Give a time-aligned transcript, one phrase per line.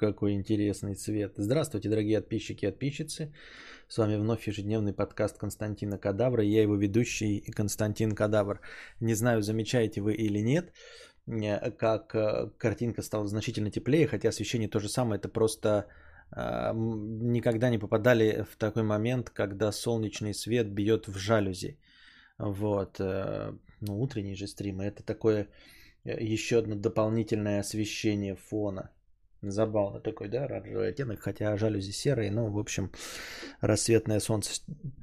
[0.00, 1.34] какой интересный цвет.
[1.36, 3.34] Здравствуйте, дорогие подписчики и подписчицы.
[3.86, 6.42] С вами вновь ежедневный подкаст Константина Кадавра.
[6.42, 8.60] Я его ведущий Константин Кадавр.
[9.00, 10.72] Не знаю, замечаете вы или нет,
[11.26, 15.18] э, как э, картинка стала значительно теплее, хотя освещение то же самое.
[15.18, 15.68] Это просто
[16.34, 21.76] э, никогда не попадали в такой момент, когда солнечный свет бьет в жалюзи.
[22.38, 23.00] Вот.
[23.80, 24.80] Ну, утренний же стрим.
[24.80, 25.46] Это такое
[26.04, 28.90] еще одно дополнительное освещение фона.
[29.42, 32.90] Забавно такой, да, оранжевый оттенок, хотя жалюзи серые, но, в общем,
[33.62, 34.60] рассветное солнце.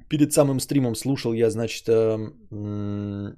[0.08, 3.34] Перед самым стримом слушал я, значит, э,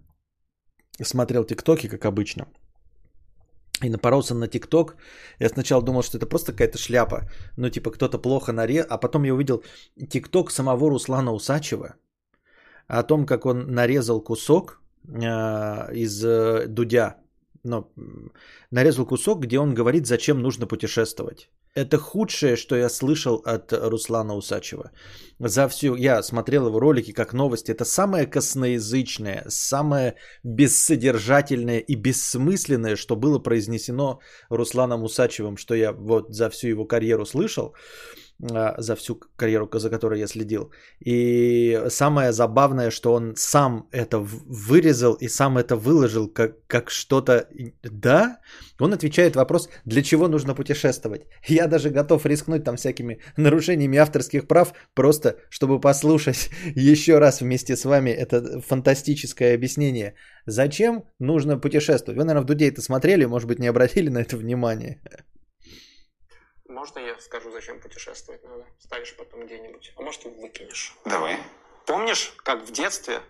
[1.03, 2.49] смотрел тиктоки, как обычно.
[3.83, 4.97] И напоролся на ТикТок.
[5.39, 7.31] Я сначала думал, что это просто какая-то шляпа.
[7.57, 8.87] Ну, типа, кто-то плохо нарезал.
[8.91, 9.65] А потом я увидел
[10.11, 11.95] ТикТок самого Руслана Усачева.
[12.89, 17.20] О том, как он нарезал кусок э, из э, Дудя
[17.65, 17.91] но
[18.71, 21.49] нарезал кусок, где он говорит, зачем нужно путешествовать.
[21.75, 24.91] Это худшее, что я слышал от Руслана Усачева.
[25.39, 27.71] За всю, я смотрел его ролики как новости.
[27.71, 36.35] Это самое косноязычное, самое бессодержательное и бессмысленное, что было произнесено Русланом Усачевым, что я вот
[36.35, 37.75] за всю его карьеру слышал.
[38.43, 40.71] А, за всю карьеру, за которой я следил.
[41.01, 47.49] И самое забавное, что он сам это вырезал и сам это выложил как, как что-то...
[47.83, 48.39] Да?
[48.79, 51.23] Он отвечает вопрос, для чего нужно путешествовать.
[51.47, 57.77] Я даже готов рискнуть там всякими нарушениями авторских прав, просто чтобы послушать еще раз вместе
[57.77, 60.15] с вами это фантастическое объяснение.
[60.47, 62.17] Зачем нужно путешествовать?
[62.17, 64.99] Вы, наверное, в Дуде это смотрели, может быть, не обратили на это внимание.
[66.71, 68.65] Можно я скажу, зачем путешествовать надо?
[68.79, 69.93] Ставишь потом где-нибудь.
[69.97, 70.95] А может, выкинешь.
[71.05, 71.43] Давай.
[71.85, 73.21] Помнишь, как в детстве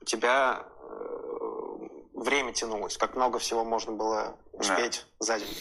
[0.00, 1.78] у тебя э,
[2.14, 5.26] время тянулось, как много всего можно было успеть да.
[5.26, 5.56] за день.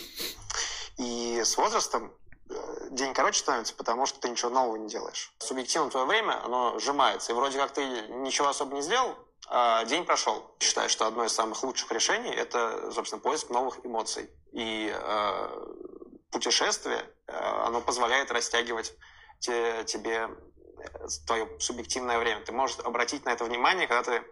[0.97, 2.13] И с возрастом
[2.49, 5.33] э, день короче становится, потому что ты ничего нового не делаешь.
[5.39, 7.33] Субъективно твое время, оно сжимается.
[7.33, 10.55] И вроде как ты ничего особо не сделал, а день прошел.
[10.59, 14.29] Считаю, что одно из самых лучших решений– это, собственно, поиск новых эмоций.
[14.53, 15.92] И э,
[16.33, 17.31] путешествие, э,
[17.67, 18.93] оно позволяет растягивать
[19.39, 22.41] тебе э, твое субъективное время.
[22.43, 24.25] Ты можешь обратить на это внимание, когда ты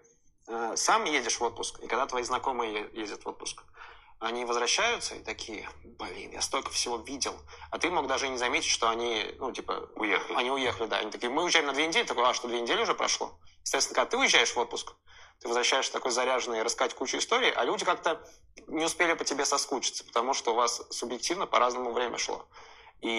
[0.47, 3.63] э, сам едешь в отпуск, и когда твои знакомые ездят в отпуск.
[4.21, 7.33] Они возвращаются и такие, блин, я столько всего видел.
[7.71, 9.89] А ты мог даже не заметить, что они, ну, типа...
[9.95, 10.35] Уехали.
[10.35, 10.97] Они уехали, да.
[10.97, 12.05] Они такие, мы уезжаем на две недели.
[12.05, 13.39] Такой, а что, две недели уже прошло?
[13.63, 14.93] Естественно, когда ты уезжаешь в отпуск,
[15.39, 18.21] ты возвращаешься такой заряженный, рассказать кучу историй, а люди как-то
[18.67, 22.47] не успели по тебе соскучиться, потому что у вас субъективно по-разному время шло.
[23.01, 23.09] И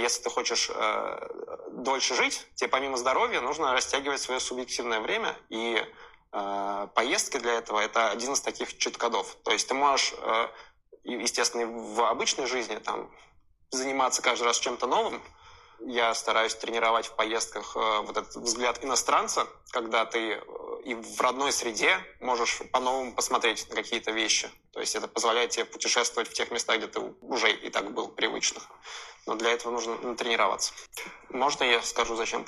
[0.00, 1.28] если ты хочешь э,
[1.72, 5.36] дольше жить, тебе помимо здоровья нужно растягивать свое субъективное время.
[5.50, 5.84] И
[6.30, 9.36] поездки для этого это один из таких чит-кодов.
[9.44, 10.48] То есть ты можешь, э,
[11.04, 13.10] естественно, в обычной жизни там,
[13.70, 15.22] заниматься каждый раз чем-то новым.
[15.80, 20.40] Я стараюсь тренировать в поездках э, вот этот взгляд иностранца, когда ты э,
[20.84, 24.50] и в родной среде можешь по-новому посмотреть на какие-то вещи.
[24.72, 28.08] То есть это позволяет тебе путешествовать в тех местах, где ты уже и так был
[28.08, 28.64] привычных.
[29.26, 30.72] Но для этого нужно тренироваться.
[31.28, 32.44] Можно я скажу, зачем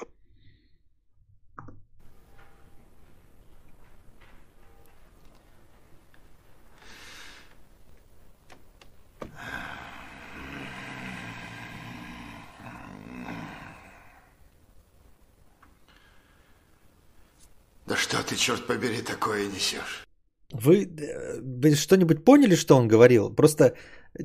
[17.91, 20.07] Да что ты, черт побери, такое несешь?
[20.53, 23.35] Вы, э, вы что-нибудь поняли, что он говорил?
[23.35, 24.23] Просто э,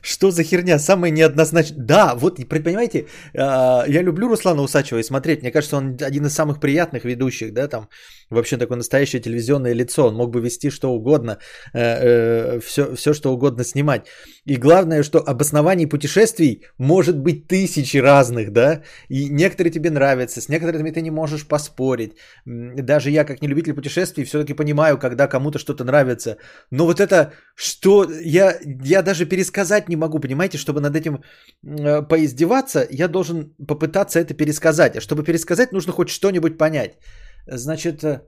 [0.00, 0.78] что за херня?
[0.78, 1.84] Самое неоднозначное.
[1.84, 5.42] Да, вот, понимаете, а, я люблю Руслана Усачева и смотреть.
[5.42, 7.88] Мне кажется, он один из самых приятных ведущих, да, там
[8.34, 10.06] вообще такое настоящее телевизионное лицо.
[10.08, 11.38] Он мог бы вести что угодно,
[11.72, 14.06] все, э, все что угодно снимать.
[14.44, 20.48] И главное, что обоснований путешествий может быть тысячи разных, да, и некоторые тебе нравятся, с
[20.48, 22.12] некоторыми ты не можешь поспорить.
[22.44, 26.36] Даже я, как не любитель путешествий, все-таки понимаю, когда кому-то что-то нравится.
[26.70, 31.22] Но вот это, что я, я даже пересказать не могу, понимаете, чтобы над этим
[31.62, 34.96] э, поиздеваться, я должен попытаться это пересказать.
[34.96, 36.98] А чтобы пересказать, нужно хоть что-нибудь понять.
[37.46, 38.20] Значит, э,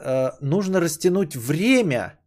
[0.00, 2.18] э, нужно растянуть время.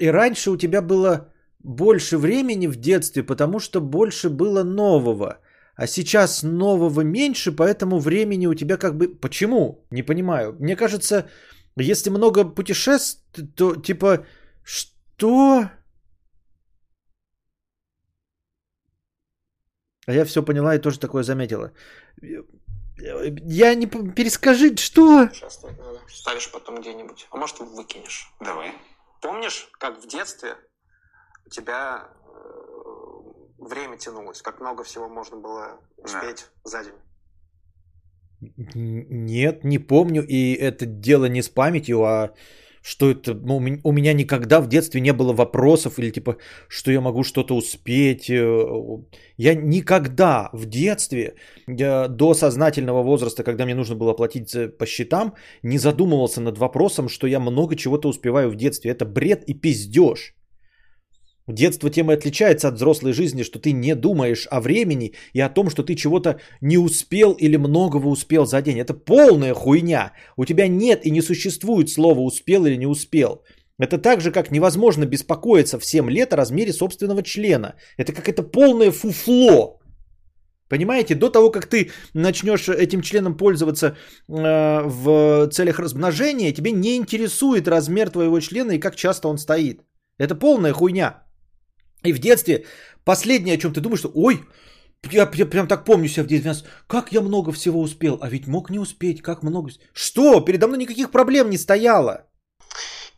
[0.00, 5.40] И раньше у тебя было больше времени в детстве, потому что больше было нового.
[5.76, 9.08] А сейчас нового меньше, поэтому времени у тебя как бы...
[9.20, 9.86] Почему?
[9.90, 10.56] Не понимаю.
[10.60, 11.28] Мне кажется,
[11.76, 14.26] если много путешествий, то типа...
[14.64, 15.70] Что?
[20.06, 21.72] А я все поняла и тоже такое заметила.
[22.98, 23.86] Я не...
[23.86, 25.24] Перескажи, что?
[25.24, 26.00] Участвовать надо.
[26.08, 27.26] Ставишь потом где-нибудь.
[27.30, 28.32] А может, выкинешь.
[28.40, 28.72] Давай.
[29.20, 30.56] Помнишь, как в детстве
[31.46, 32.08] у тебя
[33.58, 36.70] время тянулось, как много всего можно было успеть да.
[36.70, 36.94] за день.
[38.74, 40.24] Нет, не помню.
[40.26, 42.34] И это дело не с памятью, а
[42.88, 46.36] что это, ну, у меня никогда в детстве не было вопросов или типа,
[46.68, 48.30] что я могу что-то успеть.
[48.30, 48.66] Э,
[49.36, 51.34] я никогда в детстве
[51.66, 57.08] я, до сознательного возраста, когда мне нужно было платить по счетам, не задумывался над вопросом,
[57.08, 58.90] что я много чего-то успеваю в детстве.
[58.90, 60.37] Это бред и пиздеж.
[61.48, 65.48] Детство тем и отличается от взрослой жизни, что ты не думаешь о времени и о
[65.48, 68.78] том, что ты чего-то не успел или многого успел за день.
[68.78, 70.12] Это полная хуйня.
[70.36, 73.42] У тебя нет и не существует слова успел или не успел.
[73.78, 77.76] Это так же, как невозможно беспокоиться в 7 лет о размере собственного члена.
[77.96, 79.80] Это как это полное фуфло.
[80.68, 83.86] Понимаете, до того, как ты начнешь этим членом пользоваться
[84.28, 89.80] э, в целях размножения, тебе не интересует размер твоего члена и как часто он стоит.
[90.18, 91.22] Это полная хуйня.
[92.04, 92.64] И в детстве
[93.04, 94.44] последнее, о чем ты думаешь, что ой,
[95.10, 98.46] я, я прям так помню себя в детстве, как я много всего успел, а ведь
[98.46, 99.70] мог не успеть, как много.
[99.92, 100.40] Что?
[100.40, 102.26] Передо мной никаких проблем не стояло.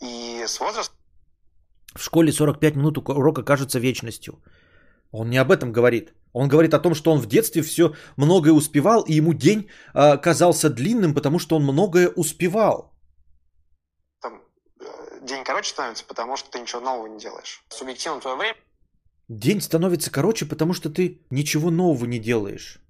[0.00, 0.96] И с возрастом...
[1.94, 4.42] В школе 45 минут урока кажется вечностью.
[5.10, 6.14] Он не об этом говорит.
[6.32, 10.16] Он говорит о том, что он в детстве все многое успевал, и ему день э,
[10.18, 12.94] казался длинным, потому что он многое успевал.
[14.20, 14.40] Там,
[14.80, 17.64] э, день короче становится, потому что ты ничего нового не делаешь.
[17.70, 18.56] Субъективно твое время
[19.30, 22.80] День становится короче, потому что ты ничего нового не делаешь.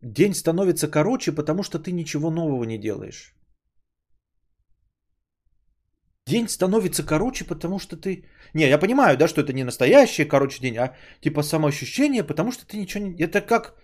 [0.00, 3.34] День становится короче, потому что ты ничего нового не делаешь.
[6.24, 8.24] День становится короче, потому что ты...
[8.54, 12.64] Не, я понимаю, да, что это не настоящий короче день, а типа самоощущение, потому что
[12.64, 13.20] ты ничего не...
[13.20, 13.74] Это как...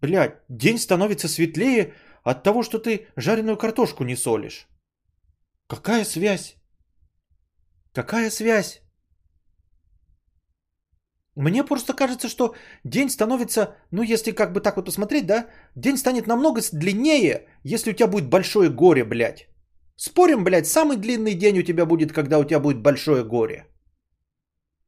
[0.00, 1.92] Блядь, день становится светлее
[2.22, 4.68] от того, что ты жареную картошку не солишь.
[5.66, 6.57] Какая связь?
[7.98, 8.80] Какая связь?
[11.36, 12.54] Мне просто кажется, что
[12.84, 17.90] день становится, ну если как бы так вот посмотреть, да, день станет намного длиннее, если
[17.90, 19.48] у тебя будет большое горе, блядь.
[19.96, 23.66] Спорим, блядь, самый длинный день у тебя будет, когда у тебя будет большое горе.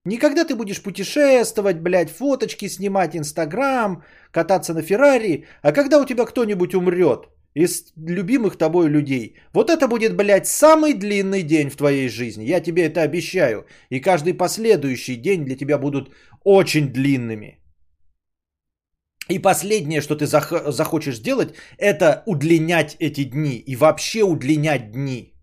[0.05, 6.27] Никогда ты будешь путешествовать, блядь, фоточки снимать, Инстаграм, кататься на Феррари, а когда у тебя
[6.27, 9.37] кто-нибудь умрет– из любимых тобой людей.
[9.53, 12.45] Вот это будет, блядь, самый длинный день в твоей жизни.
[12.45, 13.67] Я тебе это обещаю.
[13.91, 16.15] И каждый последующий день для тебя будут
[16.45, 17.61] очень длинными.
[19.29, 23.59] И последнее, что ты зах- захочешь сделать, это удлинять эти дни.
[23.67, 25.35] И вообще удлинять дни.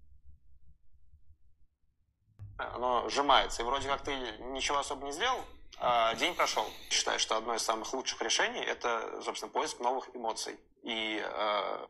[2.58, 3.62] Оно сжимается.
[3.62, 4.12] И вроде как ты
[4.54, 5.40] ничего особо не сделал,
[5.80, 6.66] а день прошел.
[6.90, 10.56] Считаю, что одно из самых лучших решений– это, собственно, поиск новых эмоций.
[10.84, 11.88] И э,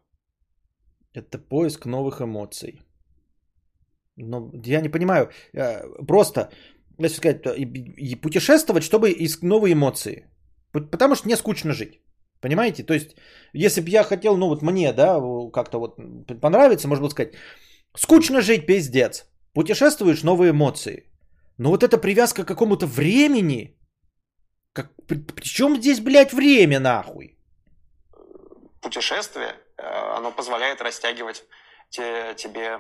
[1.14, 2.82] это поиск новых эмоций.
[4.18, 6.50] Но я не понимаю, э, просто,
[7.00, 7.44] если сказать,
[8.22, 10.26] путешествовать, чтобы искать новые эмоции.
[10.72, 12.02] Потому что мне скучно жить.
[12.42, 12.84] Понимаете?
[12.84, 13.16] То есть,
[13.54, 15.20] если бы я хотел, ну вот мне, да,
[15.52, 15.98] как-то вот
[16.42, 17.34] понравится, можно было сказать,
[17.96, 19.26] скучно жить, пиздец.
[19.54, 21.04] Путешествуешь, новые эмоции.
[21.58, 23.76] Но вот эта привязка к какому-то времени,
[24.74, 27.38] как, при, при чем здесь, блядь, время, нахуй?
[28.82, 31.46] Путешествие оно позволяет растягивать
[31.90, 32.80] те, тебе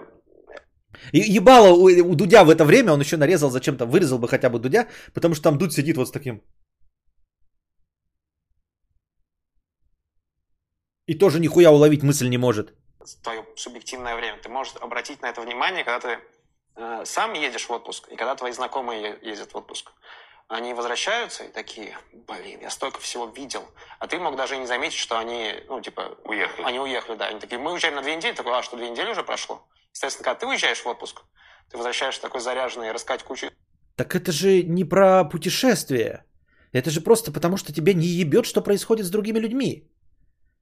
[1.11, 4.49] и ебало у, у Дудя в это время, он еще нарезал зачем-то, вырезал бы хотя
[4.49, 6.41] бы Дудя, потому что там Дудь сидит вот с таким.
[11.05, 12.73] И тоже нихуя уловить мысль не может.
[13.23, 14.37] Твое субъективное время.
[14.41, 16.19] Ты можешь обратить на это внимание, когда ты
[16.75, 19.91] э, сам едешь в отпуск, и когда твои знакомые ездят в отпуск.
[20.47, 23.65] Они возвращаются и такие, блин, я столько всего видел.
[23.99, 26.17] А ты мог даже не заметить, что они, ну, типа...
[26.23, 26.65] Уехали.
[26.65, 27.27] Они уехали, да.
[27.27, 28.33] Они такие, мы уезжаем на две недели.
[28.33, 29.67] Такой, а что, две недели уже прошло?
[29.91, 31.23] Естественно, когда ты уезжаешь в отпуск,
[31.69, 33.49] ты возвращаешься такой заряженный, рассказать кучу...
[33.95, 36.23] Так это же не про путешествие.
[36.71, 39.89] Это же просто потому, что тебя не ебет, что происходит с другими людьми.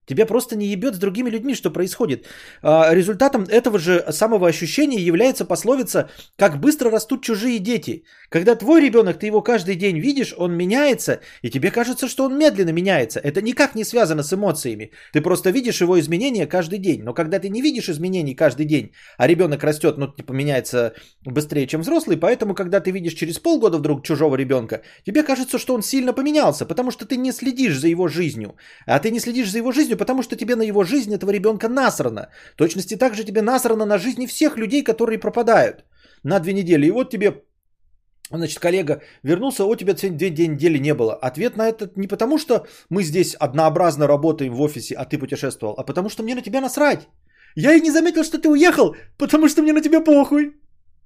[0.05, 2.27] Тебя просто не ебет с другими людьми, что происходит.
[2.61, 8.03] А, результатом этого же самого ощущения является пословица «как быстро растут чужие дети».
[8.29, 12.37] Когда твой ребенок, ты его каждый день видишь, он меняется, и тебе кажется, что он
[12.37, 13.19] медленно меняется.
[13.19, 14.91] Это никак не связано с эмоциями.
[15.13, 17.03] Ты просто видишь его изменения каждый день.
[17.03, 20.93] Но когда ты не видишь изменений каждый день, а ребенок растет, ну, типа, меняется
[21.25, 25.73] быстрее, чем взрослый, поэтому, когда ты видишь через полгода вдруг чужого ребенка, тебе кажется, что
[25.73, 28.55] он сильно поменялся, потому что ты не следишь за его жизнью.
[28.85, 31.69] А ты не следишь за его жизнью, потому что тебе на его жизнь этого ребенка
[31.69, 32.29] насрано.
[32.55, 35.85] точности так же тебе насрано на жизни всех людей, которые пропадают
[36.23, 36.87] на две недели.
[36.87, 37.43] И вот тебе
[38.31, 41.13] Значит, коллега вернулся, о, тебя две, две недели не было.
[41.13, 45.75] Ответ на это не потому, что мы здесь однообразно работаем в офисе, а ты путешествовал,
[45.77, 47.07] а потому что мне на тебя насрать.
[47.55, 50.55] Я и не заметил, что ты уехал, потому что мне на тебя похуй.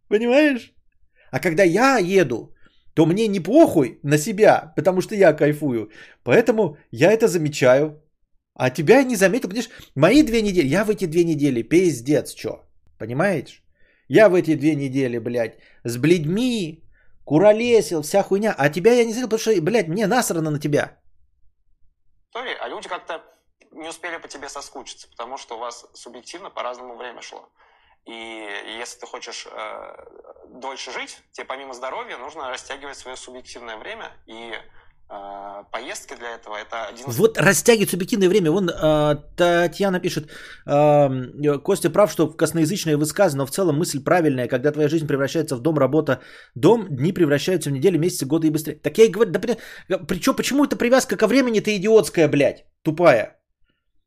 [0.08, 0.74] Понимаешь?
[1.31, 2.53] А когда я еду,
[2.93, 5.89] то мне не похуй на себя, потому что я кайфую.
[6.24, 8.01] Поэтому я это замечаю.
[8.59, 9.69] А тебя я не заметил, понимаешь?
[9.95, 12.65] Мои две недели, я в эти две недели пиздец, что?
[12.97, 13.63] Понимаешь?
[14.09, 16.83] Я в эти две недели, блядь, с бледьми,
[17.23, 18.53] куролесил, вся хуйня.
[18.57, 20.99] А тебя я не заметил, потому что, блядь, мне насрано на тебя.
[22.33, 23.23] А люди как-то
[23.71, 27.49] не успели по тебе соскучиться, потому что у вас субъективно по-разному время шло.
[28.05, 28.45] И
[28.77, 30.05] если ты хочешь э,
[30.47, 34.53] дольше жить, тебе помимо здоровья нужно растягивать свое субъективное время и
[35.71, 38.51] поездки для этого это один Вот растягивать субъективное время.
[38.51, 40.29] Вон э, Татьяна пишет,
[40.67, 44.47] э, Костя прав, что косноязычное высказано, но в целом мысль правильная.
[44.47, 46.19] Когда твоя жизнь превращается в дом, работа,
[46.55, 48.75] дом, дни превращаются в недели, месяцы, годы и быстрее.
[48.75, 49.39] Так я и говорю, да
[50.07, 53.39] причем, почему эта привязка ко времени-то идиотская, блядь, тупая?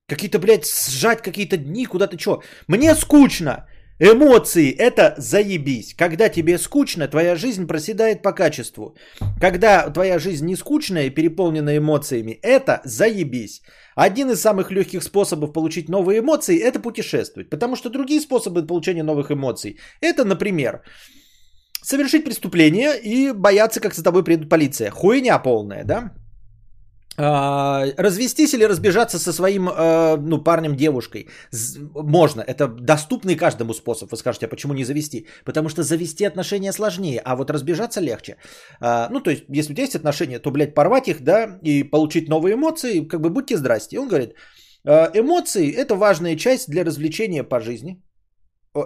[0.09, 2.42] Какие-то, блядь, сжать какие-то дни, куда-то что?
[2.68, 3.66] Мне скучно.
[4.04, 5.94] Эмоции– это заебись.
[5.94, 8.97] Когда тебе скучно, твоя жизнь проседает по качеству.
[9.40, 13.62] Когда твоя жизнь не скучная и переполнена эмоциями, это заебись.
[13.94, 17.49] Один из самых легких способов получить новые эмоции– это путешествовать.
[17.49, 20.82] Потому что другие способы получения новых эмоций– это, например,
[21.85, 24.90] совершить преступление и бояться, как за тобой приедет полиция.
[24.90, 26.11] Хуйня полная, да?
[27.19, 31.28] А, развестись или разбежаться со своим а, ну, парнем, девушкой.
[31.95, 34.11] Можно, это доступный каждому способ.
[34.11, 35.26] Вы скажете, а почему не завести?
[35.45, 38.37] Потому что завести отношения сложнее, а вот разбежаться легче.
[38.81, 41.83] А, ну, то есть, если у тебя есть отношения, то, блядь, порвать их, да, и
[41.83, 43.99] получить новые эмоции, как бы будьте здрасте.
[43.99, 44.35] Он говорит,
[44.85, 48.02] эмоции– это важная часть для развлечения по жизни.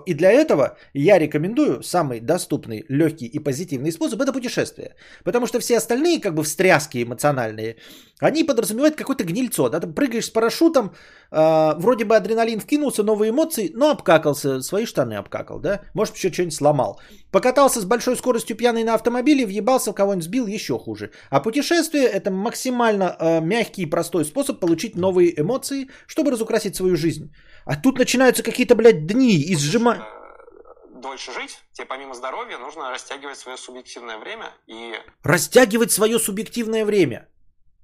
[0.06, 4.96] И для этого я рекомендую самый доступный, легкий и позитивный способ– это путешествие.
[5.22, 7.76] Потому что все остальные как бы встряски эмоциональные,
[8.18, 9.68] они подразумевают какое-то гнильцо.
[9.68, 9.78] Да?
[9.78, 10.92] Ты прыгаешь с парашютом,
[11.30, 15.82] э, вроде бы адреналин вкинулся, новые эмоции, но обкакался, свои штаны обкакал, да?
[15.94, 17.00] Может, еще что-нибудь сломал.
[17.30, 21.10] Покатался с большой скоростью пьяный на автомобиле, въебался, кого-нибудь сбил, еще хуже.
[21.30, 26.96] А путешествие– это максимально э, мягкий и простой способ получить новые эмоции, чтобы разукрасить свою
[26.96, 27.30] жизнь.
[27.66, 30.00] А тут начинаются какие-то, блядь, дни и сжимать.
[30.00, 34.94] Э, дольше жить, тебе помимо здоровья нужно растягивать свое субъективное время и...
[35.24, 37.28] Растягивать свое субъективное время.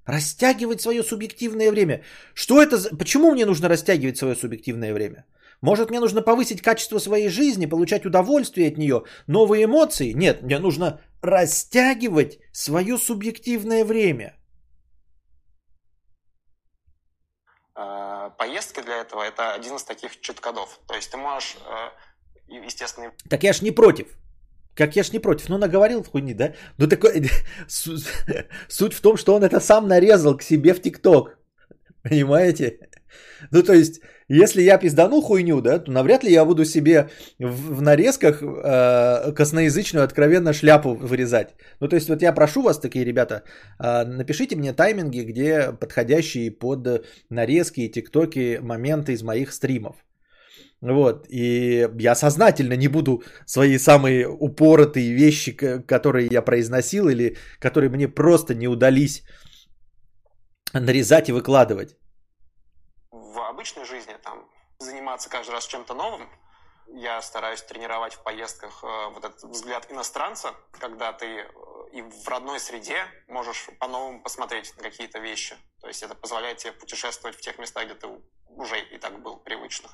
[0.05, 2.03] Растягивать свое субъективное время.
[2.33, 2.95] Что это за...
[2.95, 5.25] Почему мне нужно растягивать свое субъективное время?
[5.61, 10.13] Может, мне нужно повысить качество своей жизни, получать удовольствие от нее, новые эмоции?
[10.13, 14.37] Нет, мне нужно растягивать свое субъективное время.
[17.75, 20.79] Э, поездки для этого это один из таких чит-кодов.
[20.87, 21.57] То есть ты можешь,
[22.47, 23.11] э, естественно...
[23.29, 24.07] Так я ж не против.
[24.75, 25.49] Как я ж не против.
[25.49, 26.53] Ну, наговорил в хуйни, да?
[26.77, 27.29] Ну, такой...
[27.67, 31.37] Суть в том, что он это сам нарезал к себе в ТикТок.
[32.01, 32.89] Понимаете?
[33.51, 37.75] Ну, то есть, если я пиздану хуйню, да, то навряд ли я буду себе в,
[37.75, 41.55] в нарезках э, косноязычную откровенно шляпу вырезать.
[41.79, 43.43] Ну, то есть, вот я прошу вас, такие ребята,
[43.79, 49.95] э, напишите мне тайминги, где подходящие под нарезки и тиктоки моменты из моих стримов.
[50.81, 55.53] Вот, и я сознательно не буду свои самые упоротые вещи,
[55.87, 59.23] которые я произносил или которые мне просто не удались
[60.73, 61.95] нарезать и выкладывать
[63.53, 66.29] обычной жизни, там, заниматься каждый раз чем-то новым.
[66.87, 71.47] Я стараюсь тренировать в поездках э, вот этот взгляд иностранца, когда ты э,
[71.93, 75.55] и в родной среде можешь по-новому посмотреть на какие-то вещи.
[75.79, 78.07] То есть это позволяет тебе путешествовать в тех местах, где ты
[78.49, 79.91] уже и так был привычных.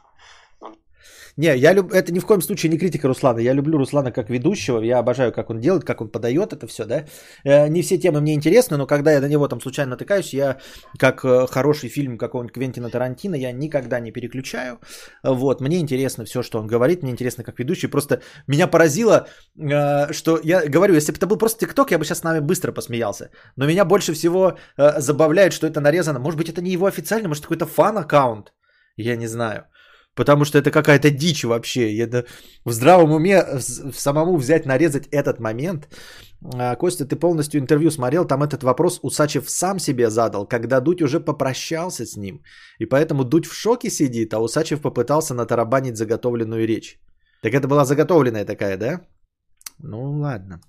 [1.37, 1.93] Не, я люб...
[1.93, 3.39] это ни в коем случае не критика Руслана.
[3.39, 4.81] Я люблю Руслана как ведущего.
[4.81, 7.05] Я обожаю, как он делает, как он подает это все, да.
[7.45, 10.57] Э, не все темы мне интересны, но когда я на него там случайно натыкаюсь, я
[10.97, 14.79] как э, хороший фильм какого-нибудь Квентина Тарантино, я никогда не переключаю.
[15.23, 17.87] Вот, мне интересно все, что он говорит, мне интересно как ведущий.
[17.87, 22.03] Просто меня поразило, э, что я говорю, если бы это был просто ТикТок, я бы
[22.03, 23.29] сейчас с нами быстро посмеялся.
[23.55, 26.19] Но меня больше всего забавляет, что это нарезано.
[26.19, 28.53] Может быть, это не его официально, может, какой-то фан-аккаунт.
[28.97, 29.63] Я не знаю.
[30.19, 31.97] Потому что это какая-то дичь вообще.
[31.97, 32.25] Это
[32.65, 33.41] в здравом уме
[33.93, 35.87] самому взять, нарезать этот момент.
[36.53, 41.01] А, Костя, ты полностью интервью смотрел, там этот вопрос Усачев сам себе задал, когда Дудь
[41.01, 42.41] уже попрощался с ним.
[42.79, 46.99] И поэтому Дудь в шоке сидит, а Усачев попытался натарабанить заготовленную речь.
[47.41, 49.01] Так это была заготовленная такая, да?
[49.77, 50.59] Ну ладно.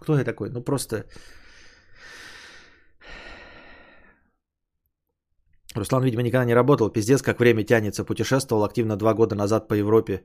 [0.00, 0.50] Кто я такой?
[0.50, 1.04] Ну просто
[5.74, 6.90] Руслан, видимо, никогда не работал.
[6.90, 8.04] Пиздец, как время тянется.
[8.04, 10.24] Путешествовал активно два года назад по Европе.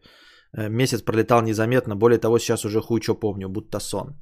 [0.58, 1.96] Э, месяц пролетал незаметно.
[1.96, 4.16] Более того, сейчас уже хуй что помню, будто сон.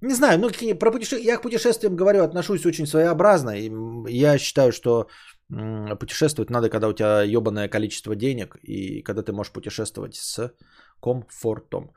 [0.00, 1.16] Не знаю, ну про путеше...
[1.16, 3.50] я к путешествиям говорю, отношусь очень своеобразно.
[3.50, 3.70] И
[4.12, 5.08] я считаю, что
[5.48, 10.52] путешествовать надо, когда у тебя ебаное количество денег и когда ты можешь путешествовать с
[11.02, 11.92] комфортом.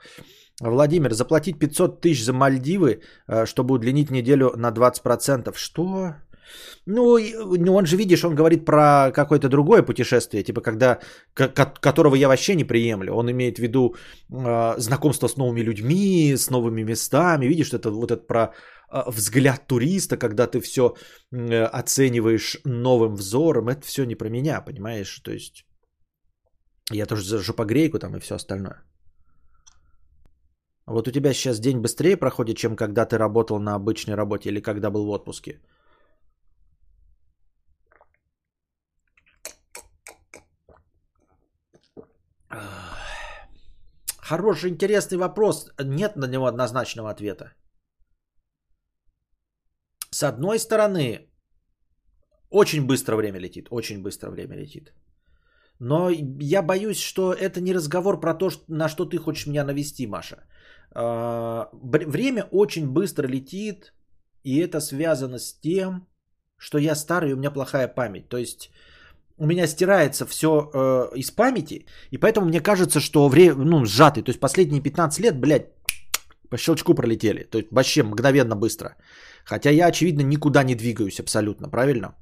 [0.62, 5.56] Владимир, заплатить 500 тысяч за Мальдивы, э, чтобы удлинить неделю на 20%.
[5.56, 6.16] Что?
[6.86, 7.18] Ну,
[7.58, 11.00] ну, он же, видишь, он говорит про какое-то другое путешествие, типа когда,
[11.34, 13.14] которого я вообще не приемлю.
[13.14, 13.96] Он имеет в виду
[14.30, 17.48] э, знакомство с новыми людьми, с новыми местами.
[17.48, 18.42] Видишь, это вот это про
[18.92, 20.96] э, взгляд туриста, когда ты все
[21.32, 23.70] оцениваешь новым взором.
[23.70, 25.20] Это все не про меня, понимаешь?
[25.24, 25.66] То есть
[26.92, 28.84] я тоже за жопогрейку там и все остальное.
[30.88, 34.60] Вот у тебя сейчас день быстрее проходит, чем когда ты работал на обычной работе или
[34.60, 35.60] когда был в отпуске.
[44.32, 45.70] Хороший, интересный вопрос.
[45.84, 47.52] Нет на него однозначного ответа.
[50.10, 51.28] С одной стороны,
[52.50, 54.94] очень быстро время летит, очень быстро время летит.
[55.80, 56.10] Но
[56.40, 60.38] я боюсь, что это не разговор про то, на что ты хочешь меня навести, Маша.
[60.96, 63.94] А, время очень быстро летит,
[64.46, 66.08] и это связано с тем,
[66.58, 68.30] что я старый, у меня плохая память.
[68.30, 68.72] То есть
[69.42, 74.24] у меня стирается все э, из памяти, и поэтому мне кажется, что время, ну, сжатый,
[74.24, 75.66] то есть последние 15 лет, блядь,
[76.50, 77.44] по щелчку пролетели.
[77.44, 78.96] То есть вообще мгновенно быстро.
[79.46, 82.14] Хотя я, очевидно, никуда не двигаюсь абсолютно, правильно?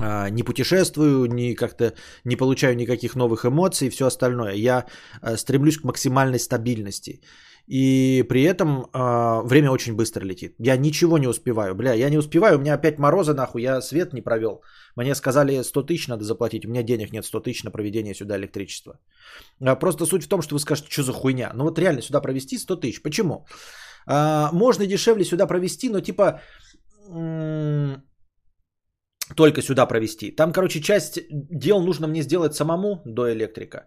[0.00, 1.94] А, не путешествую, не как-то
[2.24, 4.54] не получаю никаких новых эмоций и все остальное.
[4.54, 4.84] Я
[5.22, 7.20] э, стремлюсь к максимальной стабильности.
[7.66, 10.54] И при этом э, время очень быстро летит.
[10.58, 11.74] Я ничего не успеваю.
[11.74, 14.62] Бля, я не успеваю, у меня опять морозы нахуй, я свет не провел.
[14.96, 18.36] Мне сказали 100 тысяч надо заплатить, у меня денег нет 100 тысяч на проведение сюда
[18.36, 18.98] электричества.
[19.60, 21.52] А просто суть в том, что вы скажете, что за хуйня.
[21.54, 23.02] Ну вот реально сюда провести 100 тысяч.
[23.02, 23.46] Почему?
[24.06, 26.40] А, можно дешевле сюда провести, но типа
[29.36, 30.30] только сюда провести.
[30.30, 33.86] Там, короче, часть дел нужно мне сделать самому до электрика.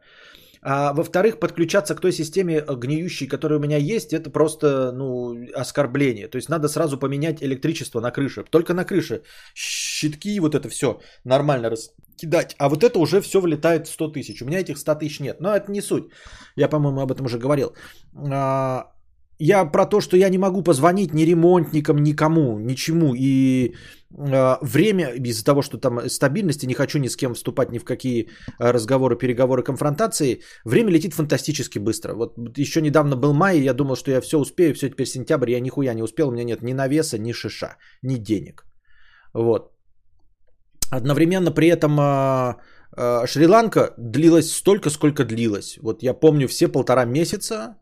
[0.61, 5.35] А во-вторых, подключаться к той системе э, гниющей, которая у меня есть, это просто ну,
[5.55, 6.27] оскорбление.
[6.27, 8.43] То есть надо сразу поменять электричество на крыше.
[8.49, 9.21] Только на крыше.
[9.53, 12.55] Щитки, вот это все нормально раскидать.
[12.59, 14.41] А вот это уже все вылетает 100 тысяч.
[14.41, 15.41] У меня этих 100 тысяч нет.
[15.41, 16.05] Но это не суть.
[16.55, 17.73] Я, по-моему, об этом уже говорил.
[18.15, 18.91] А,
[19.39, 23.13] я про то, что я не могу позвонить ни ремонтникам, никому, ничему.
[23.15, 23.75] И
[24.17, 27.83] э, время, из-за того, что там стабильности, не хочу ни с кем вступать ни в
[27.83, 32.13] какие разговоры, переговоры, конфронтации, время летит фантастически быстро.
[32.15, 35.59] Вот еще недавно был май, я думал, что я все успею, все теперь сентябрь, я
[35.59, 38.65] нихуя не успел, у меня нет ни навеса, ни шиша, ни денег.
[39.33, 39.71] Вот.
[40.89, 42.55] Одновременно при этом э,
[42.97, 45.77] э, Шри-Ланка длилась столько, сколько длилась.
[45.81, 47.75] Вот я помню все полтора месяца,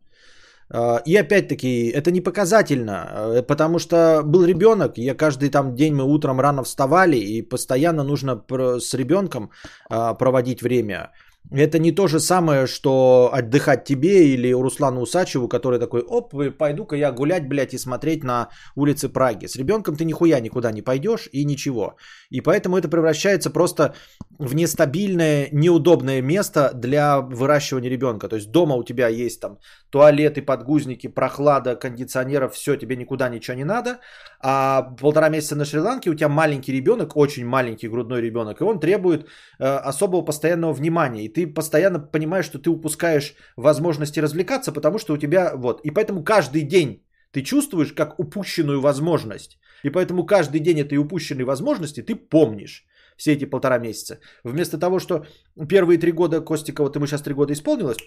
[1.05, 6.03] и опять-таки, это не показательно, э, потому что был ребенок, я каждый там день мы
[6.03, 8.43] утром рано вставали, и постоянно нужно
[8.79, 9.51] с ребенком
[9.89, 11.11] а, проводить время.
[11.51, 16.95] Это не то же самое, что отдыхать тебе или Руслану Усачеву, который такой, оп, пойду-ка
[16.95, 19.45] я гулять, блядь, и смотреть на улицы Праги.
[19.45, 21.97] С ребенком ты нихуя никуда не пойдешь и ничего.
[22.31, 23.93] И поэтому это превращается просто
[24.39, 28.27] в нестабильное, неудобное место для выращивания ребенка.
[28.27, 29.59] То есть дома у тебя есть там
[29.95, 33.99] туалеты, подгузники, прохлада, кондиционеров, все, тебе никуда ничего не надо.
[34.41, 38.79] А полтора месяца на Шри-Ланке у тебя маленький ребенок, очень маленький грудной ребенок, и он
[38.79, 39.21] требует
[39.57, 41.23] э, особого постоянного внимания.
[41.23, 45.79] И ты постоянно понимаешь, что ты упускаешь возможности развлекаться, потому что у тебя вот.
[45.85, 49.57] И поэтому каждый день ты чувствуешь как упущенную возможность.
[49.85, 52.83] И поэтому каждый день этой упущенной возможности ты помнишь
[53.17, 54.19] все эти полтора месяца.
[54.43, 55.25] Вместо того, что
[55.69, 57.97] первые три года Костикова, ты ему сейчас три года исполнилось,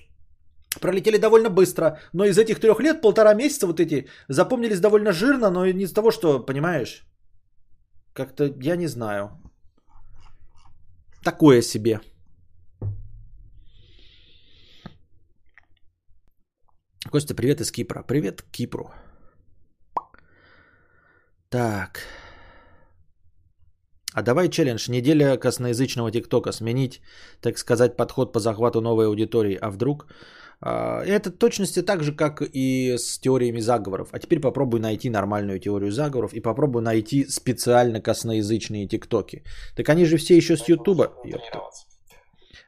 [0.81, 1.99] пролетели довольно быстро.
[2.13, 5.93] Но из этих трех лет полтора месяца вот эти запомнились довольно жирно, но не из
[5.93, 7.07] того, что, понимаешь,
[8.13, 9.31] как-то я не знаю.
[11.23, 12.01] Такое себе.
[17.11, 18.03] Костя, привет из Кипра.
[18.03, 18.91] Привет Кипру.
[21.49, 22.01] Так.
[24.19, 24.91] А давай челлендж.
[24.91, 26.53] Неделя косноязычного ТикТока.
[26.53, 27.01] Сменить,
[27.41, 29.57] так сказать, подход по захвату новой аудитории.
[29.61, 30.07] А вдруг?
[30.61, 34.09] А, это точности так же, как и с теориями заговоров.
[34.13, 39.45] А теперь попробуй найти нормальную теорию заговоров и попробуй найти специально косноязычные ТикТоки.
[39.77, 41.13] Так они же все еще с Ютуба.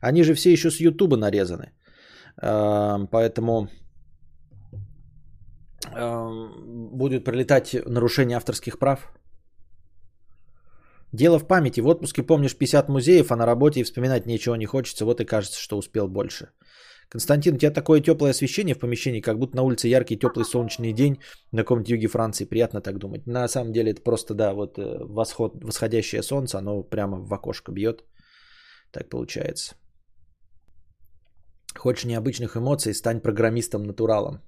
[0.00, 1.72] Они же все еще с Ютуба нарезаны.
[2.40, 3.68] А, поэтому
[6.92, 9.12] будет прилетать нарушение авторских прав.
[11.12, 11.80] Дело в памяти.
[11.80, 15.04] В отпуске помнишь 50 музеев, а на работе и вспоминать ничего не хочется.
[15.04, 16.50] Вот и кажется, что успел больше.
[17.10, 20.92] Константин, у тебя такое теплое освещение в помещении, как будто на улице яркий теплый солнечный
[20.92, 21.18] день
[21.52, 22.44] на каком-то юге Франции.
[22.44, 23.26] Приятно так думать.
[23.26, 27.72] На самом деле это просто, да, вот э, восход, восходящее солнце, оно прямо в окошко
[27.72, 28.04] бьет.
[28.92, 29.74] Так получается.
[31.76, 34.40] Хочешь необычных эмоций, стань программистом-натуралом.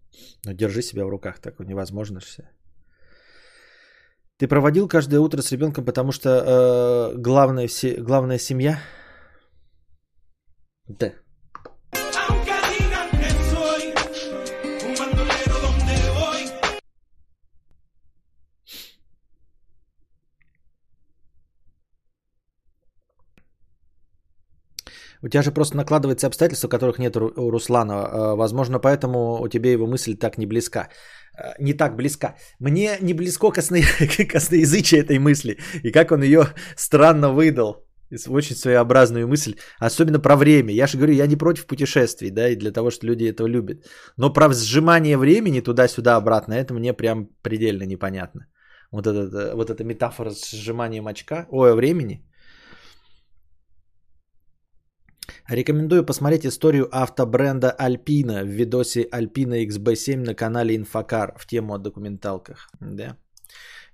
[0.45, 2.43] Но держи себя в руках, так невозможно все.
[4.43, 8.81] Ты проводил каждое утро с ребенком, потому что э, главная, все, главная семья?
[10.89, 11.13] Да.
[25.23, 27.93] У тебя же просто накладываются обстоятельства, которых нет у Руслана.
[27.93, 30.89] Э, возможно, поэтому у тебя его мысль так не близка.
[31.39, 32.35] Э, не так близка.
[32.59, 33.79] Мне не близко косно...
[34.33, 35.59] косноязычие этой мысли.
[35.85, 37.87] И как он ее странно выдал.
[38.29, 39.55] Очень своеобразную мысль.
[39.79, 40.75] Особенно про время.
[40.75, 43.87] Я же говорю, я не против путешествий, да, и для того, что люди этого любят.
[44.17, 48.47] Но про сжимание времени туда-сюда обратно, это мне прям предельно непонятно.
[48.91, 52.27] Вот, это, вот эта метафора с сжиманием очка, ой, времени–
[55.49, 61.79] Рекомендую посмотреть историю автобренда Alpina в видосе Alpina XB7 на канале Инфокар в тему о
[61.79, 62.71] документалках.
[62.81, 63.17] Да.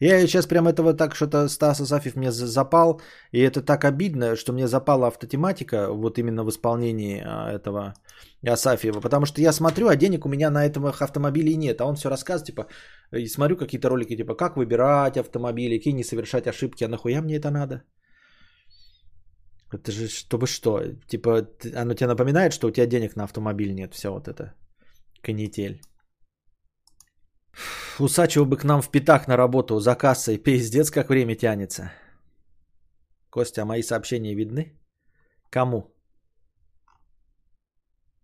[0.01, 3.01] Я сейчас прям этого так что-то Стас Асафьев мне запал,
[3.33, 7.95] и это так обидно, что мне запала автотематика вот именно в исполнении а, этого
[8.47, 11.97] Асафьева, потому что я смотрю, а денег у меня на этом автомобиле нет, а он
[11.97, 12.67] все рассказывает, типа,
[13.11, 17.37] и смотрю какие-то ролики, типа, как выбирать автомобили, какие не совершать ошибки, а нахуя мне
[17.37, 17.83] это надо?
[19.73, 20.83] Это же чтобы что?
[21.09, 23.95] Типа, оно тебе напоминает, что у тебя денег на автомобиль нет.
[23.95, 24.55] Все вот это.
[25.23, 25.81] Канитель.
[27.99, 30.39] Усачева бы к нам в пятак на работу за кассой.
[30.39, 31.93] Пиздец, как время тянется.
[33.31, 34.73] Костя, а мои сообщения видны?
[35.51, 35.95] Кому?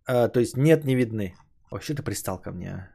[0.07, 1.35] А, то есть нет, не видны.
[1.70, 2.93] Вообще ты пристал ко мне, а?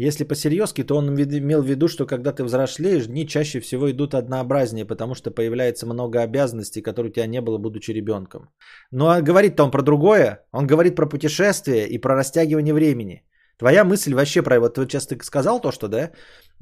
[0.00, 4.14] Если по-серьезки, то он имел в виду, что когда ты взрослеешь, дни чаще всего идут
[4.14, 8.48] однообразнее, потому что появляется много обязанностей, которые у тебя не было, будучи ребенком.
[8.92, 10.38] Ну а говорит-то он про другое.
[10.52, 13.22] Он говорит про путешествие и про растягивание времени.
[13.58, 14.58] Твоя мысль вообще про...
[14.58, 16.12] Вот, вот сейчас ты сказал то, что, да?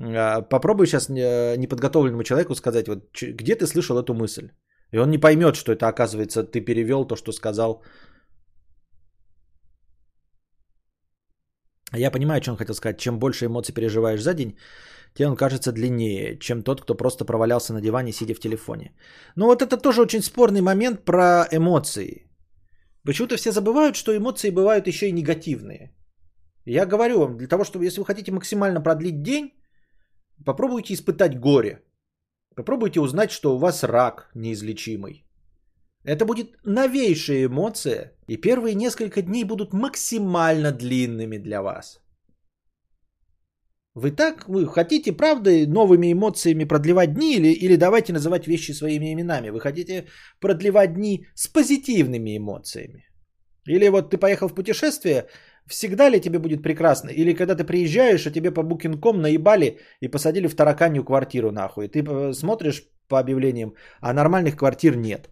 [0.00, 4.50] А, попробуй сейчас э, неподготовленному человеку сказать, вот где ты слышал эту мысль?
[4.90, 7.82] И он не поймет, что это, оказывается, ты перевел то, что сказал
[11.96, 12.98] Я понимаю, что он хотел сказать.
[12.98, 14.56] Чем больше эмоций переживаешь за день,
[15.14, 18.92] тем он кажется длиннее, чем тот, кто просто провалялся на диване, сидя в телефоне.
[19.36, 22.28] Ну вот это тоже очень спорный момент про эмоции.
[23.04, 25.94] Почему-то все забывают, что эмоции бывают еще и негативные.
[26.66, 29.54] Я говорю вам, для того, чтобы если вы хотите максимально продлить день,
[30.44, 31.82] попробуйте испытать горе.
[32.54, 35.27] Попробуйте узнать, что у вас рак неизлечимый.
[36.04, 42.00] Это будет новейшая эмоция, и первые несколько дней будут максимально длинными для вас.
[43.94, 49.12] Вы так, вы хотите, правда, новыми эмоциями продлевать дни или, или давайте называть вещи своими
[49.12, 49.50] именами?
[49.50, 50.04] Вы хотите
[50.40, 53.04] продлевать дни с позитивными эмоциями?
[53.66, 55.26] Или вот ты поехал в путешествие,
[55.66, 57.10] всегда ли тебе будет прекрасно?
[57.10, 61.88] Или когда ты приезжаешь, а тебе по букинком наебали и посадили в тараканью квартиру нахуй.
[61.88, 65.28] Ты э, смотришь по объявлениям, а нормальных квартир нет.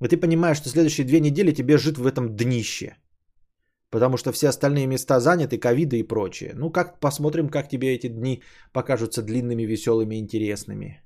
[0.00, 2.96] И ты понимаешь, что следующие две недели тебе жить в этом днище.
[3.90, 6.52] Потому что все остальные места заняты, ковиды и прочее.
[6.54, 11.02] Ну, как посмотрим, как тебе эти дни покажутся длинными, веселыми, интересными.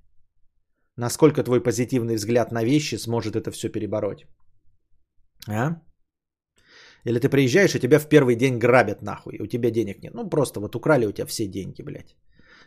[0.96, 4.26] Насколько твой позитивный взгляд на вещи сможет это все перебороть.
[5.48, 5.80] А?
[7.04, 10.14] Или ты приезжаешь, и тебя в первый день грабят нахуй, и у тебя денег нет.
[10.14, 12.16] Ну, просто вот украли у тебя все деньги, блядь.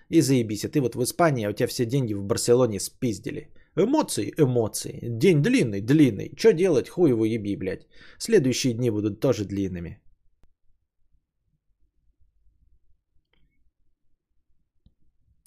[0.09, 3.49] И заебись, а ты вот в Испании, а у тебя все деньги в Барселоне спиздили.
[3.75, 4.99] Эмоции, эмоции.
[5.01, 6.31] День длинный, длинный.
[6.37, 6.89] Что делать?
[6.89, 7.87] Хуй его еби, блядь.
[8.19, 9.99] Следующие дни будут тоже длинными.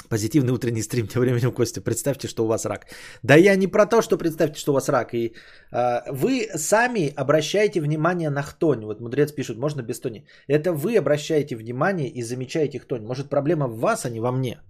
[0.08, 1.80] Позитивный утренний стрим тем временем, Костя.
[1.80, 2.86] Представьте, что у вас рак.
[3.22, 5.14] Да я не про то, что представьте, что у вас рак.
[5.14, 5.34] И
[5.72, 8.84] э, вы сами обращаете внимание на хтонь.
[8.84, 10.26] Вот мудрец пишет, можно без тони.
[10.48, 13.02] Это вы обращаете внимание и замечаете хтонь.
[13.02, 14.60] Может, проблема в вас, а не во мне.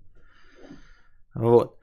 [1.34, 1.76] Вот.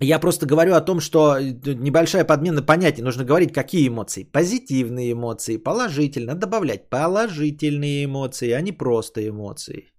[0.00, 3.02] Э, я просто говорю о том, что небольшая подмена понятий.
[3.02, 4.24] Нужно говорить, какие эмоции.
[4.24, 6.34] Позитивные эмоции, положительно.
[6.34, 9.92] Добавлять положительные эмоции, а не просто эмоции.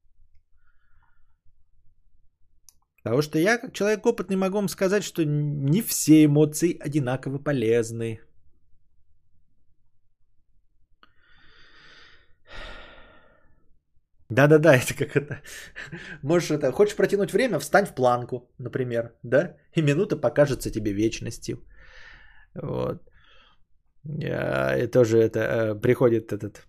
[3.04, 8.20] Потому что я, как человек опытный, могу вам сказать, что не все эмоции одинаково полезны.
[14.32, 15.42] Да-да-да, это как это.
[16.24, 16.72] Можешь это.
[16.72, 19.56] Хочешь протянуть время, встань в планку, например, да?
[19.76, 21.58] И минута покажется тебе вечностью.
[22.56, 23.02] Вот.
[24.06, 26.66] И тоже это э, приходит этот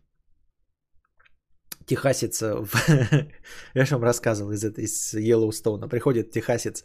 [1.86, 2.68] техасец, в...
[3.74, 6.84] я же вам рассказывал из, из Йеллоустоуна, приходит техасец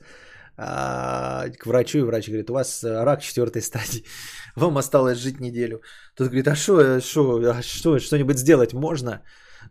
[0.58, 4.04] а, к врачу, и врач говорит, у вас рак четвертой стадии,
[4.56, 5.82] вам осталось жить неделю.
[6.16, 9.22] Тот говорит, а что, что, а что, что-нибудь сделать можно?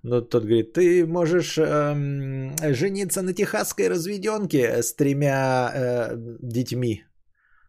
[0.03, 7.05] Но тот говорит, ты можешь эм, жениться на техасской разведенке с тремя э, детьми.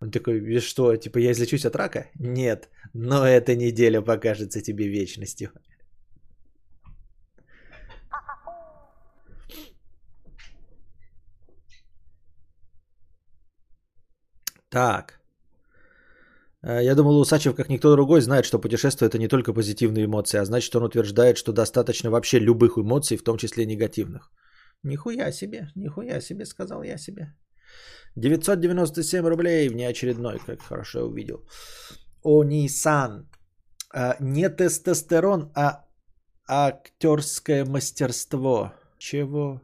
[0.01, 2.08] Он такой, что, типа я излечусь от рака?
[2.19, 5.51] Нет, но эта неделя покажется тебе вечностью.
[14.69, 15.19] Так.
[16.67, 20.39] Э, я думал, Усачев, как никто другой, знает, что путешествие это не только позитивные эмоции,
[20.39, 24.32] а значит, он утверждает, что достаточно вообще любых эмоций, в том числе негативных.
[24.84, 27.34] Нихуя себе, нихуя себе, сказал я себе.
[28.15, 31.39] 997 рублей, внеочередной, как хорошо увидел.
[32.23, 33.30] Онисан.
[33.93, 35.86] А, не тестостерон, а
[36.47, 38.73] актерское мастерство.
[38.97, 39.62] Чего?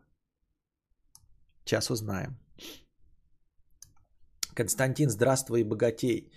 [1.66, 2.38] Сейчас узнаем.
[4.56, 6.32] Константин, здравствуй, богатей.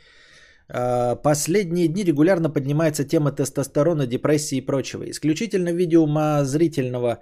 [0.69, 5.09] А, последние дни регулярно поднимается тема тестостерона, депрессии и прочего.
[5.11, 7.21] Исключительно в виде умозрительного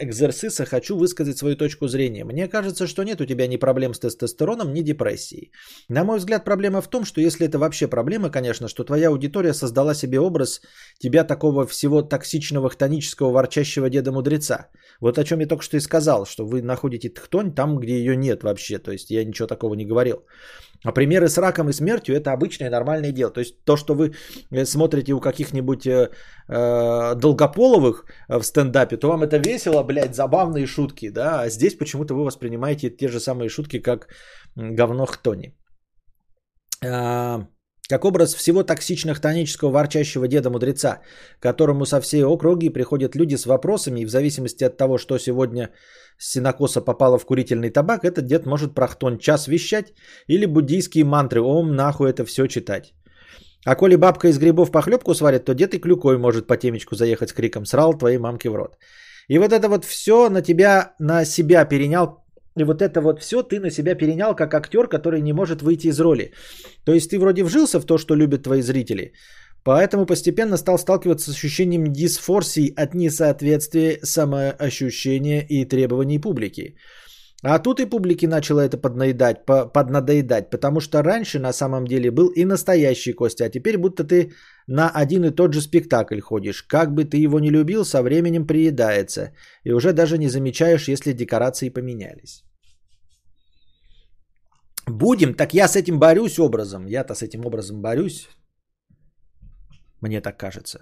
[0.00, 2.24] экзерсиса хочу высказать свою точку зрения.
[2.24, 5.52] Мне кажется, что нет у тебя ни проблем с тестостероном, ни депрессией.
[5.88, 9.52] На мой взгляд, проблема в том, что если это вообще проблема, конечно, что твоя аудитория
[9.52, 10.62] создала себе образ
[10.98, 14.68] тебя такого всего токсичного, хтонического, ворчащего деда-мудреца.
[15.00, 18.16] Вот о чем я только что и сказал, что вы находите тхтонь там, где ее
[18.16, 18.78] нет вообще.
[18.78, 20.24] То есть я ничего такого не говорил.
[20.84, 23.32] А примеры с раком и смертью это обычное нормальное дело.
[23.32, 24.12] То есть то, что вы
[24.50, 26.10] э, смотрите у каких-нибудь э,
[26.48, 31.40] э, долгополовых в стендапе, то вам это весело, блядь, забавные шутки, да.
[31.40, 34.08] А здесь почему-то вы воспринимаете те же самые шутки, как
[34.56, 35.54] говно хтони.
[36.84, 37.46] А,
[37.88, 41.00] как образ всего токсично-хтонического ворчащего деда-мудреца,
[41.40, 45.70] которому со всей округи приходят люди с вопросами, и в зависимости от того, что сегодня
[46.18, 49.94] синокоса попало в курительный табак, этот дед может прохтон час вещать
[50.26, 52.94] или буддийские мантры «Ом, нахуй это все читать».
[53.64, 57.30] А коли бабка из грибов похлебку сварит, то дед и клюкой может по темечку заехать
[57.30, 58.76] с криком «Срал твоей мамке в рот».
[59.28, 62.24] И вот это вот все на тебя, на себя перенял
[62.60, 65.88] и вот это вот все ты на себя перенял как актер, который не может выйти
[65.88, 66.32] из роли.
[66.84, 69.12] То есть ты вроде вжился в то, что любят твои зрители,
[69.64, 76.76] поэтому постепенно стал сталкиваться с ощущением дисфорсии от несоответствия самоощущения и требований публики.
[77.44, 82.32] А тут и публике начало это поднаедать, поднадоедать, потому что раньше на самом деле был
[82.34, 84.32] и настоящий Костя, а теперь будто ты
[84.66, 86.62] на один и тот же спектакль ходишь.
[86.62, 89.30] Как бы ты его не любил, со временем приедается,
[89.64, 92.42] и уже даже не замечаешь, если декорации поменялись.
[94.90, 96.86] Будем, так я с этим борюсь образом.
[96.86, 98.28] Я-то с этим образом борюсь.
[100.00, 100.78] Мне так кажется.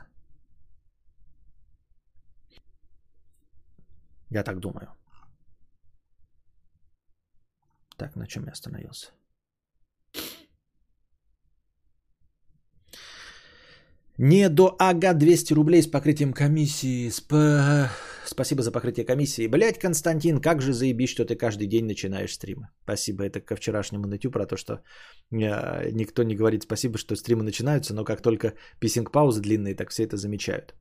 [4.30, 4.88] Я так думаю.
[7.96, 9.12] Так, на чем я остановился?
[14.18, 17.10] Не до ага 200 рублей с покрытием комиссии.
[17.10, 17.32] Сп...
[18.28, 19.48] Спасибо за покрытие комиссии.
[19.48, 22.68] Блять, Константин, как же заебись, что ты каждый день начинаешь стримы.
[22.84, 23.24] Спасибо.
[23.24, 27.94] Это ко вчерашнему нытью про то, что э, никто не говорит спасибо, что стримы начинаются,
[27.94, 30.74] но как только писинг-паузы длинные, так все это замечают.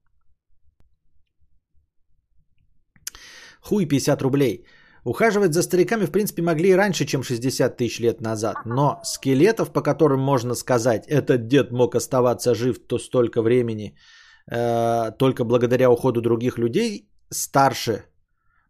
[3.62, 4.66] Хуй 50 рублей.
[5.06, 8.56] Ухаживать за стариками, в принципе, могли и раньше, чем 60 тысяч лет назад.
[8.66, 13.96] Но скелетов, по которым можно сказать, этот дед мог оставаться жив то столько времени,
[14.52, 18.06] э, только благодаря уходу других людей, старше,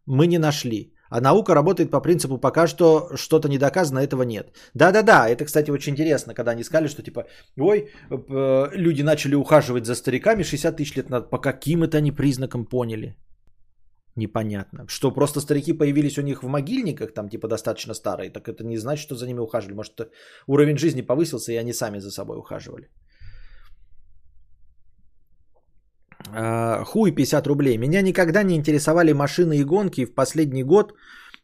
[0.06, 0.92] мы не нашли.
[1.10, 4.52] А наука работает по принципу, пока что что-то не доказано, этого нет.
[4.74, 7.26] Да-да-да, это, кстати, очень интересно, когда они сказали, что типа,
[7.58, 11.30] ой, э, люди начали ухаживать за стариками 60 тысяч лет назад.
[11.30, 13.16] По каким это они признакам поняли?
[14.16, 14.86] Непонятно.
[14.88, 18.78] Что просто старики появились у них в могильниках, там типа достаточно старые, так это не
[18.78, 19.76] значит, что за ними ухаживали.
[19.76, 20.10] Может,
[20.46, 22.88] уровень жизни повысился, и они сами за собой ухаживали.
[26.15, 26.15] А,
[26.84, 27.78] хуй 50 рублей.
[27.78, 30.94] Меня никогда не интересовали машины и гонки, и в последний год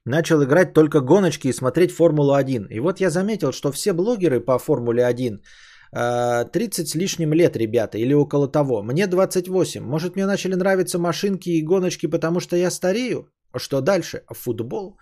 [0.04, 2.68] начал играть только гоночки и смотреть Формулу-1.
[2.70, 5.42] И вот я заметил, что все блогеры по Формуле 1
[5.92, 8.82] 30 а, с лишним лет, ребята, или около того.
[8.82, 9.84] Мне 28.
[9.84, 13.28] Может, мне начали нравиться машинки и гоночки, потому что я старею?
[13.56, 14.22] Что дальше?
[14.30, 14.96] Футбол?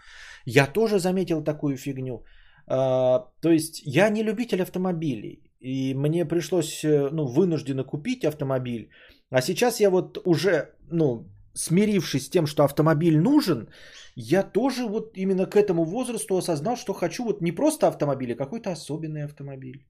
[0.45, 2.25] Я тоже заметил такую фигню.
[2.67, 5.43] А, то есть я не любитель автомобилей.
[5.61, 8.89] И мне пришлось, э, ну, вынужденно купить автомобиль.
[9.31, 13.69] А сейчас я вот уже, ну, смирившись с тем, что автомобиль нужен,
[14.17, 18.37] я тоже вот именно к этому возрасту осознал, что хочу вот не просто автомобиль, а
[18.37, 19.87] какой-то особенный автомобиль.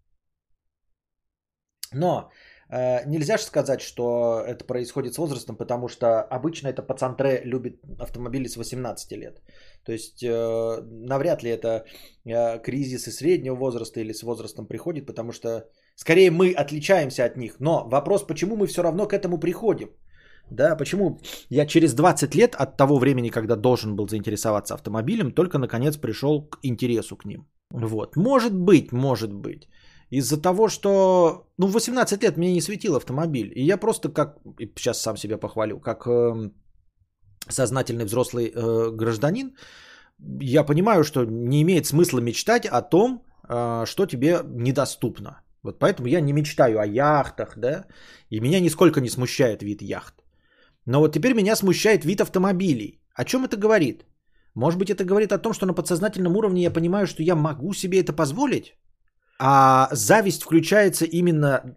[1.92, 2.30] Но
[2.68, 7.80] э, нельзя же сказать, что это происходит с возрастом, потому что обычно это пацантре любит
[7.98, 9.42] автомобили с 18 лет.
[9.84, 11.84] То есть э, навряд ли это
[12.24, 15.68] э, кризисы среднего возраста или с возрастом приходит, потому что
[16.00, 17.56] скорее мы отличаемся от них.
[17.60, 19.88] Но вопрос, почему мы все равно к этому приходим?
[20.50, 25.58] Да, почему я через 20 лет от того времени, когда должен был заинтересоваться автомобилем, только
[25.58, 27.46] наконец пришел к интересу к ним.
[27.70, 28.16] Вот.
[28.16, 29.68] Может быть, может быть.
[30.10, 33.52] Из-за того, что ну, в 18 лет мне не светил автомобиль.
[33.54, 34.38] И я просто как,
[34.76, 36.50] сейчас сам себя похвалю, как э,
[37.48, 39.54] сознательный взрослый э, гражданин,
[40.40, 45.42] я понимаю, что не имеет смысла мечтать о том, э, что тебе недоступно.
[45.62, 47.84] Вот поэтому я не мечтаю о яхтах, да,
[48.30, 50.14] и меня нисколько не смущает вид яхт.
[50.86, 53.00] Но вот теперь меня смущает вид автомобилей.
[53.14, 54.06] О чем это говорит?
[54.54, 57.74] Может быть, это говорит о том, что на подсознательном уровне я понимаю, что я могу
[57.74, 58.74] себе это позволить?
[59.38, 61.76] А зависть включается именно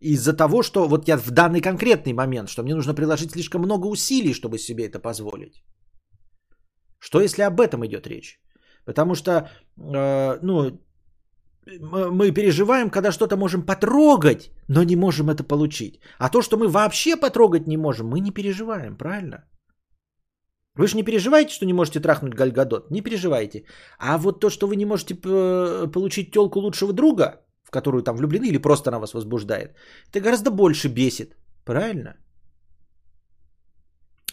[0.00, 3.86] из-за того, что вот я в данный конкретный момент, что мне нужно приложить слишком много
[3.86, 5.62] усилий, чтобы себе это позволить.
[6.98, 8.40] Что если об этом идет речь?
[8.84, 10.80] Потому что, э, ну,
[11.80, 16.00] мы переживаем, когда что-то можем потрогать, но не можем это получить.
[16.18, 19.44] А то, что мы вообще потрогать не можем, мы не переживаем, правильно?
[20.74, 22.90] Вы же не переживаете, что не можете трахнуть Гальгадот?
[22.90, 23.64] Не переживайте.
[23.98, 28.46] А вот то, что вы не можете получить телку лучшего друга, в которую там влюблены
[28.46, 29.74] или просто она вас возбуждает,
[30.10, 31.36] это гораздо больше бесит.
[31.64, 32.16] Правильно?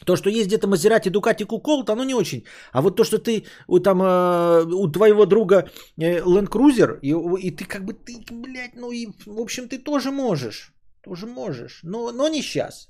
[0.06, 2.44] То, что есть где-то Мазерати, Дукати, Куколт, оно не очень.
[2.72, 5.56] А вот то, что ты у, там, э, у твоего друга
[5.98, 9.80] э, Land Cruiser, и, и ты как бы, ты, блядь, ну и, в общем, ты
[9.80, 10.74] тоже можешь.
[11.04, 11.80] Тоже можешь.
[11.84, 12.88] Но, но не сейчас.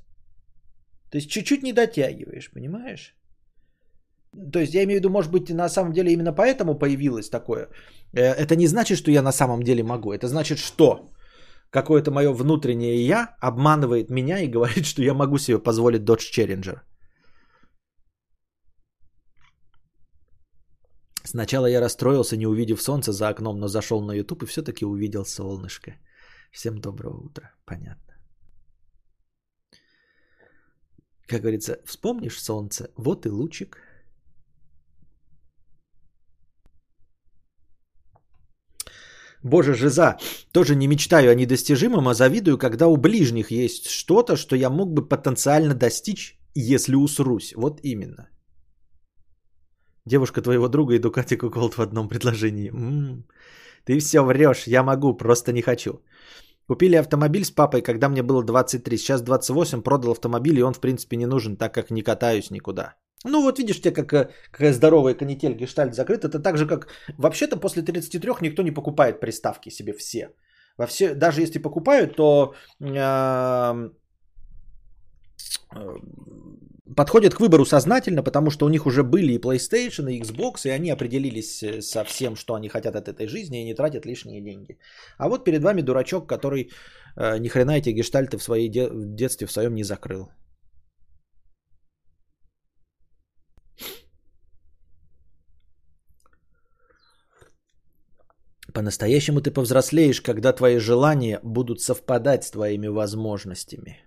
[1.12, 3.16] То есть чуть-чуть не дотягиваешь, понимаешь?
[4.54, 7.70] То есть я имею в виду, может быть, на самом деле именно поэтому появилось такое.
[8.14, 10.12] Э, это не значит, что я на самом деле могу.
[10.12, 11.12] Это значит, что
[11.70, 16.80] какое-то мое внутреннее я обманывает меня и говорит, что я могу себе позволить Dodge Challenger.
[21.26, 25.26] Сначала я расстроился, не увидев солнце за окном, но зашел на YouTube и все-таки увидел
[25.26, 25.92] солнышко.
[26.52, 27.52] Всем доброго утра.
[27.66, 28.14] Понятно.
[31.28, 33.78] Как говорится, вспомнишь солнце, вот и лучик.
[39.44, 40.18] Боже, жиза,
[40.52, 44.94] тоже не мечтаю о недостижимом, а завидую, когда у ближних есть что-то, что я мог
[44.94, 47.54] бы потенциально достичь, если усрусь.
[47.56, 48.30] Вот именно.
[50.06, 52.70] Девушка твоего друга и Дукати Куколд в одном предложении.
[52.70, 53.24] М-м-м.
[53.86, 56.02] Ты все врешь, я могу, просто не хочу.
[56.68, 58.98] Купили автомобиль с папой, когда мне было 23.
[58.98, 62.96] Сейчас 28, продал автомобиль, и он в принципе не нужен, так как не катаюсь никуда.
[63.24, 66.24] Ну вот видишь, тебе как, э, какая здоровая канитель, гештальт закрыт.
[66.24, 66.88] Это так же, как
[67.18, 70.30] вообще-то после 33 никто не покупает приставки себе все.
[70.78, 73.90] Во все даже если покупают, то э,
[76.96, 80.70] подходят к выбору сознательно, потому что у них уже были и PlayStation, и Xbox, и
[80.70, 84.42] они определились э, со всем, что они хотят от этой жизни, и не тратят лишние
[84.42, 84.78] деньги.
[85.18, 86.70] А вот перед вами дурачок, который
[87.18, 90.30] э, ни хрена эти гештальты в своей де- в детстве в своем не закрыл.
[98.74, 104.06] По-настоящему ты повзрослеешь, когда твои желания будут совпадать с твоими возможностями.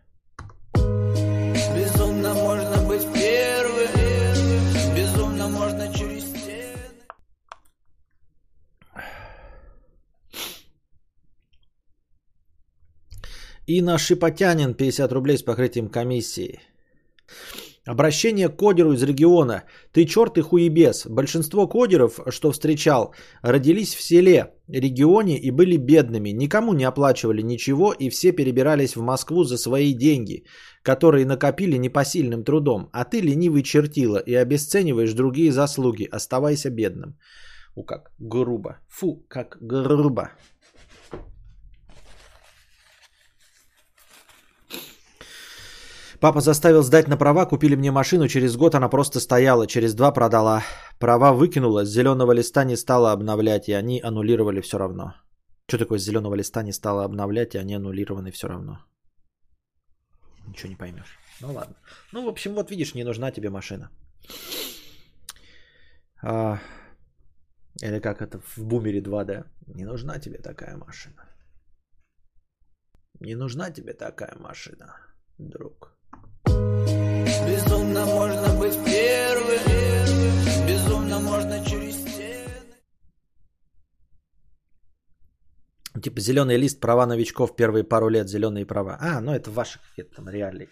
[13.70, 16.60] Инна Шипотянин, 50 рублей с покрытием комиссии.
[17.84, 19.64] Обращение к кодеру из региона.
[19.92, 21.06] Ты черт и хуебес.
[21.06, 26.30] Большинство кодеров, что встречал, родились в селе, регионе и были бедными.
[26.30, 30.44] Никому не оплачивали ничего и все перебирались в Москву за свои деньги,
[30.82, 32.88] которые накопили непосильным трудом.
[32.94, 36.08] А ты ленивый чертила и обесцениваешь другие заслуги.
[36.10, 37.18] Оставайся бедным.
[37.74, 38.78] У как грубо.
[38.88, 40.30] Фу, как грубо.
[46.20, 50.10] Папа заставил сдать на права, купили мне машину, через год она просто стояла, через два
[50.10, 50.64] продала.
[50.98, 55.14] Права выкинула, с зеленого листа не стала обновлять, и они аннулировали все равно.
[55.68, 58.78] Что такое с зеленого листа не стала обновлять, и они аннулированы все равно?
[60.48, 61.18] Ничего не поймешь.
[61.40, 61.76] Ну ладно.
[62.12, 63.90] Ну, в общем, вот видишь, не нужна тебе машина.
[66.20, 66.58] А,
[67.80, 69.44] или как это в Бумере 2, да?
[69.66, 71.28] Не нужна тебе такая машина.
[73.20, 74.96] Не нужна тебе такая машина,
[75.38, 75.97] друг.
[77.48, 79.62] Безумно можно быть первым,
[80.68, 82.52] безумно можно через стены.
[86.02, 88.98] Типа зеленый лист, права новичков первые пару лет, зеленые права.
[89.00, 90.68] А, ну это ваших каких-то там реалий.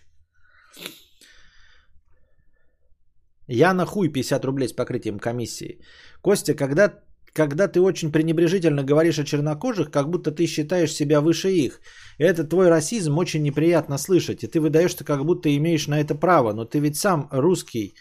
[3.49, 5.81] Я на хуй 50 рублей с покрытием комиссии.
[6.20, 6.93] Костя, когда,
[7.37, 11.80] когда ты очень пренебрежительно говоришь о чернокожих, как будто ты считаешь себя выше их.
[12.18, 14.43] Это твой расизм очень неприятно слышать.
[14.43, 16.53] И ты выдаешься, как будто имеешь на это право.
[16.53, 17.95] Но ты ведь сам русский.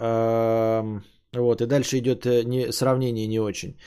[0.00, 1.02] Эм,
[1.32, 3.78] вот, и дальше идет э, не, сравнение не очень.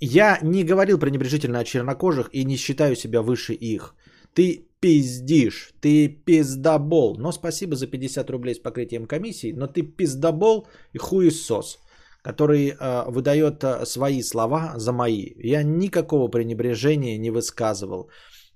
[0.00, 3.94] Я не говорил пренебрежительно о чернокожих и не считаю себя выше их.
[4.34, 7.16] Ты пиздишь, ты пиздобол.
[7.18, 11.78] Но спасибо за 50 рублей с покрытием комиссии, но ты пиздобол и хуесос,
[12.22, 15.32] который э, выдает э, свои слова за мои.
[15.54, 18.10] Я никакого пренебрежения не высказывал,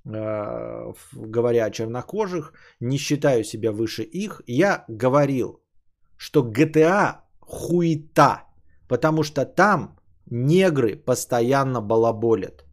[0.05, 4.43] э, говоря о чернокожих, не считаю себя выше их.
[4.47, 5.63] Я говорил,
[6.19, 8.43] что GTA хуета,
[8.87, 9.97] потому что там
[10.31, 12.67] негры постоянно балаболят.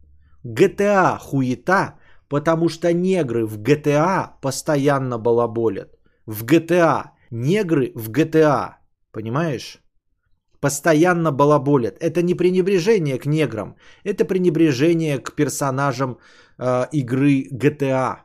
[0.44, 1.94] GTA хуета,
[2.28, 5.98] потому что негры в GTA постоянно балаболят.
[6.26, 7.10] В GTA.
[7.30, 8.74] Негры в GTA.
[9.12, 9.78] Понимаешь?
[10.60, 11.96] Постоянно балаболят.
[12.00, 13.76] Это не пренебрежение к неграм.
[14.04, 16.18] Это пренебрежение к персонажам
[16.58, 18.16] э, игры GTA.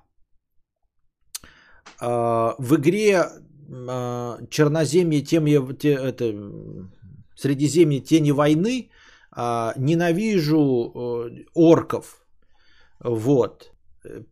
[2.02, 3.24] Э, в игре
[3.70, 6.34] э, Черноземье, темье, те, это,
[7.36, 8.90] Средиземье, тени войны
[9.36, 12.26] э, ненавижу э, орков.
[13.00, 13.72] Вот.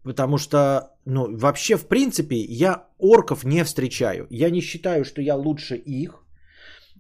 [0.04, 4.28] Потому что, ну, вообще, в принципе, я орков не встречаю.
[4.30, 6.24] Я не считаю, что я лучше их.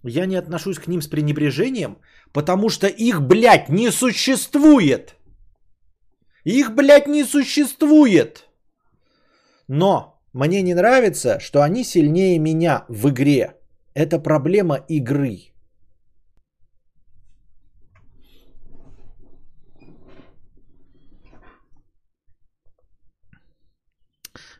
[0.04, 1.98] Я не отношусь к ним с пренебрежением,
[2.32, 5.16] потому что их, блядь, не существует.
[6.44, 8.48] Их, блядь, не существует.
[9.68, 13.56] Но мне не нравится, что они сильнее меня в игре.
[13.94, 15.54] Это проблема игры.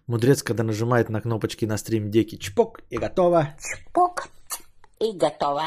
[0.10, 3.56] Мудрец, когда нажимает на кнопочки на стрим деки, чпок и готово.
[3.94, 4.30] Пок
[5.00, 5.66] и готово.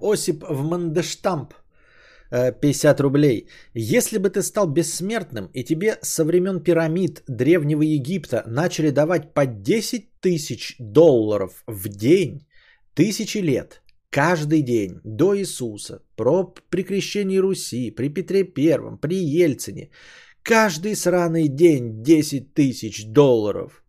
[0.00, 1.54] Осип в Мандештамп.
[2.30, 3.48] Э, 50 рублей.
[3.74, 9.46] Если бы ты стал бессмертным, и тебе со времен пирамид Древнего Египта начали давать по
[9.46, 12.46] 10 тысяч долларов в день,
[12.94, 19.90] тысячи лет, каждый день, до Иисуса, про при крещении Руси, при Петре Первом, при Ельцине,
[20.42, 23.82] каждый сраный день 10 тысяч долларов.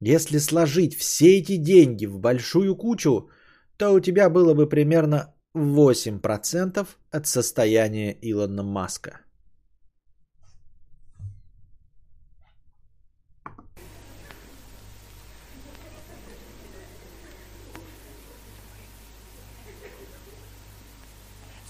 [0.00, 3.28] Если сложить все эти деньги в большую кучу,
[3.76, 9.20] то у тебя было бы примерно 8% от состояния Илона Маска.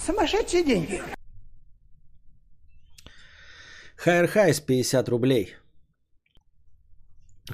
[0.07, 1.03] Сумасшедшие деньги.
[3.97, 5.57] Хайр Хайс 50 рублей.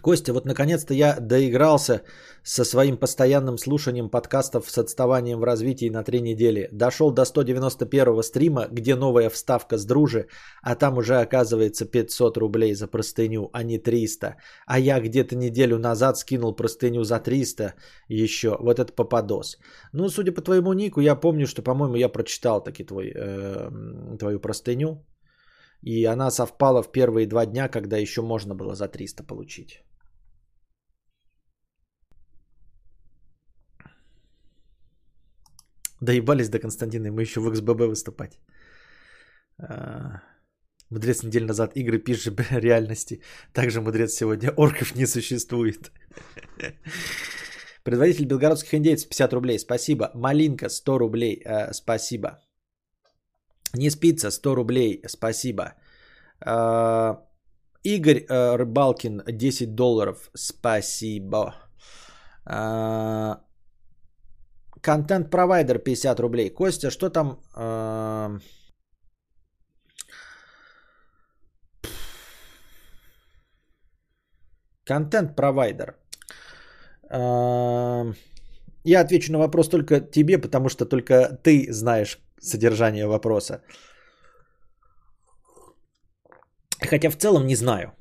[0.03, 2.03] Костя, вот наконец-то я доигрался
[2.43, 6.69] со своим постоянным слушанием подкастов с отставанием в развитии на три недели.
[6.73, 10.27] Дошел до 191 стрима, где новая вставка с дружи,
[10.63, 14.37] а там уже оказывается 500 рублей за простыню, а не 300.
[14.67, 17.75] А я где-то неделю назад скинул простыню за 300
[18.09, 18.57] еще.
[18.61, 19.59] Вот это попадос.
[19.93, 23.71] Ну, судя по твоему нику, я помню, что, по-моему, я прочитал таки твой, э,
[24.19, 25.05] твою простыню.
[25.87, 29.85] И она совпала в первые два дня, когда еще можно было за 300 получить.
[36.01, 38.41] Доебались до Константина, мы еще в XBB выступать.
[39.59, 40.23] А,
[40.91, 43.23] Мудрец неделю назад игры пишет реальности.
[43.53, 45.93] Также мудрец сегодня орков не существует.
[47.85, 49.59] Предводитель белгородских индейцев 50 рублей.
[49.59, 50.11] Спасибо.
[50.15, 51.43] Малинка 100 рублей.
[51.45, 52.41] Э, спасибо.
[53.75, 55.03] Не спится 100 рублей.
[55.07, 55.75] Спасибо.
[56.45, 57.17] Э,
[57.83, 60.31] Игорь э, Рыбалкин 10 долларов.
[60.35, 61.55] Спасибо.
[62.47, 63.37] Э,
[64.81, 66.51] Контент-провайдер 50 рублей.
[66.51, 67.41] Костя, что там?
[67.57, 68.39] э,
[74.85, 75.97] Контент-провайдер.
[78.85, 83.63] Я отвечу на вопрос только тебе, потому что только ты знаешь содержание вопроса.
[86.81, 87.93] Хотя в целом не знаю.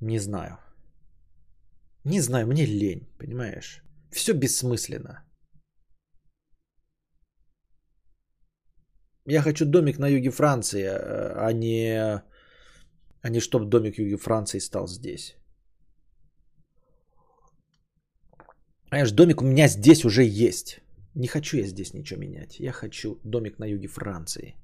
[0.00, 0.58] Не знаю.
[2.04, 3.82] Не знаю, мне лень, понимаешь?
[4.10, 5.24] Все бессмысленно.
[9.26, 12.22] Я хочу домик на юге Франции, э, а не,
[13.22, 15.36] а не чтобы домик юге Франции стал здесь.
[18.90, 20.81] Понимаешь, домик у меня здесь уже есть.
[21.14, 22.60] Не хочу я здесь ничего менять.
[22.60, 24.54] Я хочу домик на юге Франции.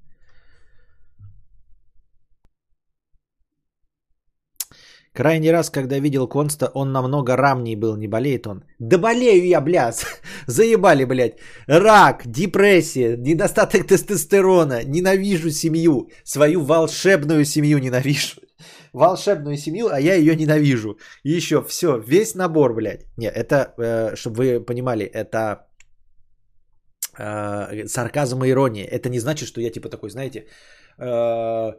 [5.13, 8.63] Крайний раз, когда видел Конста, он намного рамней был, не болеет он.
[8.79, 10.07] Да болею я, блядь,
[10.47, 11.39] заебали, блядь.
[11.67, 18.41] Рак, депрессия, недостаток тестостерона, ненавижу семью, свою волшебную семью ненавижу.
[18.93, 20.99] Волшебную семью, а я ее ненавижу.
[21.25, 23.05] Еще все, весь набор, блядь.
[23.17, 25.68] Не, это, э, чтобы вы понимали, это
[27.19, 28.85] э, сарказм и ирония.
[28.85, 30.47] Это не значит, что я типа такой, знаете,
[30.99, 31.73] э,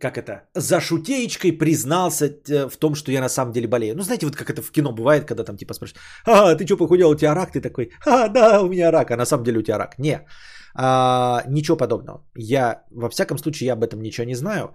[0.00, 3.94] как это, за шутеечкой признался э, в том, что я на самом деле болею.
[3.96, 6.76] Ну, знаете, вот как это в кино бывает, когда там типа спрашивают, а, ты что,
[6.76, 7.52] похудел, у тебя рак?
[7.52, 9.98] Ты такой, а, да, у меня рак, а на самом деле у тебя рак.
[9.98, 10.26] Не,
[10.74, 12.24] а, ничего подобного.
[12.36, 14.72] Я, во всяком случае, я об этом ничего не знаю.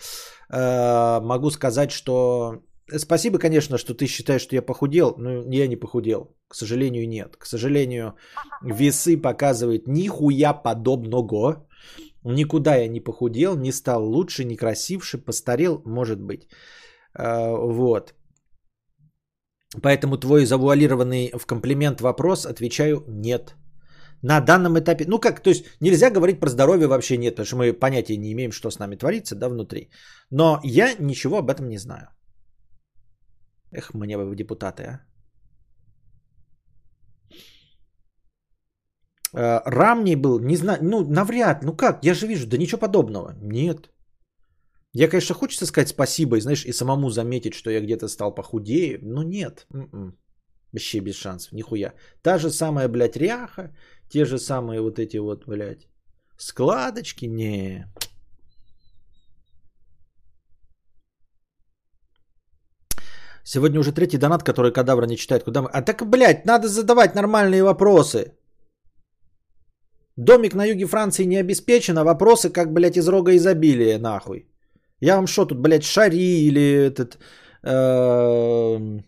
[0.49, 2.64] А, могу сказать, что
[2.97, 6.36] спасибо, конечно, что ты считаешь, что я похудел, но я не похудел.
[6.47, 7.38] К сожалению, нет.
[7.38, 8.15] К сожалению,
[8.63, 11.67] весы показывают нихуя подобного.
[12.23, 16.47] Никуда я не похудел, не стал лучше, не красивше, постарел, может быть.
[17.13, 18.13] А, вот.
[19.81, 23.55] Поэтому твой завуалированный в комплимент вопрос отвечаю нет.
[24.21, 27.57] На данном этапе, ну как, то есть нельзя говорить про здоровье вообще нет, потому что
[27.57, 29.89] мы понятия не имеем, что с нами творится, да, внутри.
[30.31, 32.07] Но я ничего об этом не знаю.
[33.74, 34.99] Эх, мне бы в депутаты, а.
[39.36, 43.34] Э, Рамней был, не знаю, ну, навряд, ну как, я же вижу, да ничего подобного.
[43.41, 43.89] Нет.
[44.95, 48.99] Я, конечно, хочется сказать спасибо и, знаешь, и самому заметить, что я где-то стал похудее,
[49.01, 49.65] но нет.
[49.74, 50.17] м
[50.71, 51.93] Вообще без шансов, нихуя.
[52.21, 53.76] Та же самая, блядь, ряха,
[54.09, 55.88] те же самые вот эти вот, блядь,
[56.38, 57.86] складочки, не.
[63.44, 65.44] Сегодня уже третий донат, который кадавра не читает.
[65.44, 65.70] Куда мы...
[65.74, 68.34] А так, блядь, надо задавать нормальные вопросы.
[70.18, 74.48] Домик на юге Франции не обеспечен, а вопросы как, блядь, из рога изобилия, нахуй.
[75.02, 77.18] Я вам что тут, блядь, Шари или этот...
[77.64, 79.04] Эм,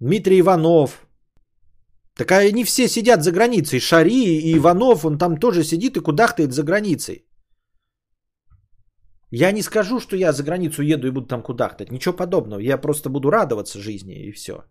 [0.00, 1.06] Дмитрий Иванов.
[2.16, 3.80] Так а они все сидят за границей.
[3.80, 7.26] Шари и Иванов, он там тоже сидит и кудахтает за границей.
[9.32, 11.92] Я не скажу, что я за границу еду и буду там кудахтать.
[11.92, 12.60] Ничего подобного.
[12.60, 14.64] Я просто буду радоваться жизни и все.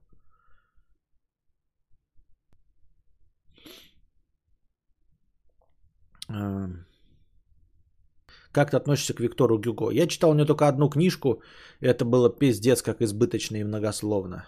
[8.51, 9.91] Как ты относишься к Виктору Гюго?
[9.91, 11.41] Я читал у него только одну книжку.
[11.79, 14.45] Это было пиздец, как избыточно и многословно.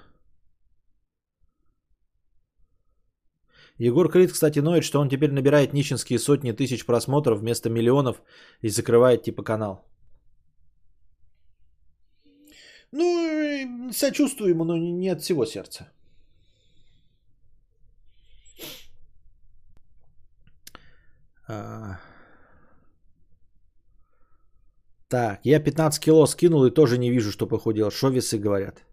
[3.77, 8.21] Егор Крид, кстати, ноет, что он теперь набирает нищенские сотни тысяч просмотров вместо миллионов
[8.61, 9.90] и закрывает типа канал.
[12.91, 15.91] Ну, сочувствую ему, но не от всего сердца.
[21.47, 21.99] А...
[25.07, 27.91] Так, я 15 кило скинул и тоже не вижу, что похудел.
[27.91, 28.85] Что весы говорят?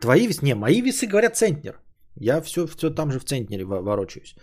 [0.00, 0.44] Твои весы?
[0.44, 1.80] Не, мои весы говорят центнер.
[2.16, 4.34] Я все, все там же в центнере ворочаюсь.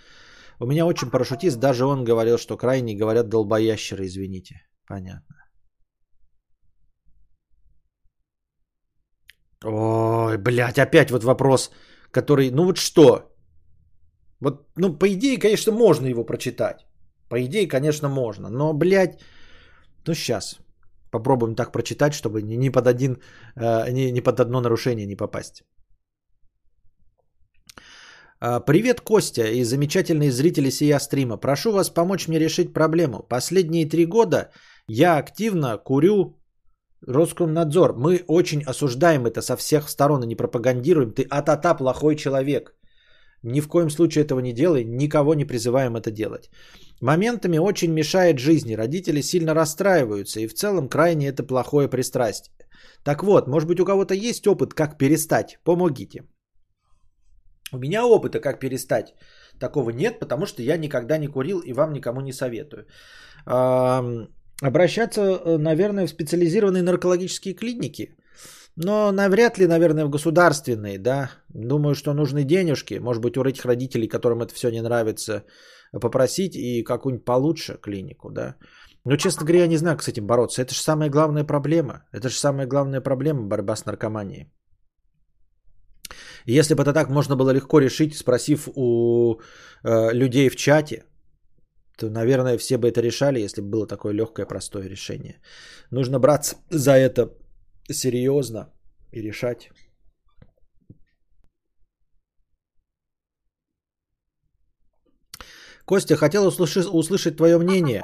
[0.59, 4.61] У меня очень парашютист, даже он говорил, что крайне говорят долбоящеры, извините.
[4.87, 5.36] Понятно.
[9.63, 11.71] Ой, блядь, опять вот вопрос,
[12.11, 13.33] который, ну вот что?
[14.39, 16.85] Вот, ну, по идее, конечно, можно его прочитать.
[17.29, 18.49] По идее, конечно, можно.
[18.49, 19.19] Но, блядь,
[20.07, 20.59] ну, сейчас.
[21.11, 23.21] Попробуем так прочитать, чтобы ни, под один,
[23.55, 25.63] э, ни, ни под одно нарушение не попасть.
[28.39, 31.37] А, Привет, Костя и замечательные зрители сия стрима.
[31.37, 33.23] Прошу вас помочь мне решить проблему.
[33.29, 34.51] Последние три года
[34.87, 36.37] я активно курю
[37.05, 37.93] Роскомнадзор.
[37.97, 41.13] Мы очень осуждаем это со всех сторон и не пропагандируем.
[41.13, 42.73] Ты а-та-та плохой человек.
[43.43, 46.49] Ни в коем случае этого не делай, никого не призываем это делать.
[47.01, 52.55] Моментами очень мешает жизни, родители сильно расстраиваются, и в целом крайне это плохое пристрастие.
[53.03, 55.59] Так вот, может быть у кого-то есть опыт, как перестать?
[55.63, 56.23] Помогите.
[57.71, 59.13] У меня опыта, как перестать,
[59.59, 62.87] такого нет, потому что я никогда не курил и вам никому не советую.
[64.61, 68.15] Обращаться, э, наверное, в специализированные наркологические клиники,
[68.75, 71.31] но навряд ли, наверное, в государственные, да.
[71.49, 75.43] Думаю, что нужны денежки, может быть, у этих родителей, которым это все не нравится,
[75.91, 78.55] попросить и какую-нибудь получше клинику, да.
[79.05, 80.61] Но, честно говоря, я не знаю, как с этим бороться.
[80.61, 82.03] Это же самая главная проблема.
[82.11, 84.51] Это же самая главная проблема борьба с наркоманией.
[86.45, 89.39] Если бы это так можно было легко решить, спросив у
[89.83, 91.03] э, людей в чате,
[91.97, 95.35] то, наверное, все бы это решали, если бы было такое легкое, простое решение.
[95.91, 97.33] Нужно браться за это
[97.89, 98.69] серьезно
[99.11, 99.69] и решать.
[105.85, 108.03] Костя, хотел услышать, услышать твое мнение.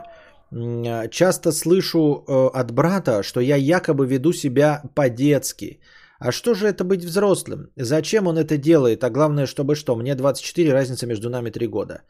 [0.52, 5.80] М, Часто слышу э, от брата, что я якобы веду себя по-детски.
[6.26, 7.70] А что же это быть взрослым?
[7.76, 9.04] Зачем он это делает?
[9.04, 9.96] А главное, чтобы что?
[9.96, 12.04] Мне 24, разница между нами 3 года.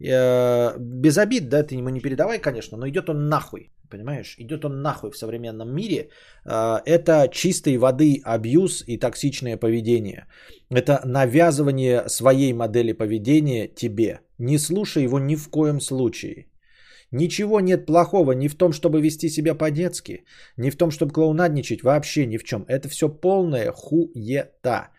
[0.00, 3.70] Э, без обид, да, ты ему не передавай, конечно, но идет он нахуй.
[3.88, 4.34] Понимаешь?
[4.38, 6.08] Идет он нахуй в современном мире.
[6.44, 10.26] Э, Это чистой воды абьюз и токсичное поведение.
[10.70, 14.18] Это навязывание своей модели поведения тебе.
[14.38, 16.49] Не слушай его ни в коем случае.
[17.12, 20.24] Ничего нет плохого ни в том, чтобы вести себя по-детски,
[20.56, 22.64] ни в том, чтобы клоунадничать, вообще ни в чем.
[22.68, 24.90] Это все полная хуета.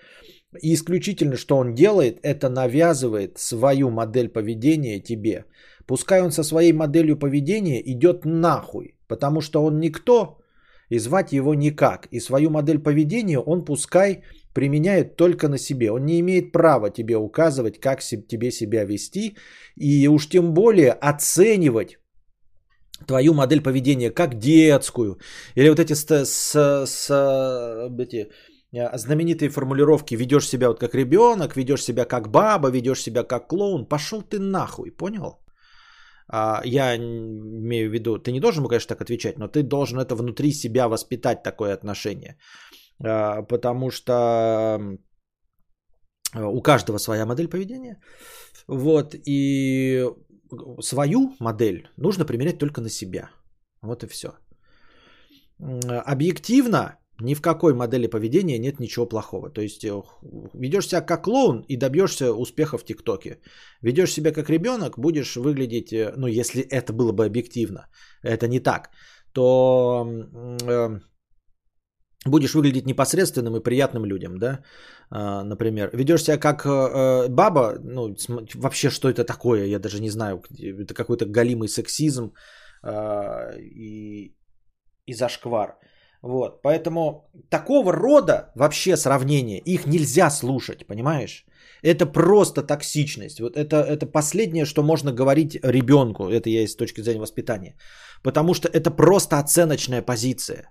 [0.62, 5.45] И исключительно, что он делает, это навязывает свою модель поведения тебе.
[5.88, 10.41] Пускай он со своей моделью поведения идет нахуй, потому что он никто,
[10.89, 12.07] и звать его никак.
[12.12, 15.91] И свою модель поведения он пускай применяет только на себе.
[15.91, 19.38] Он не имеет права тебе указывать, как тебе себя вести,
[19.78, 22.01] и уж тем более оценивать
[23.08, 25.20] твою модель поведения как детскую.
[25.56, 28.30] Или вот эти, с, с- с- эти
[28.74, 33.47] э, знаменитые формулировки «ведешь себя вот как ребенок», «ведешь себя как баба», «ведешь себя как
[33.47, 33.86] клоун».
[33.86, 35.39] Пошел ты нахуй, понял?
[36.34, 40.16] А, я имею в виду, ты не должен конечно, так отвечать, но ты должен это
[40.16, 42.38] внутри себя воспитать, такое отношение.
[43.04, 44.80] А, потому что
[46.36, 47.99] у каждого своя модель поведения.
[48.68, 50.06] Вот, и
[50.82, 53.30] свою модель нужно применять только на себя.
[53.82, 54.34] Вот и все.
[55.60, 59.49] Объективно ни в какой модели поведения нет ничего плохого.
[59.49, 60.02] То есть э,
[60.54, 63.39] ведешь себя как клоун и добьешься успеха в ТикТоке.
[63.82, 67.88] Ведешь себя как ребенок, будешь выглядеть, э, ну если это было бы объективно,
[68.24, 68.89] это не так,
[69.34, 70.06] то
[70.68, 70.99] э,
[72.26, 74.59] будешь выглядеть непосредственным и приятным людям, да,
[75.09, 75.89] А, например.
[75.93, 78.15] Ведешь себя как э, баба, ну,
[78.55, 82.34] вообще, что это такое, я даже не знаю, это какой-то галимый сексизм
[82.84, 84.36] а, и,
[85.05, 85.78] и зашквар.
[86.22, 91.45] Вот, поэтому такого рода вообще сравнения, их нельзя слушать, понимаешь?
[91.82, 93.39] Это просто токсичность.
[93.39, 97.76] Вот это, это последнее, что можно говорить ребенку, это я с точки зрения воспитания.
[98.24, 100.69] Потому что это просто оценочная позиция.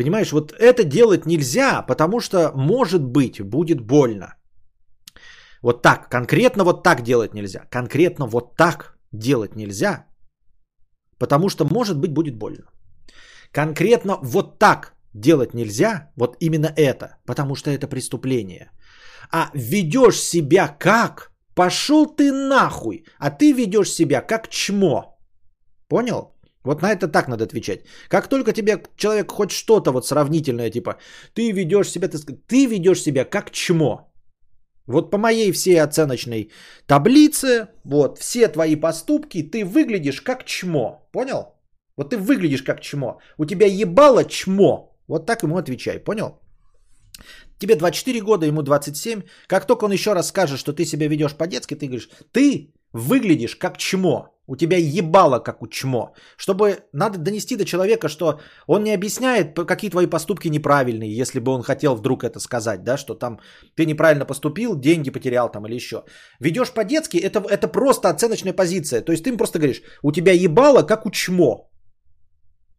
[0.00, 4.34] Понимаешь, вот это делать нельзя, потому что, может быть, будет больно.
[5.62, 7.66] Вот так, конкретно вот так делать нельзя.
[7.70, 10.06] Конкретно вот так делать нельзя,
[11.18, 12.64] потому что, может быть, будет больно.
[13.52, 18.70] Конкретно вот так делать нельзя, вот именно это, потому что это преступление.
[19.30, 21.30] А ведешь себя как?
[21.54, 25.18] Пошел ты нахуй, а ты ведешь себя как чмо.
[25.88, 26.39] Понял?
[26.64, 27.80] Вот на это так надо отвечать.
[28.08, 30.98] Как только тебе человек хоть что-то вот сравнительное, типа,
[31.34, 34.12] ты ведешь себя, ты, ты ведешь себя как чмо.
[34.86, 36.50] Вот по моей всей оценочной
[36.86, 41.08] таблице, вот все твои поступки, ты выглядишь как чмо.
[41.12, 41.54] Понял?
[41.96, 43.20] Вот ты выглядишь как чмо.
[43.38, 44.96] У тебя ебало чмо.
[45.08, 45.98] Вот так ему отвечай.
[45.98, 46.40] Понял?
[47.58, 49.22] Тебе 24 года, ему 27.
[49.46, 53.56] Как только он еще раз скажет, что ты себя ведешь по-детски, ты говоришь, ты выглядишь
[53.56, 54.28] как чмо.
[54.50, 56.12] У тебя ебало как у чмо.
[56.36, 61.52] Чтобы надо донести до человека, что он не объясняет, какие твои поступки неправильные, если бы
[61.52, 63.38] он хотел вдруг это сказать, да, что там
[63.76, 66.02] ты неправильно поступил, деньги потерял там или еще.
[66.40, 69.02] Ведешь по-детски, это, это просто оценочная позиция.
[69.02, 71.70] То есть ты им просто говоришь, у тебя ебало как у чмо.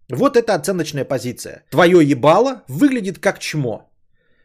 [0.10, 1.64] Вот это оценочная позиция.
[1.72, 3.90] Твое ебало выглядит как чмо.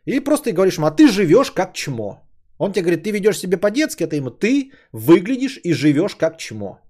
[0.05, 2.23] И просто говоришь ему, а ты живешь как чмо.
[2.59, 6.86] Он тебе говорит, ты ведешь себя по-детски, это ему, ты выглядишь и живешь как чмо.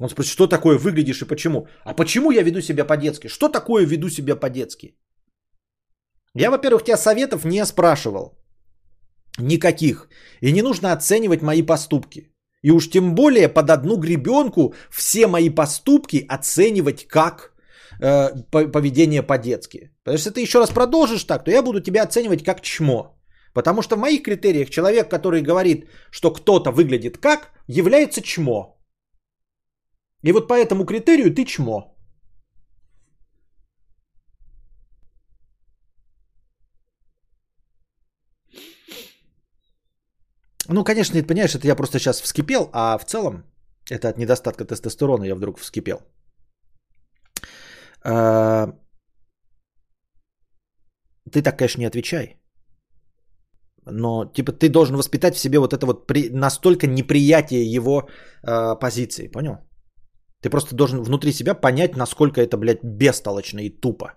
[0.00, 1.66] Он спрашивает, что такое выглядишь и почему?
[1.84, 3.28] А почему я веду себя по-детски?
[3.28, 4.94] Что такое веду себя по-детски?
[6.34, 8.38] Я, во-первых, тебя советов не спрашивал.
[9.38, 10.08] Никаких.
[10.40, 12.32] И не нужно оценивать мои поступки.
[12.62, 17.52] И уж тем более под одну гребенку все мои поступки оценивать как
[18.00, 19.90] э, по- поведение по-детски.
[20.04, 23.16] Потому что если ты еще раз продолжишь так, то я буду тебя оценивать как чмо.
[23.54, 28.77] Потому что в моих критериях человек, который говорит, что кто-то выглядит как, является чмо.
[30.24, 31.94] И вот по этому критерию ты чмо.
[40.68, 43.44] Ну, конечно, ты понимаешь, это я просто сейчас вскипел, а в целом
[43.90, 45.98] Это от недостатка тестостерона я вдруг вскипел.
[48.04, 48.72] А,
[51.32, 52.36] Ты так, конечно, не отвечай.
[53.86, 56.30] Но, типа, ты должен воспитать в себе вот это вот при...
[56.30, 58.02] настолько неприятие его
[58.42, 59.67] э, позиции, понял?
[60.40, 64.14] Ты просто должен внутри себя понять, насколько это, блядь, бестолочно и тупо.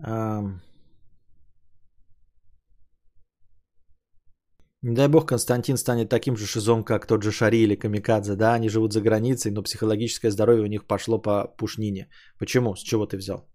[0.00, 0.60] Ам.
[4.82, 8.36] Не дай бог Константин станет таким же шизом, как тот же Шари или Камикадзе.
[8.36, 12.08] Да, они живут за границей, но психологическое здоровье у них пошло по пушнине.
[12.38, 12.76] Почему?
[12.76, 13.48] С чего ты взял?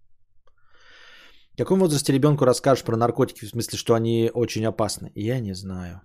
[1.53, 5.11] В каком возрасте ребенку расскажешь про наркотики, в смысле, что они очень опасны?
[5.15, 6.01] Я не знаю.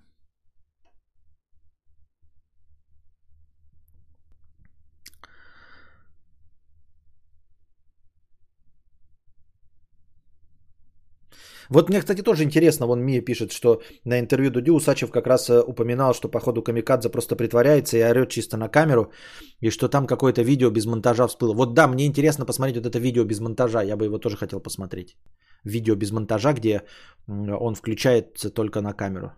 [11.70, 15.50] Вот мне, кстати, тоже интересно, вон Мия пишет, что на интервью Дуди Усачев как раз
[15.50, 19.12] э, упоминал, что походу Камикадзе просто притворяется и орет чисто на камеру,
[19.60, 21.54] и что там какое-то видео без монтажа всплыло.
[21.54, 24.60] Вот да, мне интересно посмотреть вот это видео без монтажа, я бы его тоже хотел
[24.60, 25.16] посмотреть.
[25.64, 26.82] Видео без монтажа, где
[27.26, 29.32] он включается только на камеру.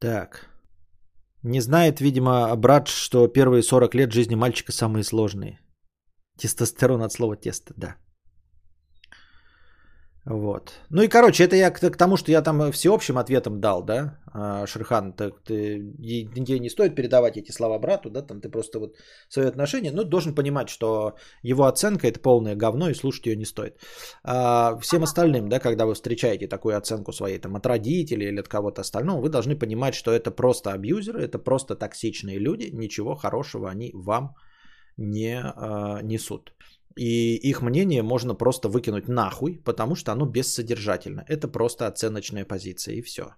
[0.00, 0.48] Так.
[1.42, 5.63] Не знает, видимо, брат, что первые 40 лет жизни мальчика самые сложные.
[6.38, 7.96] Тестостерон от слова тесто, да.
[10.26, 10.72] Вот.
[10.90, 14.66] Ну и, короче, это я к, тому, что я там всеобщим ответом дал, да, а,
[14.66, 18.94] Шерхан, так ты, тебе не стоит передавать эти слова брату, да, там ты просто вот
[19.28, 21.12] свои отношения, ну, должен понимать, что
[21.42, 23.74] его оценка это полное говно и слушать ее не стоит.
[24.22, 28.48] А всем остальным, да, когда вы встречаете такую оценку своей там от родителей или от
[28.48, 33.68] кого-то остального, вы должны понимать, что это просто абьюзеры, это просто токсичные люди, ничего хорошего
[33.68, 34.53] они вам не
[34.96, 36.52] э, несут.
[36.96, 41.24] И их мнение можно просто выкинуть нахуй, потому что оно бессодержательно.
[41.28, 43.34] Это просто оценочная позиция и все.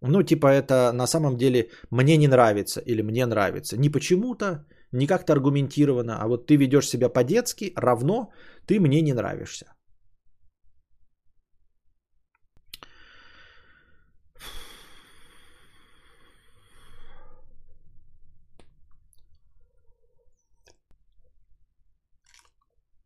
[0.00, 3.76] Ну, типа это на самом деле мне не нравится или мне нравится.
[3.76, 8.30] Не почему-то, не как-то аргументированно, а вот ты ведешь себя по-детски, равно
[8.66, 9.75] ты мне не нравишься.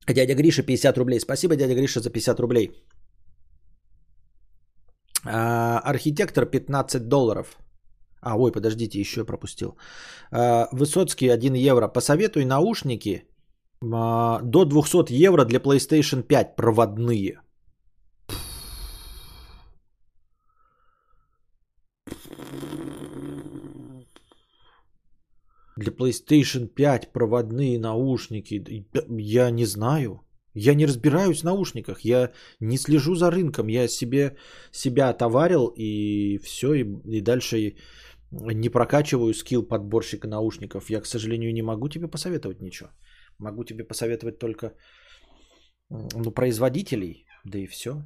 [0.06, 1.20] Дядя Гриша 50 рублей.
[1.20, 2.70] Спасибо, дядя Гриша, за 50 рублей.
[5.24, 7.58] А, архитектор 15 долларов.
[8.22, 9.76] А, ой, подождите, еще пропустил.
[10.32, 11.88] А, Высоцкий 1 евро.
[11.88, 13.24] Посоветуй наушники
[13.82, 17.40] а, до 200 евро для PlayStation 5 проводные.
[25.80, 28.84] Для PlayStation 5 проводные наушники.
[29.08, 30.20] Я не знаю.
[30.54, 32.04] Я не разбираюсь в наушниках.
[32.04, 33.68] Я не слежу за рынком.
[33.68, 34.36] Я себе
[34.72, 36.74] себя отоварил и все.
[36.74, 36.84] И,
[37.16, 37.76] и дальше
[38.30, 40.90] не прокачиваю скилл подборщика наушников.
[40.90, 42.90] Я, к сожалению, не могу тебе посоветовать ничего.
[43.38, 44.74] Могу тебе посоветовать только
[45.88, 47.26] ну, производителей.
[47.44, 48.02] Да и все.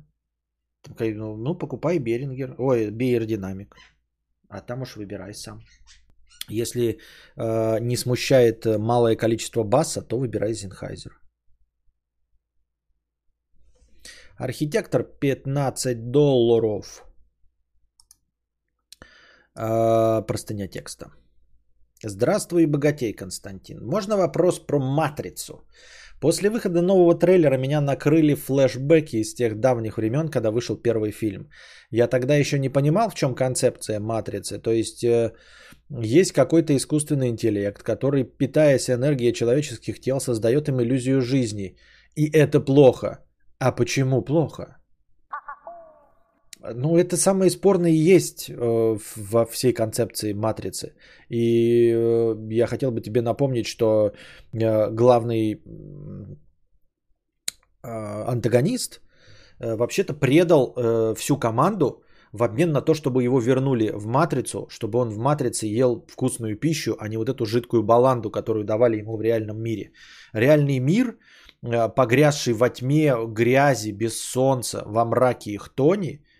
[1.01, 2.55] Ну, ну покупай Берингер.
[2.59, 3.75] Ой, Бейер Динамик.
[4.49, 5.61] А там уж выбирай сам.
[6.49, 6.99] Если
[7.37, 11.21] э, не смущает малое количество баса, то выбирай Зенхайзер.
[14.37, 17.05] Архитектор 15 долларов.
[19.57, 21.07] Э, простыня текста.
[22.07, 23.79] Здравствуй, богатей, Константин.
[23.87, 25.67] Можно вопрос про матрицу?
[26.25, 31.51] После выхода нового трейлера меня накрыли флешбеки из тех давних времен, когда вышел первый фильм.
[31.91, 34.59] Я тогда еще не понимал, в чем концепция матрицы.
[34.59, 35.33] То есть э,
[35.91, 41.77] есть какой-то искусственный интеллект, который, питаясь энергией человеческих тел, создает им иллюзию жизни.
[42.17, 43.19] И это плохо.
[43.59, 44.79] А почему плохо?
[46.73, 50.95] Ну, это самое спорное и есть э, во всей концепции матрицы.
[51.29, 54.13] И э, я хотел бы тебе напомнить, что
[54.53, 55.63] э, главный
[57.83, 59.03] антагонист
[59.59, 60.75] вообще-то предал
[61.15, 62.03] всю команду
[62.33, 66.57] в обмен на то, чтобы его вернули в матрицу, чтобы он в матрице ел вкусную
[66.57, 69.93] пищу, а не вот эту жидкую баланду, которую давали ему в реальном мире.
[70.33, 71.19] Реальный мир,
[71.61, 76.23] погрязший во тьме, грязи, без солнца, во мраке и хтони–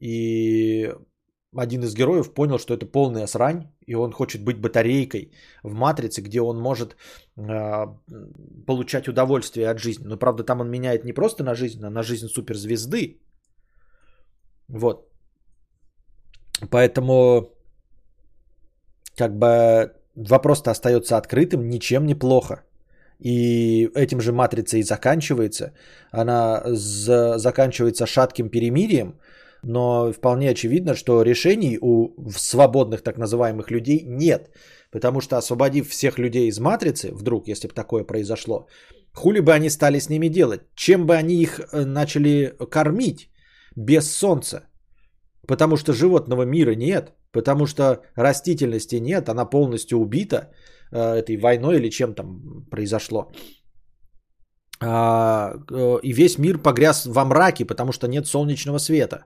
[0.00, 0.92] и
[1.56, 5.32] один из героев понял, что это полная срань, и он хочет быть батарейкой
[5.62, 6.96] в матрице, где он может
[7.36, 7.86] э,
[8.66, 10.06] получать удовольствие от жизни.
[10.06, 13.20] Но правда, там он меняет не просто на жизнь, а на жизнь суперзвезды.
[14.68, 15.08] Вот.
[16.70, 17.50] Поэтому
[19.16, 22.64] как бы вопрос-то остается открытым, ничем не плохо.
[23.18, 25.72] И этим же матрица и заканчивается.
[26.10, 29.14] Она за- заканчивается шатким перемирием,
[29.62, 34.50] но вполне очевидно, что решений у свободных так называемых людей нет.
[34.92, 38.66] Потому что освободив всех людей из матрицы, вдруг, если бы такое произошло,
[39.12, 40.60] хули бы они стали с ними делать?
[40.74, 43.30] Чем бы они их э, начали кормить
[43.76, 44.68] без солнца?
[45.46, 50.50] Потому что животного мира нет, потому что растительности нет, она полностью убита
[50.92, 53.32] э, этой войной или чем там произошло.
[54.80, 59.24] А, э, и весь мир погряз во мраке, потому что нет солнечного света.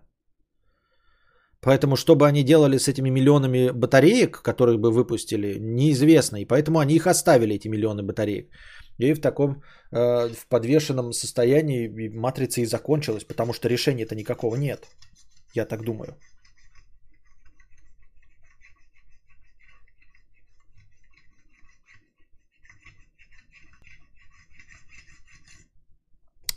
[1.62, 6.38] Поэтому что бы они делали с этими миллионами батареек, которых бы выпустили, неизвестно.
[6.38, 8.50] И поэтому они их оставили, эти миллионы батареек.
[8.98, 14.86] И в таком э, в подвешенном состоянии матрица и закончилась, потому что решения-то никакого нет.
[15.54, 16.16] Я так думаю.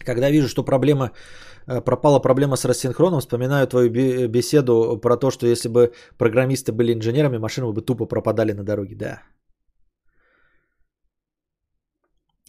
[0.06, 1.12] Когда вижу, что проблема
[1.66, 6.94] пропала проблема с рассинхроном, вспоминаю твою бе- беседу про то, что если бы программисты были
[6.94, 8.96] инженерами, машины бы тупо пропадали на дороге.
[8.96, 9.22] Да.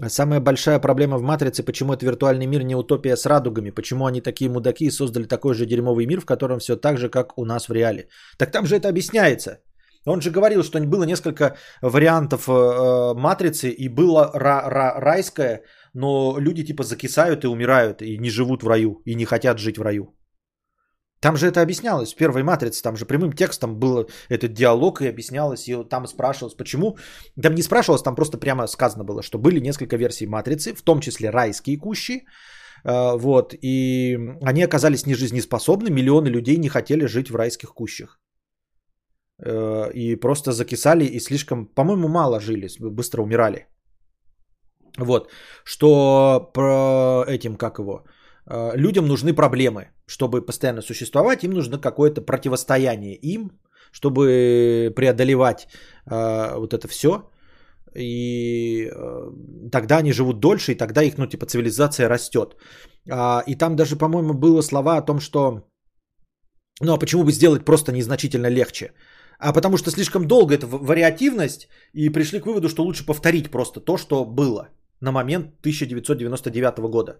[0.02, 4.06] А Самая большая проблема в «Матрице», почему это виртуальный мир не утопия с радугами, почему
[4.06, 7.38] они такие мудаки и создали такой же дерьмовый мир, в котором все так же, как
[7.38, 8.08] у нас в реале.
[8.38, 9.60] Так там же это объясняется.
[10.06, 15.62] Он же говорил, что было несколько вариантов э, «Матрицы» и было ра- ра- райское,
[15.94, 19.78] но люди типа закисают и умирают, и не живут в раю, и не хотят жить
[19.78, 20.14] в раю.
[21.20, 25.08] Там же это объяснялось в первой матрице, там же прямым текстом был этот диалог и
[25.08, 26.98] объяснялось, и там спрашивалось, почему.
[27.42, 31.00] Там не спрашивалось, там просто прямо сказано было, что были несколько версий матрицы, в том
[31.00, 32.26] числе райские кущи,
[32.84, 38.20] э, вот, и они оказались нежизнеспособны, миллионы людей не хотели жить в райских кущах.
[39.38, 43.66] Э, И просто закисали и слишком, по-моему, мало жили, быстро умирали.
[44.98, 45.30] Вот,
[45.64, 48.04] что про этим, как его,
[48.46, 53.50] э, людям нужны проблемы, чтобы постоянно существовать, им нужно какое-то противостояние им,
[53.92, 55.66] чтобы преодолевать
[56.10, 57.30] э, вот это все.
[57.96, 59.30] И э,
[59.70, 62.56] тогда они живут дольше, и тогда их, ну, типа, цивилизация растет.
[63.10, 65.62] А, и там даже, по-моему, было слова о том, что,
[66.80, 68.92] ну, а почему бы сделать просто незначительно легче?
[69.38, 73.80] А потому что слишком долго это вариативность, и пришли к выводу, что лучше повторить просто
[73.80, 74.68] то, что было
[75.04, 77.12] на момент 1999 года.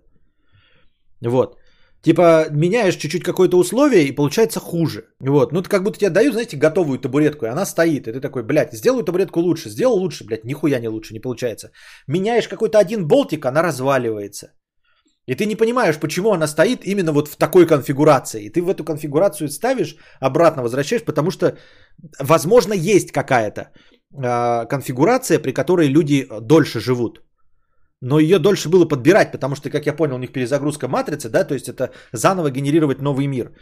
[1.23, 1.59] Вот.
[2.05, 5.05] Типа меняешь чуть-чуть какое-то условие и получается хуже.
[5.21, 5.53] Вот.
[5.53, 8.07] Ну, это как будто тебе дают, знаете, готовую табуретку, и она стоит.
[8.07, 9.71] И ты такой, блядь, сделаю табуретку лучше.
[9.71, 11.71] Сделал лучше, блядь, нихуя не лучше, не получается.
[12.07, 14.49] Меняешь какой-то один болтик, она разваливается.
[15.27, 18.45] И ты не понимаешь, почему она стоит именно вот в такой конфигурации.
[18.45, 21.57] И ты в эту конфигурацию ставишь, обратно возвращаешь, потому что,
[22.21, 23.71] возможно, есть какая-то
[24.13, 27.23] э, конфигурация, при которой люди дольше живут.
[28.05, 31.45] Но ее дольше было подбирать, потому что, как я понял, у них перезагрузка матрицы, да,
[31.45, 33.53] то есть это заново генерировать новый мир.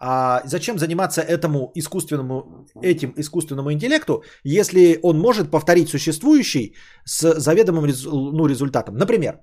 [0.00, 7.86] А зачем заниматься этому искусственному, этим искусственному интеллекту, если он может повторить существующий с заведомым
[7.86, 8.94] ну, результатом?
[8.94, 9.40] Например,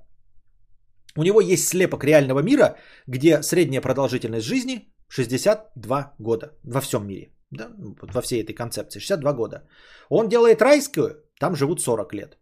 [1.18, 2.78] у него есть слепок реального мира,
[3.08, 7.34] где средняя продолжительность жизни 62 года во всем мире.
[7.52, 7.68] Да?
[7.78, 9.00] ну, Во всей этой концепции.
[9.00, 9.68] 62 года.
[10.10, 12.38] Он делает райскую, там живут 40 лет.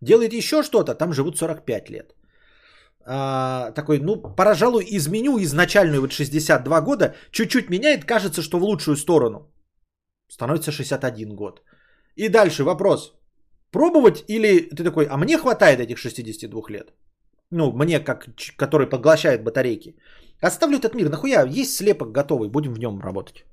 [0.00, 2.14] Делает еще что-то, там живут 45 лет.
[3.10, 8.96] А, такой, ну, пожалуй, изменю изначальную вот 62 года, чуть-чуть меняет, кажется, что в лучшую
[8.96, 9.50] сторону.
[10.28, 11.62] Становится 61 год.
[12.16, 13.14] И дальше вопрос.
[13.70, 16.92] Пробовать или ты такой, а мне хватает этих 62 лет?
[17.50, 18.26] Ну, мне, как,
[18.56, 19.96] который поглощает батарейки.
[20.42, 21.46] Оставлю этот мир, нахуя?
[21.46, 23.44] Есть слепок готовый, будем в нем работать.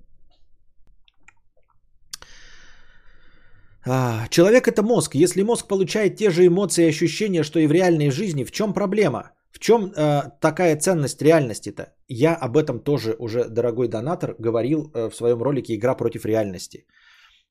[3.88, 5.16] А, человек это мозг.
[5.16, 8.74] Если мозг получает те же эмоции и ощущения, что и в реальной жизни, в чем
[8.74, 9.32] проблема?
[9.52, 11.94] В чем э, такая ценность реальности-то?
[12.08, 16.86] Я об этом тоже уже, дорогой донатор, говорил э, в своем ролике «Игра против реальности».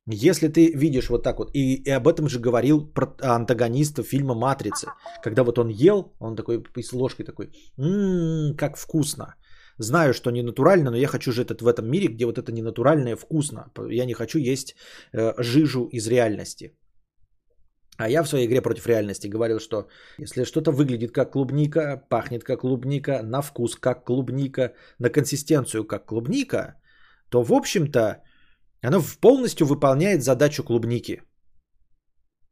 [0.07, 4.35] Если ты видишь вот так вот, и, и об этом же говорил про антагониста фильма
[4.35, 4.89] «Матрицы»,
[5.23, 9.35] когда вот он ел, он такой с ложкой такой, «Ммм, как вкусно».
[9.79, 13.17] Знаю, что не натурально, но я хочу жить в этом мире, где вот это ненатуральное
[13.17, 13.71] вкусно.
[13.91, 14.75] Я не хочу есть
[15.13, 16.77] э, жижу из реальности.
[17.97, 22.45] А я в своей игре против реальности говорил, что если что-то выглядит как клубника, пахнет
[22.45, 26.75] как клубника, на вкус как клубника, на консистенцию как клубника,
[27.29, 28.23] то в общем-то
[28.83, 31.23] оно полностью выполняет задачу клубники.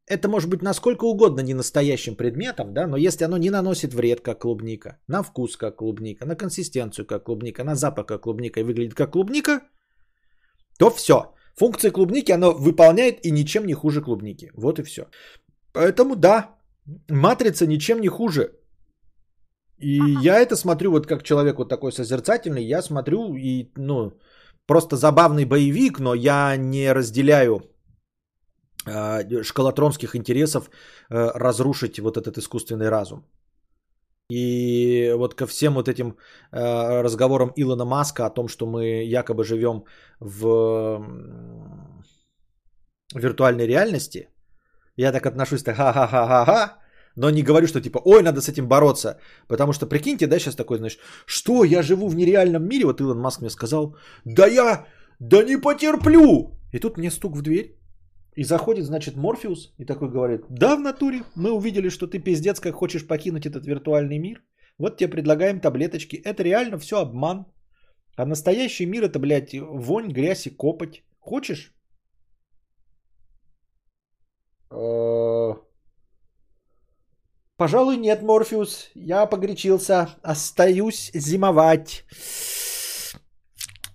[0.08, 4.20] Это может быть насколько угодно не настоящим предметом, да, но если оно не наносит вред,
[4.20, 8.64] как клубника, на вкус, как клубника, на консистенцию, как клубника, на запах, как клубника и
[8.64, 9.60] выглядит как клубника,
[10.78, 11.34] то все.
[11.56, 14.50] Функция клубники оно выполняет и ничем не хуже клубники.
[14.56, 15.06] Вот и все.
[15.72, 16.56] Поэтому да,
[17.08, 18.52] матрица ничем не хуже.
[19.78, 24.12] И я это смотрю вот как человек вот такой созерцательный, я смотрю и, ну,
[24.66, 27.71] просто забавный боевик, но я не разделяю
[29.44, 30.70] шкалатронских интересов
[31.10, 33.24] э, разрушить вот этот искусственный разум.
[34.30, 36.16] И вот ко всем вот этим
[36.52, 39.84] э, разговорам Илона Маска о том, что мы якобы живем
[40.20, 41.04] в
[43.14, 44.28] виртуальной реальности,
[44.96, 46.78] я так отношусь, так ха-ха-ха-ха-ха,
[47.16, 49.18] но не говорю, что типа, ой, надо с этим бороться.
[49.48, 52.86] Потому что, прикиньте, да, сейчас такой, знаешь, что, я живу в нереальном мире?
[52.86, 54.86] Вот Илон Маск мне сказал, да я,
[55.18, 56.58] да не потерплю.
[56.72, 57.81] И тут мне стук в дверь.
[58.36, 62.60] И заходит, значит, Морфеус и такой говорит, да, в натуре, мы увидели, что ты пиздец,
[62.60, 64.42] как хочешь покинуть этот виртуальный мир.
[64.78, 66.16] Вот тебе предлагаем таблеточки.
[66.16, 67.44] Это реально все обман.
[68.16, 71.02] А настоящий мир это, блядь, вонь, грязь и копоть.
[71.20, 71.74] Хочешь?
[74.70, 75.54] Э,
[77.56, 78.90] Пожалуй, нет, Морфеус.
[78.94, 80.08] Я погорячился.
[80.22, 82.04] Остаюсь зимовать.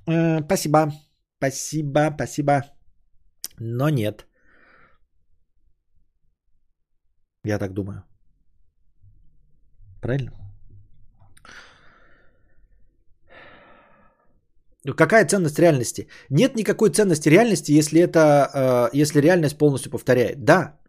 [0.08, 0.94] Э, Спасибо.
[1.40, 2.76] Спасибо, спасибо.
[3.60, 4.28] Но нет.
[7.43, 8.03] Я так думаю.
[10.01, 10.32] Правильно?
[14.86, 16.08] Ну, Какая ценность реальности?
[16.30, 20.45] Нет никакой ценности реальности, если это, э, если реальность полностью повторяет.
[20.45, 20.80] Да.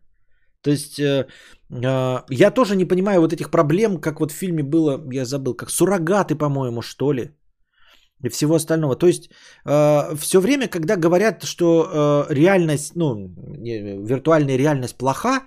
[0.63, 1.27] То есть э,
[1.71, 5.55] э, я тоже не понимаю вот этих проблем, как вот в фильме было, я забыл,
[5.57, 7.38] как суррогаты, по-моему, что ли,
[8.23, 8.97] и всего остального.
[8.97, 9.31] То есть
[9.65, 15.43] все время, когда говорят, что э, реальность, ну, виртуальная реальность плоха,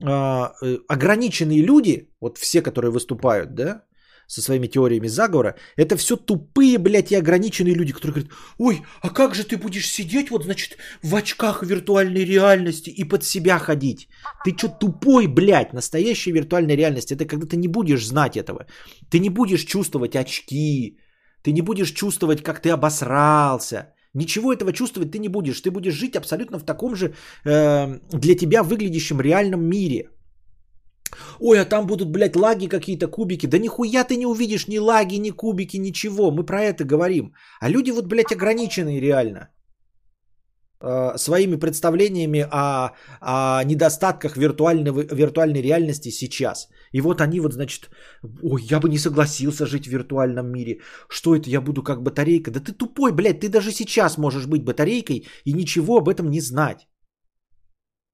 [0.00, 3.82] э, э, ограниченные люди, вот все, которые выступают, да,
[4.26, 9.10] со своими теориями заговора, это все тупые, блядь, и ограниченные люди, которые говорят, ой, а
[9.10, 14.08] как же ты будешь сидеть, вот, значит, в очках виртуальной реальности и под себя ходить?
[14.44, 18.66] Ты что, тупой, блядь, настоящая виртуальная реальность, это когда ты не будешь знать этого.
[19.10, 20.98] Ты не будешь чувствовать очки,
[21.42, 23.94] ты не будешь чувствовать, как ты обосрался.
[24.14, 25.60] Ничего этого чувствовать ты не будешь.
[25.60, 27.14] Ты будешь жить абсолютно в таком же
[27.44, 30.10] э, для тебя выглядящем реальном мире.
[31.38, 33.46] Ой, а там будут, блядь, лаги какие-то, кубики.
[33.46, 36.30] Да нихуя ты не увидишь ни лаги, ни кубики, ничего.
[36.30, 37.34] Мы про это говорим.
[37.60, 39.48] А люди вот, блядь, ограниченные реально.
[40.78, 46.68] Э, своими представлениями о, о недостатках виртуальной, виртуальной реальности сейчас.
[46.92, 47.88] И вот они вот, значит,
[48.42, 50.80] ой, я бы не согласился жить в виртуальном мире.
[51.08, 52.50] Что это, я буду как батарейка?
[52.50, 56.40] Да ты тупой, блядь, ты даже сейчас можешь быть батарейкой и ничего об этом не
[56.40, 56.86] знать.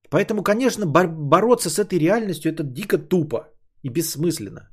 [0.08, 3.48] Поэтому, конечно, бор- бороться с этой реальностью это дико тупо
[3.82, 4.68] и бессмысленно.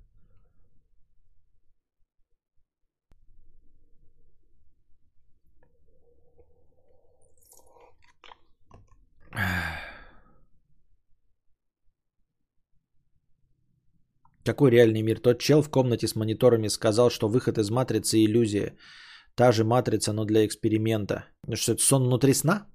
[14.45, 15.19] Какой реальный мир?
[15.19, 18.75] Тот чел в комнате с мониторами сказал, что выход из матрицы– иллюзия.
[19.35, 21.25] Та же матрица, но для эксперимента.
[21.47, 22.67] Ну что, это сон внутри сна?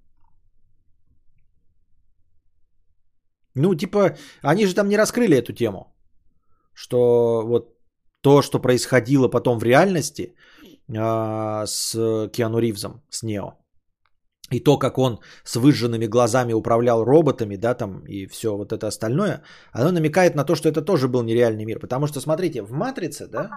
[3.56, 5.94] Ну, типа, они же там не раскрыли эту тему.
[6.74, 7.78] Что вот
[8.20, 10.34] то, что происходило потом в реальности
[10.88, 11.92] э, с
[12.32, 13.63] Киану Ривзом, с Нео.
[14.52, 18.86] И то, как он с выжженными глазами управлял роботами, да, там, и все вот это
[18.86, 19.42] остальное,
[19.72, 21.78] оно намекает на то, что это тоже был нереальный мир.
[21.78, 23.50] Потому что, смотрите, в «Матрице», да,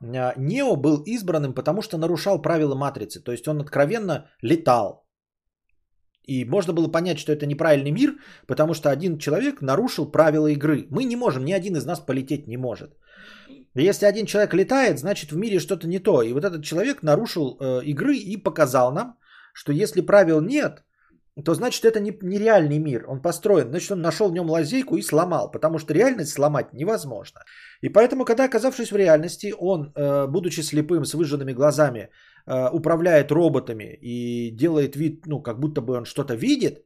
[0.00, 3.20] а, Нео был избранным, потому что нарушал правила Матрицы.
[3.20, 5.06] То есть он откровенно летал.
[6.26, 10.86] И можно было понять, что это неправильный мир, потому что один человек нарушил правила игры.
[10.90, 12.96] Мы не можем, ни один из нас полететь не может.
[13.74, 16.22] Если один человек летает, значит в мире что-то не то.
[16.22, 19.18] И вот этот человек нарушил э, игры и показал нам,
[19.56, 20.84] что если правил нет,
[21.44, 23.04] то значит это не, нереальный мир.
[23.08, 27.40] Он построен, значит он нашел в нем лазейку и сломал, потому что реальность сломать невозможно.
[27.82, 33.32] И поэтому, когда оказавшись в реальности, он, э, будучи слепым с выжженными глазами, э, управляет
[33.32, 36.84] роботами и делает вид, ну, как будто бы он что-то видит,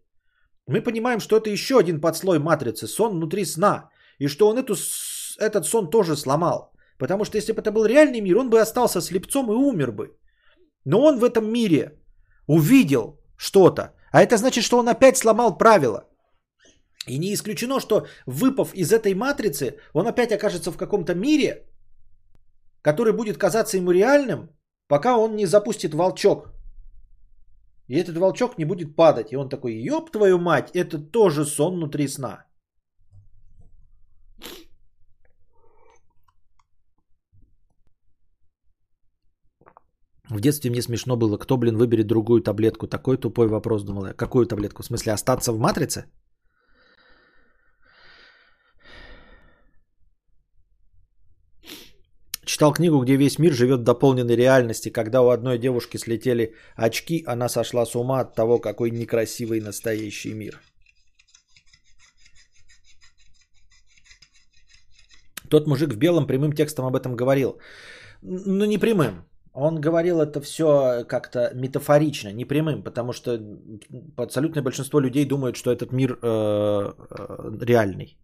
[0.69, 3.91] мы понимаем, что это еще один подслой матрицы, сон внутри сна,
[4.21, 4.75] и что он эту,
[5.41, 6.73] этот сон тоже сломал.
[6.99, 10.17] Потому что если бы это был реальный мир, он бы остался слепцом и умер бы.
[10.85, 12.00] Но он в этом мире
[12.51, 13.83] увидел что-то.
[14.13, 16.05] А это значит, что он опять сломал правила.
[17.09, 21.67] И не исключено, что выпав из этой матрицы, он опять окажется в каком-то мире,
[22.83, 24.49] который будет казаться ему реальным,
[24.89, 26.53] пока он не запустит волчок.
[27.89, 29.33] И этот волчок не будет падать.
[29.33, 32.45] И он такой, ёб твою мать, это тоже сон внутри сна.
[40.31, 42.87] В детстве мне смешно было, кто, блин, выберет другую таблетку.
[42.87, 44.13] Такой тупой вопрос, думал я.
[44.13, 44.83] Какую таблетку?
[44.83, 46.05] В смысле, остаться в матрице?
[52.45, 54.93] Читал книгу, где весь мир живет в дополненной реальности.
[54.93, 60.35] Когда у одной девушки слетели очки, она сошла с ума от того, какой некрасивый настоящий
[60.35, 60.61] мир.
[65.49, 67.59] Тот мужик в белом прямым текстом об этом говорил.
[68.23, 69.30] Ну, не прямым.
[69.53, 73.39] Он говорил это все как-то метафорично, не прямым, потому что
[74.17, 78.17] абсолютное большинство людей думают, что этот мир э, э, реальный.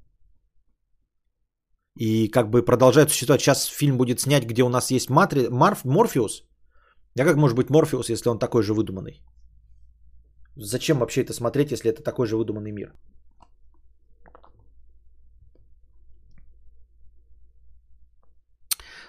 [1.99, 3.41] И как бы продолжает существовать.
[3.41, 5.49] Сейчас фильм будет снять, где у нас есть Матри...
[5.49, 5.85] Марф...
[5.85, 6.45] Морфеус.
[7.19, 9.23] А как может быть Морфеус, если он такой же выдуманный?
[10.57, 12.93] Зачем вообще это смотреть, если это такой же выдуманный мир?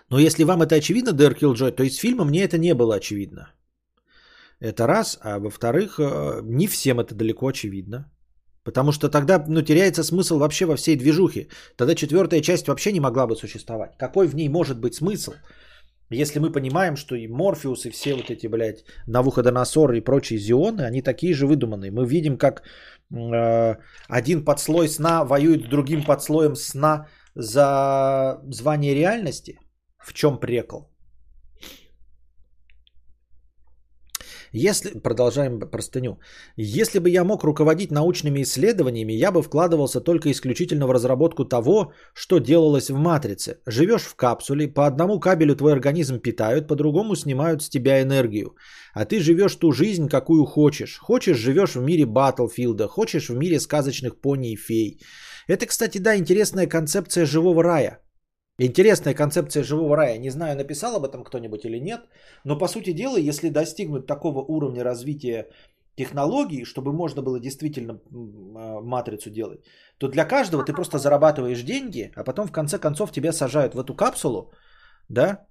[0.09, 3.49] Но если вам это очевидно, Дэр Киллджой, то из фильма мне это не было очевидно.
[4.59, 5.19] Это раз.
[5.21, 8.11] А во-вторых, э, не всем это далеко очевидно.
[8.63, 11.47] Потому что тогда ну, теряется смысл вообще во всей движухе.
[11.77, 13.97] Тогда четвертая часть вообще не могла бы существовать.
[13.97, 15.33] Какой в ней может быть смысл?
[16.09, 20.81] Если мы понимаем, что и Морфеус, и все вот эти, блядь, Навуходоносор и прочие зионы,
[20.81, 21.91] они такие же выдуманные.
[21.91, 22.63] Мы видим, как
[23.13, 23.75] э,
[24.07, 29.59] один подслой сна воюет другим подслоем сна за звание реальности.
[30.07, 30.87] В чем прекол?
[34.53, 36.19] Если, продолжаем простыню.
[36.55, 41.91] Если бы я мог руководить научными исследованиями, я бы вкладывался только исключительно в разработку того,
[42.13, 43.59] что делалось в матрице.
[43.67, 48.55] Живешь в капсуле, по одному кабелю твой организм питают, по другому снимают с тебя энергию.
[48.93, 50.97] А ты живешь ту жизнь, какую хочешь.
[50.97, 54.99] Хочешь, живешь в мире Баттлфилда, хочешь в мире сказочных пони и фей.
[55.47, 57.99] Это, кстати, да, интересная концепция живого рая–
[58.59, 60.17] Интересная концепция живого рая.
[60.17, 62.01] Не знаю, написал об этом кто-нибудь или нет,
[62.43, 65.47] но по сути дела, если достигнуть такого уровня развития
[65.95, 69.59] технологий, чтобы можно было действительно а, матрицу делать,
[69.97, 73.79] то для каждого ты просто зарабатываешь деньги, а потом в конце концов тебя сажают в
[73.79, 74.51] эту капсулу,
[75.09, 75.47] да,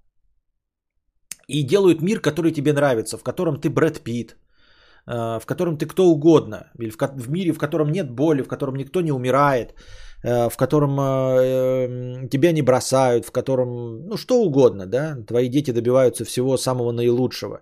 [1.48, 4.36] и делают мир, который тебе нравится, в котором ты Брэд Питт,
[5.06, 8.74] а, в котором ты кто угодно, или в мире, в котором нет боли, в котором
[8.76, 9.74] никто не умирает,
[10.26, 16.24] в котором э, тебя не бросают, в котором, ну, что угодно, да, твои дети добиваются
[16.24, 17.60] всего самого наилучшего.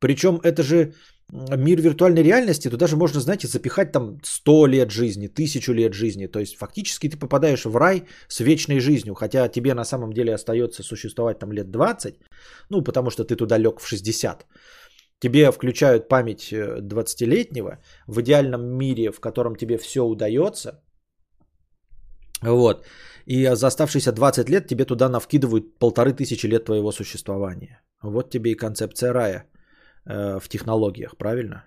[0.00, 0.92] Причем это же
[1.32, 6.26] мир виртуальной реальности, туда же можно, знаете, запихать там 100 лет жизни, 1000 лет жизни.
[6.26, 10.34] То есть фактически ты попадаешь в рай с вечной жизнью, хотя тебе на самом деле
[10.34, 12.14] остается существовать там лет 20,
[12.70, 14.46] ну, потому что ты туда лег в 60.
[15.20, 17.78] Тебе включают память 20-летнего э,
[18.08, 20.82] в идеальном мире, в котором тебе все удается,
[22.42, 22.86] вот.
[23.26, 27.82] И за оставшиеся 20 лет тебе туда навкидывают полторы тысячи лет твоего существования.
[28.02, 29.44] Вот тебе и концепция рая
[30.04, 31.64] э, в технологиях, правильно?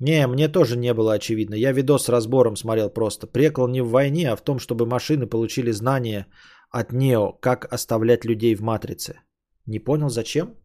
[0.00, 1.54] Не, мне тоже не было очевидно.
[1.54, 3.26] Я видос с разбором смотрел просто.
[3.26, 6.26] Прекол не в войне, а в том, чтобы машины получили знания
[6.70, 9.20] от Нео, как оставлять людей в матрице.
[9.66, 10.56] Не понял, зачем?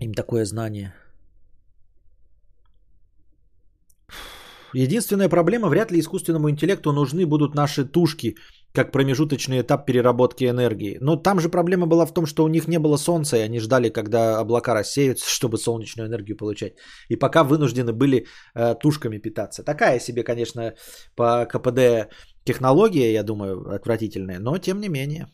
[0.00, 0.94] Им такое знание.
[4.74, 8.34] Единственная проблема, вряд ли искусственному интеллекту нужны будут наши тушки,
[8.74, 10.98] как промежуточный этап переработки энергии.
[11.00, 13.60] Но там же проблема была в том, что у них не было солнца, и они
[13.60, 16.74] ждали, когда облака рассеются, чтобы солнечную энергию получать.
[17.08, 19.64] И пока вынуждены были э, тушками питаться.
[19.64, 20.74] Такая себе, конечно,
[21.14, 22.12] по КПД
[22.44, 25.26] технология, я думаю, отвратительная, но тем не менее.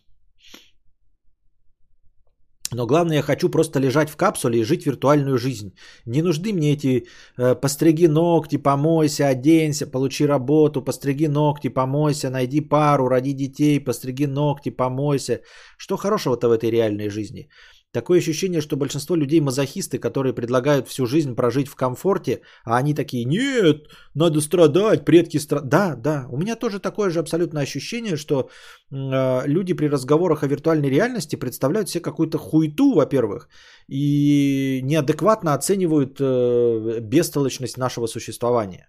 [2.73, 5.75] Но главное, я хочу просто лежать в капсуле и жить виртуальную жизнь.
[6.07, 12.61] Не нужны мне эти э, постриги ногти, помойся, оденься, получи работу, постриги ногти, помойся, найди
[12.61, 15.41] пару, роди детей, постриги ногти, помойся.
[15.77, 17.49] Что хорошего-то в этой реальной жизни?
[17.93, 22.95] Такое ощущение, что большинство людей мазохисты, которые предлагают всю жизнь прожить в комфорте, а они
[22.95, 25.71] такие, нет, надо страдать, предки страдают.
[25.71, 28.49] Да, да, у меня тоже такое же абсолютное ощущение, что
[28.91, 33.49] э, люди при разговорах о виртуальной реальности представляют себе какую-то хуйту, во-первых,
[33.89, 38.89] и неадекватно оценивают э, бестолочность нашего существования.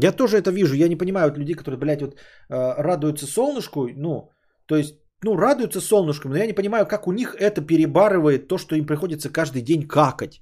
[0.00, 3.88] Я тоже это вижу, я не понимаю от людей, которые, блядь, вот э, радуются солнышку,
[3.96, 4.30] ну,
[4.66, 8.58] то есть ну, радуются солнышком, но я не понимаю, как у них это перебарывает то,
[8.58, 10.40] что им приходится каждый день какать,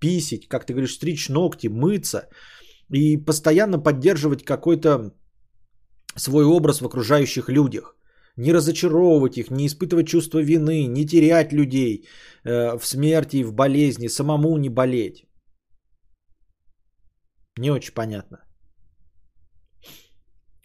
[0.00, 2.28] писить, как ты говоришь, стричь ногти, мыться
[2.90, 5.14] и постоянно поддерживать какой-то
[6.16, 7.94] свой образ в окружающих людях.
[8.36, 12.06] Не разочаровывать их, не испытывать чувство вины, не терять людей
[12.44, 15.24] э, в смерти, в болезни, самому не болеть.
[17.58, 18.47] Не очень понятно.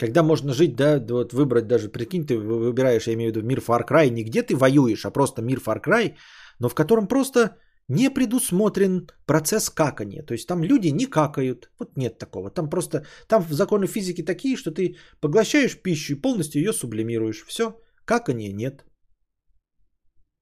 [0.03, 3.47] Когда можно жить, да, вот выбрать даже, прикинь, ты вы- выбираешь, я имею в виду
[3.47, 6.15] мир Far Cry, не где ты воюешь, а просто мир Far Cry,
[6.59, 7.39] но в котором просто
[7.87, 10.21] не предусмотрен процесс какания.
[10.23, 11.71] То есть там люди не какают.
[11.79, 12.49] Вот нет такого.
[12.49, 17.45] Там просто, там законы физики такие, что ты поглощаешь пищу и полностью ее сублимируешь.
[17.47, 18.83] Все, какания нет.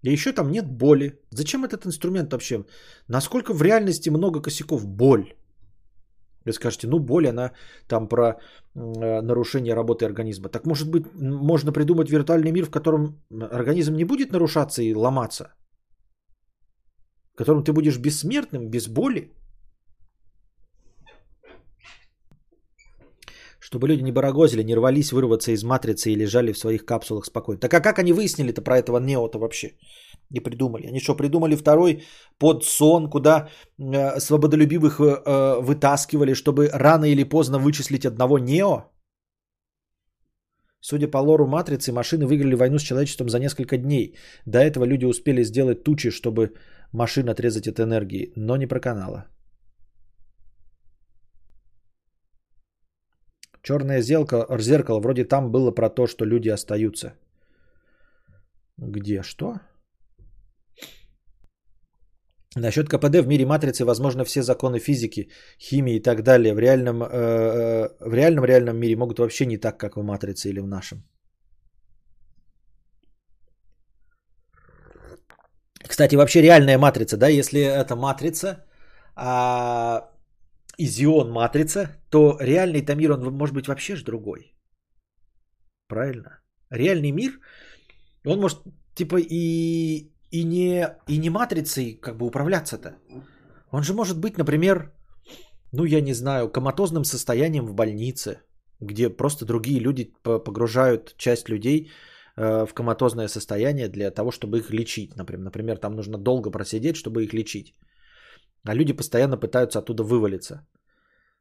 [0.04, 1.20] И еще там нет боли.
[1.30, 2.66] Зачем этот инструмент вообще?
[3.08, 4.88] Насколько в реальности много косяков?
[4.88, 5.36] Боль.
[6.46, 7.52] Вы скажете, ну боль, она
[7.88, 10.50] там про э, нарушение работы организма.
[10.50, 15.54] Так может быть, можно придумать виртуальный мир, в котором организм не будет нарушаться и ломаться?
[17.34, 19.32] В котором ты будешь бессмертным, без боли?
[23.62, 27.60] Чтобы люди не барагозили, не рвались вырваться из матрицы и лежали в своих капсулах спокойно.
[27.60, 29.76] Так а как они выяснили-то про этого Нео-то вообще?
[30.32, 30.88] Не придумали.
[30.88, 32.04] Они что, придумали второй
[32.40, 38.86] под сон, куда э, свободолюбивых э, э, вытаскивали, чтобы рано или поздно вычислить одного Нео?
[40.80, 44.16] Судя по лору Матрицы, машины выиграли войну с человечеством за несколько дней.
[44.48, 46.56] До этого люди успели сделать тучи, чтобы
[46.92, 49.26] машин отрезать от энергии, но не проканало.
[53.64, 57.14] Черное зеркало, зеркало, вроде там было про то, что люди остаются.
[58.78, 59.22] Где?
[59.22, 59.60] Что?
[62.58, 65.30] Насчет КПД в мире матрицы, возможно, все законы физики,
[65.60, 69.58] химии и так далее в реальном, э, э, в реальном реальном мире могут вообще не
[69.58, 71.04] так, как в матрице или в нашем.
[75.88, 78.66] Кстати, вообще реальная матрица, да, если это матрица,
[79.16, 80.11] а
[80.78, 84.56] изион матрица, то реальный-то мир, он может быть вообще ж другой.
[85.88, 86.40] Правильно?
[86.70, 87.40] Реальный мир,
[88.26, 88.60] он может
[88.96, 92.96] типа и, и, не, и не матрицей как бы управляться-то.
[93.72, 94.94] Он же может быть, например,
[95.72, 98.42] ну я не знаю, коматозным состоянием в больнице,
[98.80, 101.92] где просто другие люди по- погружают часть людей
[102.38, 105.16] э, в коматозное состояние для того, чтобы их лечить.
[105.16, 107.76] Например, например, там нужно долго просидеть, чтобы их лечить.
[108.64, 110.68] А люди постоянно пытаются оттуда вывалиться.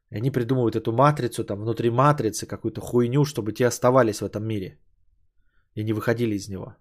[0.09, 4.43] И они придумывают эту матрицу, там внутри матрицы какую-то хуйню, чтобы те оставались в этом
[4.43, 4.79] мире.
[5.75, 6.75] И не выходили из него.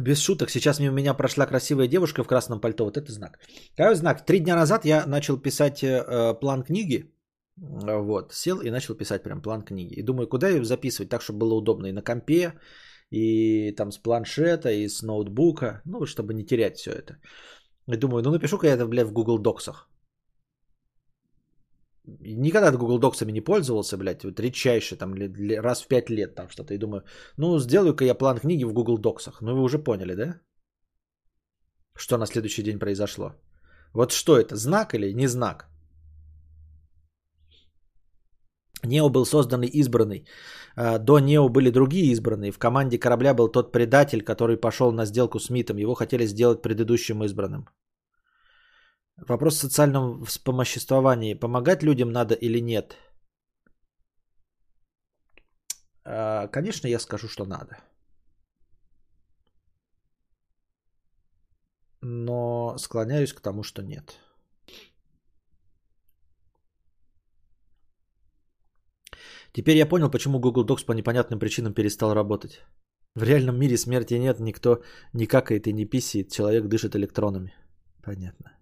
[0.00, 2.84] Без шуток, сейчас мимо меня прошла красивая девушка в красном пальто.
[2.84, 3.38] Вот это знак.
[3.76, 4.26] Какой знак?
[4.26, 7.12] Три дня назад я начал писать э, план книги.
[7.56, 9.94] Э, Вот, сел и начал писать прям план книги.
[9.94, 12.52] И думаю, куда ее записывать так, чтобы было удобно и на компе,
[13.10, 17.16] и там с планшета, и с ноутбука, ну, чтобы не терять все это.
[17.88, 19.88] И думаю, ну напишу-ка я это, блядь, в Google Доксах.
[22.06, 25.14] Никогда Google Доксами не пользовался, блядь, вот редчайше, там,
[25.62, 26.74] раз в пять лет там что-то.
[26.74, 27.02] И думаю,
[27.36, 29.42] ну, сделаю-ка я план книги в Google Доксах.
[29.42, 30.40] Ну, вы уже поняли, да?
[31.96, 33.32] Что на следующий день произошло.
[33.92, 35.66] Вот что это, знак или не знак?
[38.84, 40.26] Нео был создан и избранный.
[40.76, 42.52] А, До Нео были другие избранные.
[42.52, 45.78] В команде корабля был тот предатель, который пошел на сделку с Митом.
[45.78, 47.66] Его хотели сделать предыдущим избранным.
[49.16, 51.34] Вопрос о социальном вспомоществовании.
[51.34, 52.96] Помогать людям надо или нет?
[56.04, 57.78] А, Конечно, я скажу, что надо.
[62.02, 64.20] Но склоняюсь к тому, что нет.
[69.52, 72.60] Теперь я понял, почему Google Docs по непонятным причинам перестал работать.
[73.14, 74.82] В реальном мире смерти нет, никто
[75.14, 77.54] не какает и не писает, человек дышит электронами.
[78.02, 78.55] Понятно.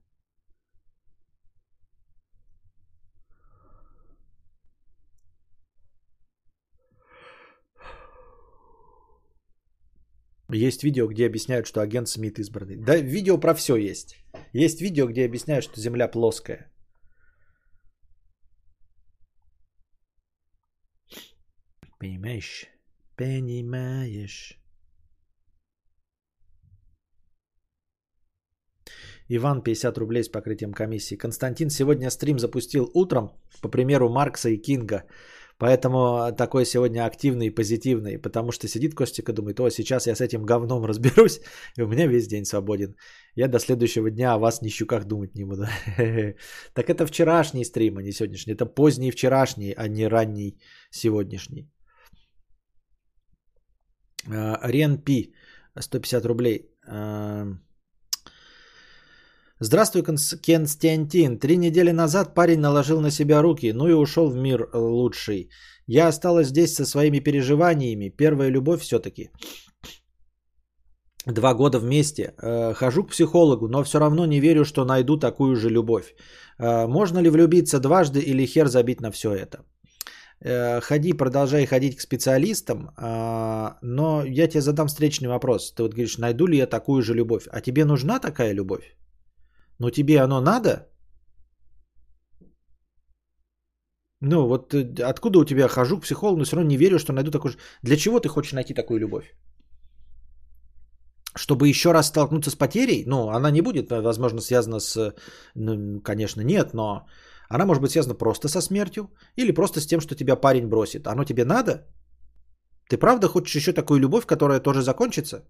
[10.54, 12.76] Есть видео, где объясняют, что агент Смит избранный.
[12.76, 14.16] Да, видео про все есть.
[14.52, 16.70] Есть видео, где объясняют, что Земля плоская.
[21.98, 22.66] Понимаешь?
[23.16, 24.58] Понимаешь.
[29.28, 31.16] Иван 50 рублей с покрытием комиссии.
[31.16, 33.30] Константин сегодня стрим запустил утром,
[33.62, 35.04] по примеру Маркса и Кинга.
[35.58, 40.14] Поэтому такой сегодня активный и позитивный, потому что сидит Костик и думает, о, сейчас я
[40.14, 41.40] с этим говном разберусь,
[41.78, 42.96] и у меня весь день свободен.
[43.36, 45.66] Я до следующего дня о вас ни щуках думать не буду.
[46.74, 48.54] Так это вчерашний стрим, а не сегодняшний.
[48.54, 50.58] Это поздний вчерашний, а не ранний
[50.90, 51.70] сегодняшний.
[54.28, 55.34] А, Рен Пи,
[55.78, 56.70] 150 рублей.
[59.60, 61.38] Здравствуй, Конс- Константин.
[61.38, 65.48] Три недели назад парень наложил на себя руки, ну и ушел в мир э, лучший.
[65.86, 68.08] Я осталась здесь со своими переживаниями.
[68.08, 69.30] Первая любовь все-таки.
[71.24, 72.34] Два года вместе.
[72.42, 76.16] Э, хожу к психологу, но все равно не верю, что найду такую же любовь.
[76.58, 79.58] Э, можно ли влюбиться дважды или хер забить на все это?
[80.82, 85.72] Ходи, продолжай ходить к специалистам, а, но я тебе задам встречный вопрос.
[85.72, 87.46] Ты вот говоришь, найду ли я такую же любовь?
[87.50, 88.94] А тебе нужна такая любовь?
[89.84, 90.88] Ну тебе оно надо?
[94.22, 97.12] Ну вот э, откуда у тебя хожу к психологу, но все равно не верю, что
[97.12, 97.58] найду такую же...
[97.82, 99.34] Для чего ты хочешь найти такую любовь?
[101.36, 103.04] Чтобы еще раз столкнуться с потерей?
[103.06, 105.14] Ну, она не будет, э, возможно, связана с...
[105.54, 107.06] Ну, конечно, нет, но
[107.50, 111.06] она может быть связана просто со смертью или просто с тем, что тебя парень бросит.
[111.06, 111.86] Оно тебе надо?
[112.88, 115.44] Ты правда хочешь еще такую любовь, которая тоже закончится?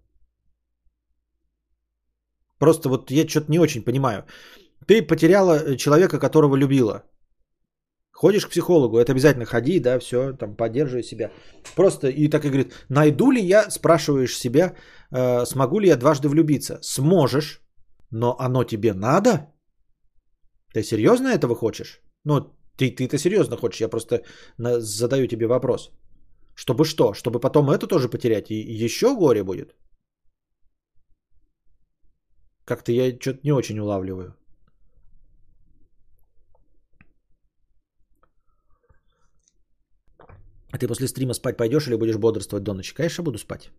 [2.59, 4.23] Просто вот я что-то не очень понимаю.
[4.87, 7.03] Ты потеряла э, человека, которого любила.
[8.11, 11.31] Ходишь к психологу, это обязательно ходи, да, все, там, поддерживай себя.
[11.75, 14.75] Просто и так и говорит, найду ли я, спрашиваешь себя,
[15.11, 16.79] э, смогу ли я дважды влюбиться?
[16.81, 17.61] Сможешь,
[18.11, 19.47] но оно тебе надо?
[20.73, 22.01] Ты серьезно этого хочешь?
[22.23, 22.39] Ну,
[22.77, 24.21] ты, ты это серьезно хочешь, я просто
[24.57, 25.91] задаю тебе вопрос.
[26.55, 27.13] Чтобы что?
[27.13, 29.75] Чтобы потом это тоже потерять и еще горе будет?
[32.65, 34.35] Как-то я что-то не очень улавливаю.
[40.71, 42.93] А ты после стрима спать пойдешь или будешь бодрствовать до ночи?
[42.93, 43.69] Конечно, буду спать.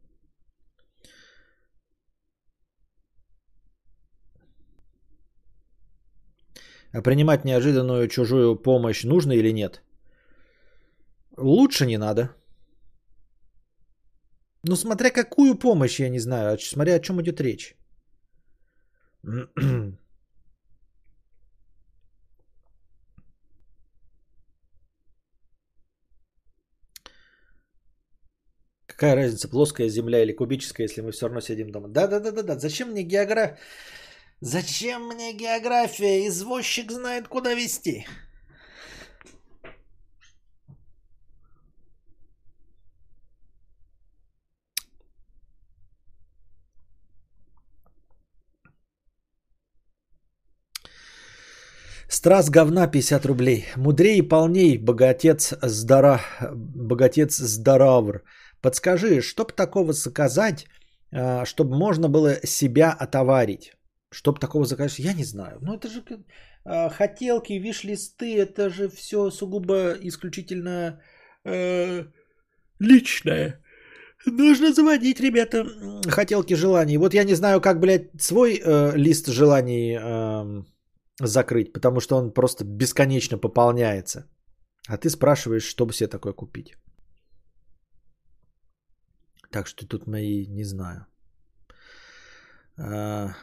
[6.92, 9.82] А принимать неожиданную чужую помощь нужно или нет?
[11.36, 12.30] Лучше не надо.
[14.62, 17.76] Ну, смотря какую помощь, я не знаю, а смотря о чем идет речь.
[28.86, 31.89] Какая разница, плоская земля или кубическая, если мы все равно сидим дома?
[31.89, 32.59] Да-да-да-да-да.
[32.59, 33.59] Зачем мне география?
[34.40, 36.27] Зачем мне география?
[36.28, 38.07] Извозчик знает, куда вести.
[52.16, 53.66] Страз говна 50 рублей.
[53.76, 56.20] Мудрей и полней, богатец, здора...
[56.55, 58.22] богатец здоровр.
[58.62, 60.66] Подскажи, чтоб такого заказать,
[61.12, 63.72] а, чтобы можно было себя отоварить?
[64.10, 65.59] Чтоб такого заказать, я не знаю.
[65.60, 66.02] Ну это же
[66.64, 70.98] а, хотелки, виш-листы, это же все сугубо исключительно
[71.44, 72.05] э,
[72.78, 73.60] личное.
[74.24, 75.66] Нужно заводить, ребята,
[76.09, 76.97] хотелки желаний.
[76.97, 80.62] Вот я не знаю, как, блядь, свой э, лист желаний э,
[81.20, 84.28] закрыть, потому что он просто бесконечно пополняется.
[84.88, 86.76] А ты спрашиваешь, чтобы себе такое купить.
[89.51, 91.06] Так что тут мои не знаю.
[92.78, 93.34] А,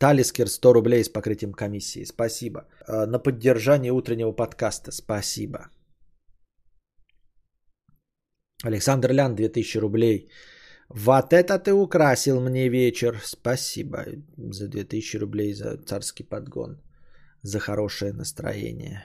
[0.00, 2.04] Талискер 100 рублей с покрытием комиссии.
[2.04, 2.68] Спасибо.
[2.86, 4.92] А, на поддержание утреннего подкаста.
[4.92, 5.70] Спасибо.
[8.64, 10.30] Александр Лян 2000 рублей.
[10.94, 13.18] Вот это ты украсил мне вечер.
[13.24, 14.04] Спасибо
[14.36, 16.82] за 2000 рублей за царский подгон.
[17.42, 19.02] За хорошее настроение.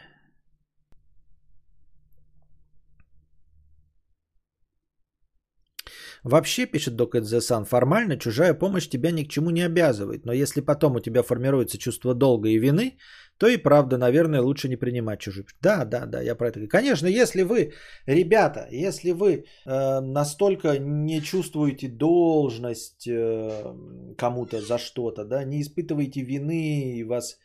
[6.24, 10.60] Вообще, пишет Док Сан, формально чужая помощь тебя ни к чему не обязывает, но если
[10.60, 12.98] потом у тебя формируется чувство долга и вины,
[13.38, 15.46] то и правда, наверное, лучше не принимать чужую.
[15.62, 16.70] Да, да, да, я про это говорю.
[16.70, 17.74] Конечно, если вы,
[18.08, 23.76] ребята, если вы э, настолько не чувствуете должность э,
[24.18, 27.38] кому-то за что-то, да, не испытываете вины и вас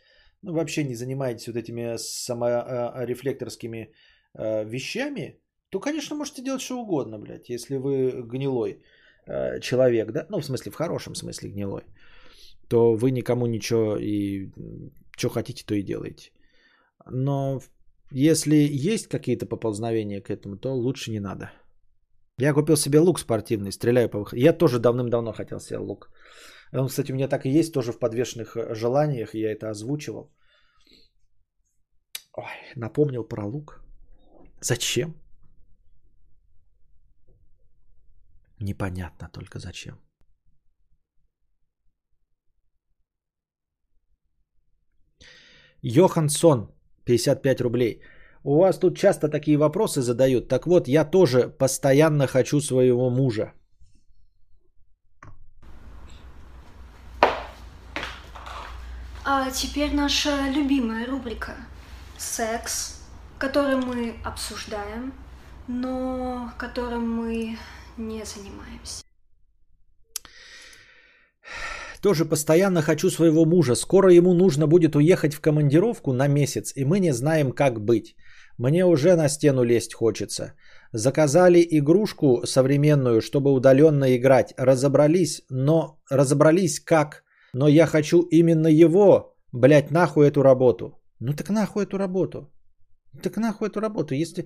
[0.43, 3.93] ну, вообще не занимаетесь вот этими саморефлекторскими
[4.35, 5.39] э, вещами,
[5.70, 8.82] то, конечно, можете делать что угодно, блядь, если вы гнилой
[9.27, 11.82] э, человек, да, ну, в смысле, в хорошем смысле гнилой,
[12.73, 14.51] то вы никому ничего и
[15.19, 16.31] что хотите, то и делаете.
[17.11, 17.61] Но
[18.11, 18.57] если
[18.90, 21.51] есть какие-то поползновения к этому, то лучше не надо.
[22.39, 24.40] Я купил себе лук спортивный, стреляю по выходу.
[24.40, 26.11] Я тоже давным-давно хотел себе лук.
[26.73, 30.32] Он, кстати, у меня так и есть, тоже в подвешенных э, желаниях, я это озвучивал.
[32.32, 33.85] Ой, напомнил про лук.
[34.62, 35.15] Зачем?
[38.61, 39.99] Непонятно только зачем.
[45.82, 46.68] Йохансон,
[47.04, 48.02] 55 рублей.
[48.44, 50.48] У вас тут часто такие вопросы задают.
[50.48, 53.52] Так вот, я тоже постоянно хочу своего мужа.
[59.24, 61.54] А теперь наша любимая рубрика
[62.18, 63.00] «Секс»,
[63.38, 65.12] который мы обсуждаем,
[65.68, 67.56] но которым мы
[67.96, 69.04] не занимаемся.
[72.03, 73.77] Тоже постоянно хочу своего мужа.
[73.77, 78.16] Скоро ему нужно будет уехать в командировку на месяц, и мы не знаем, как быть.
[78.59, 80.55] Мне уже на стену лезть хочется.
[80.93, 84.53] Заказали игрушку современную, чтобы удаленно играть.
[84.59, 87.23] Разобрались, но разобрались как.
[87.55, 89.37] Но я хочу именно его.
[89.53, 90.99] Блять, нахуй эту работу.
[91.20, 92.51] Ну так нахуй эту работу.
[93.20, 94.14] Так нахуй эту работу.
[94.14, 94.44] Если,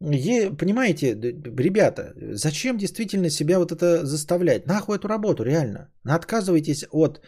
[0.00, 1.14] е, понимаете,
[1.58, 4.66] ребята, зачем действительно себя вот это заставлять?
[4.66, 5.90] Нахуй эту работу, реально.
[6.04, 7.20] Отказывайтесь от,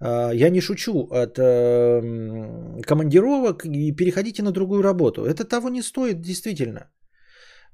[0.00, 5.24] э, я не шучу, от э, командировок и переходите на другую работу.
[5.24, 6.90] Это того не стоит действительно.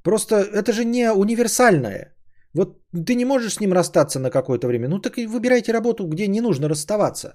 [0.05, 2.15] Просто это же не универсальное.
[2.55, 4.89] Вот ты не можешь с ним расстаться на какое-то время.
[4.89, 7.35] Ну так и выбирайте работу, где не нужно расставаться.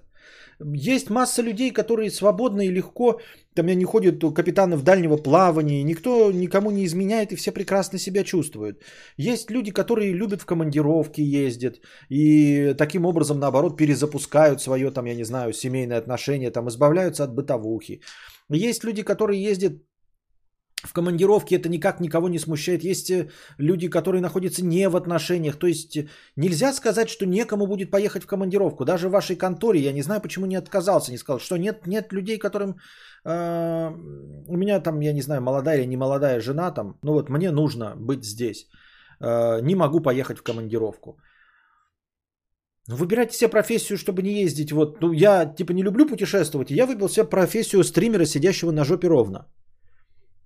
[0.60, 3.20] Есть масса людей, которые свободно и легко,
[3.54, 8.24] там они ходят капитаны в дальнего плавания, никто никому не изменяет и все прекрасно себя
[8.24, 8.82] чувствуют.
[9.18, 11.80] Есть люди, которые любят в командировки ездят
[12.10, 17.36] и таким образом, наоборот, перезапускают свое, там, я не знаю, семейное отношение, там, избавляются от
[17.36, 18.02] бытовухи.
[18.50, 19.74] Есть люди, которые ездят
[20.84, 22.84] в командировке это никак никого не смущает.
[22.84, 25.58] Есть э, люди, которые находятся не в отношениях.
[25.58, 28.86] То есть э, нельзя сказать, что некому будет поехать в командировку.
[28.86, 32.14] Даже в вашей конторе, я не знаю, почему не отказался, не сказал, что нет, нет
[32.14, 32.76] людей, которым...
[33.26, 33.92] Э,
[34.48, 37.00] у меня там, я не знаю, молодая или не молодая жена там.
[37.04, 38.68] Ну вот мне нужно быть здесь.
[39.20, 41.18] Э, не могу поехать в командировку.
[42.88, 44.72] Ну, выбирайте себе профессию, чтобы не ездить.
[44.72, 46.70] Вот, ну, я типа не люблю путешествовать.
[46.70, 49.48] Я выбрал себе профессию стримера, сидящего на жопе ровно.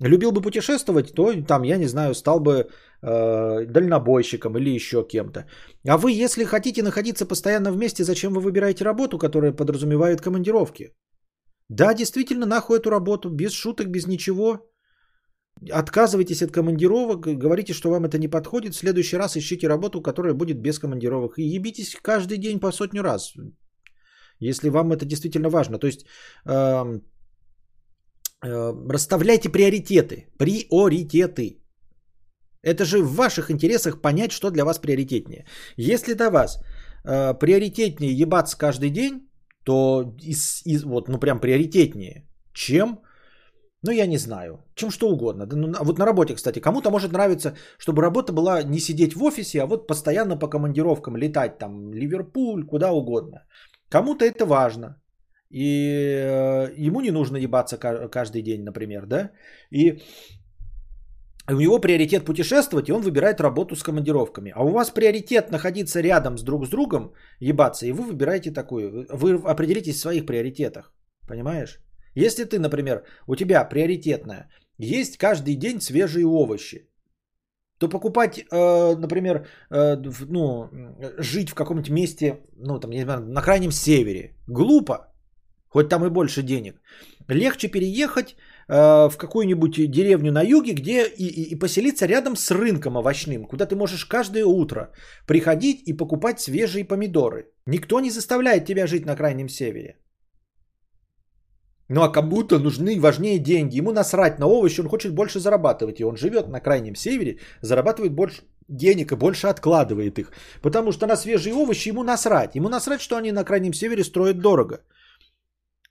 [0.01, 5.45] Любил бы путешествовать, то там, я не знаю, стал бы э, дальнобойщиком или еще кем-то.
[5.87, 10.95] А вы, если хотите находиться постоянно вместе, зачем вы выбираете работу, которая подразумевает командировки?
[11.69, 14.57] Да, действительно, нахуй эту работу, без шуток, без ничего.
[15.71, 18.73] Отказывайтесь от командировок, говорите, что вам это не подходит.
[18.73, 21.37] В следующий раз ищите работу, которая будет без командировок.
[21.37, 23.33] И ебитесь каждый день по сотню раз,
[24.39, 25.77] если вам это действительно важно.
[25.77, 26.07] То есть...
[26.45, 27.01] Э,
[28.41, 30.27] расставляйте приоритеты.
[30.37, 31.57] Приоритеты.
[32.63, 35.45] Это же в ваших интересах понять, что для вас приоритетнее.
[35.77, 36.59] Если для вас
[37.03, 39.27] э, приоритетнее ебаться каждый день,
[39.63, 42.99] то из, из, вот, ну прям приоритетнее, чем,
[43.83, 45.45] ну я не знаю, чем что угодно.
[45.45, 49.61] Ну, вот на работе, кстати, кому-то может нравиться, чтобы работа была не сидеть в офисе,
[49.61, 53.45] а вот постоянно по командировкам летать там Ливерпуль, куда угодно.
[53.89, 55.00] Кому-то это важно
[55.51, 55.85] и
[56.23, 59.31] э, ему не нужно ебаться каждый день, например, да,
[59.71, 60.01] и
[61.49, 64.51] у него приоритет путешествовать, и он выбирает работу с командировками.
[64.55, 69.07] А у вас приоритет находиться рядом с друг с другом, ебаться, и вы выбираете такую.
[69.09, 70.93] Вы определитесь в своих приоритетах.
[71.27, 71.79] Понимаешь?
[72.15, 76.87] Если ты, например, у тебя приоритетная, есть каждый день свежие овощи,
[77.79, 79.95] то покупать, э, например, э,
[80.29, 80.69] ну,
[81.17, 85.10] жить в каком-нибудь месте, ну, там, не знаю, на крайнем севере, глупо.
[85.71, 86.81] Хоть там и больше денег.
[87.29, 88.35] Легче переехать
[88.67, 93.45] э, в какую-нибудь деревню на юге, где и, и, и поселиться рядом с рынком овощным,
[93.45, 94.91] куда ты можешь каждое утро
[95.25, 97.45] приходить и покупать свежие помидоры.
[97.65, 99.95] Никто не заставляет тебя жить на крайнем севере.
[101.87, 103.77] Ну а кому-то нужны важнее деньги.
[103.77, 105.99] Ему насрать на овощи, он хочет больше зарабатывать.
[105.99, 110.31] И он живет на крайнем севере, зарабатывает больше денег и больше откладывает их.
[110.61, 112.55] Потому что на свежие овощи ему насрать.
[112.55, 114.79] Ему насрать, что они на крайнем севере строят дорого.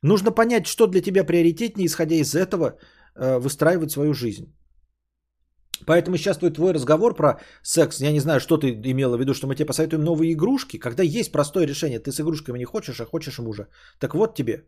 [0.02, 2.78] Нужно понять, что для тебя приоритетнее, исходя из этого
[3.14, 4.46] э, выстраивать свою жизнь.
[5.86, 9.46] Поэтому сейчас твой разговор про секс, я не знаю, что ты имела в виду, что
[9.46, 13.06] мы тебе посоветуем новые игрушки, когда есть простое решение, ты с игрушками не хочешь, а
[13.06, 13.68] хочешь мужа.
[13.98, 14.64] Так вот тебе.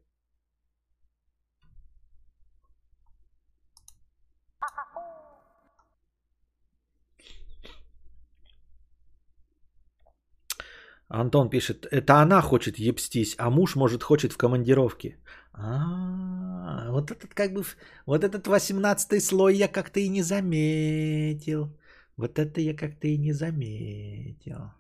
[11.13, 15.19] Антон пишет, это она хочет ебстись, а муж, может, хочет в командировке.
[15.53, 17.65] А, вот этот как бы,
[18.07, 21.79] вот этот восемнадцатый слой я как-то и не заметил.
[22.17, 24.73] Вот это я как-то и не заметил.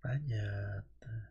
[0.00, 1.28] Понятно.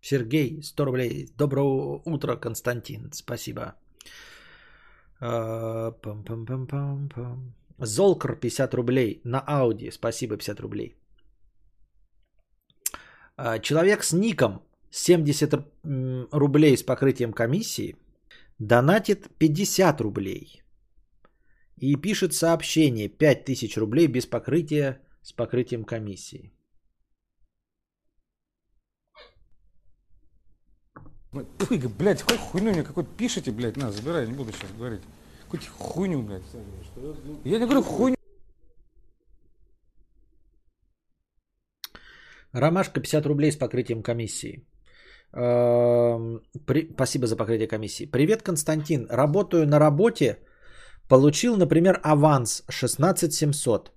[0.00, 1.28] Сергей, 100 рублей.
[1.36, 3.12] Доброго утра, Константин.
[3.12, 3.76] Спасибо.
[5.20, 7.52] Пам-пам-пам-пам.
[7.78, 9.90] Золкр 50 рублей на Ауди.
[9.90, 10.96] Спасибо, 50 рублей.
[13.36, 15.54] А, человек с ником 70
[16.32, 17.96] рублей с покрытием комиссии
[18.58, 20.62] донатит 50 рублей.
[21.82, 26.55] и пишет сообщение 5000 рублей без покрытия с покрытием комиссии.
[31.44, 35.00] Пык, блядь, какой хуйню мне какой-то пишите, блядь, на, забирай, не буду сейчас говорить.
[35.44, 36.42] Какую-то хуйню, блядь.
[37.44, 38.16] Я не говорю хуйню.
[42.52, 44.66] Ромашка 50 рублей с покрытием комиссии.
[45.32, 48.06] Эм, при- Спасибо за покрытие комиссии.
[48.06, 49.06] Привет, Константин.
[49.10, 50.38] Работаю на работе.
[51.08, 53.92] Получил, например, аванс 16 700.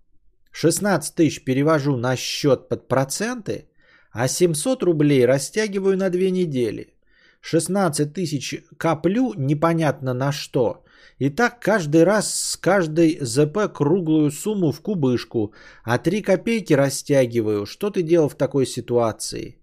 [0.52, 3.70] 16 тысяч перевожу на счет под проценты,
[4.12, 6.99] а 700 рублей растягиваю на две недели.
[7.42, 10.84] 16 тысяч коплю непонятно на что.
[11.20, 15.54] И так каждый раз с каждой ЗП круглую сумму в кубышку,
[15.84, 17.66] а 3 копейки растягиваю.
[17.66, 19.56] Что ты делал в такой ситуации?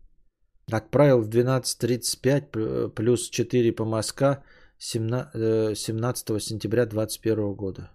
[0.72, 4.42] Отправил в 12.35 п- плюс 4 по Москва
[4.78, 7.90] 17, э, 17 сентября 2021 года.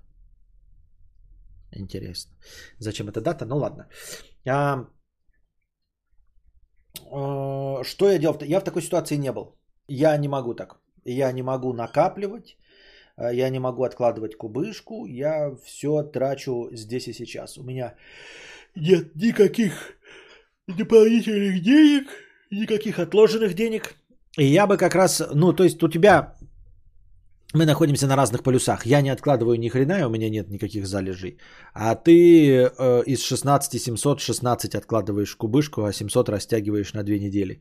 [1.76, 2.32] Интересно.
[2.80, 3.46] Зачем эта дата?
[3.46, 3.88] Ну ладно.
[7.12, 8.38] А, что я делал?
[8.42, 9.61] Я в такой ситуации не был.
[9.88, 10.80] Я не могу так.
[11.06, 12.58] Я не могу накапливать.
[13.18, 15.06] э, Я не могу откладывать кубышку.
[15.06, 17.58] Я все трачу здесь и сейчас.
[17.58, 17.96] У меня
[18.76, 19.74] нет никаких
[20.68, 22.08] дополнительных денег,
[22.52, 23.96] никаких отложенных денег.
[24.38, 26.36] И я бы как раз, ну, то есть у тебя
[27.54, 28.86] мы находимся на разных полюсах.
[28.86, 31.38] Я не откладываю ни хрена, у меня нет никаких залежей.
[31.74, 32.14] А ты
[32.78, 37.60] э, из 16 700 16 откладываешь кубышку, а 700 растягиваешь на две недели.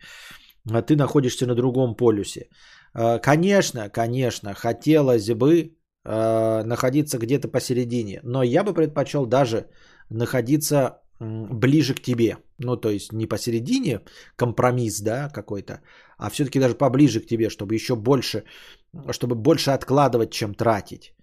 [0.68, 2.48] А ты находишься на другом полюсе.
[2.94, 8.20] Э, конечно, конечно, хотелось бы э, находиться где-то посередине.
[8.22, 9.66] Но я бы предпочел даже
[10.10, 12.36] находиться ближе к тебе.
[12.58, 14.00] Ну, то есть не посередине,
[14.36, 15.80] компромисс, да, какой-то,
[16.18, 18.44] а все-таки даже поближе к тебе, чтобы еще больше,
[19.10, 21.14] чтобы больше откладывать, чем тратить.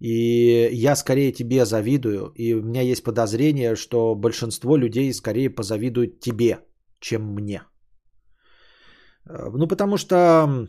[0.00, 6.20] И я скорее тебе завидую, и у меня есть подозрение, что большинство людей скорее позавидуют
[6.20, 6.58] тебе,
[7.00, 7.62] чем мне.
[9.28, 10.68] Э, Ну, потому что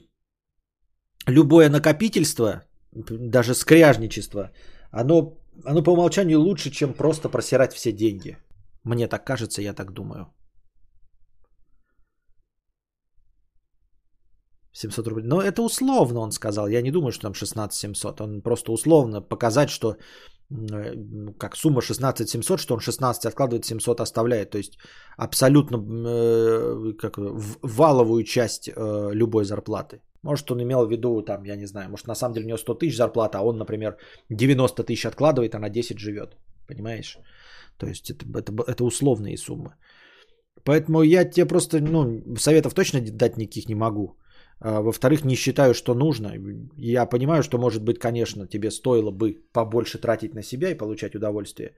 [1.28, 2.64] любое накопительство,
[2.94, 4.52] даже скряжничество,
[4.92, 8.38] оно, оно по умолчанию лучше, чем просто просирать все деньги.
[8.84, 10.28] Мне так кажется, я так думаю.
[14.76, 15.26] 700 рублей.
[15.26, 16.68] Но это условно, он сказал.
[16.68, 18.22] Я не думаю, что там 16 700.
[18.22, 19.96] Он просто условно показать, что
[21.40, 24.50] как сумма 16 700, что он 16 откладывает, 700 оставляет.
[24.52, 24.78] То есть
[25.18, 30.02] абсолютно э, как, валовую часть э, любой зарплаты.
[30.24, 32.58] Может, он имел в виду, там, я не знаю, может, на самом деле у него
[32.58, 33.98] 100 тысяч зарплата, а он, например,
[34.30, 36.36] 90 тысяч откладывает, а на 10 живет.
[36.68, 37.18] Понимаешь?
[37.78, 39.76] То есть это, это, это условные суммы.
[40.64, 44.18] Поэтому я тебе просто, ну, советов точно дать никаких не могу.
[44.60, 46.34] А, Во-вторых, не считаю, что нужно.
[46.78, 51.16] Я понимаю, что, может быть, конечно, тебе стоило бы побольше тратить на себя и получать
[51.16, 51.76] удовольствие.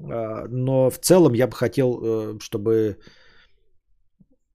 [0.00, 2.98] А, Но в целом я бы хотел, э, чтобы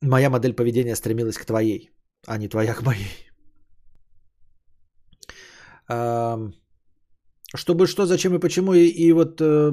[0.02, 1.90] моя модель поведения стремилась к твоей,
[2.28, 3.28] а не твоя к моей.
[5.90, 6.53] Ам,
[7.56, 9.72] Чтобы что, зачем и почему, и, и вот, э,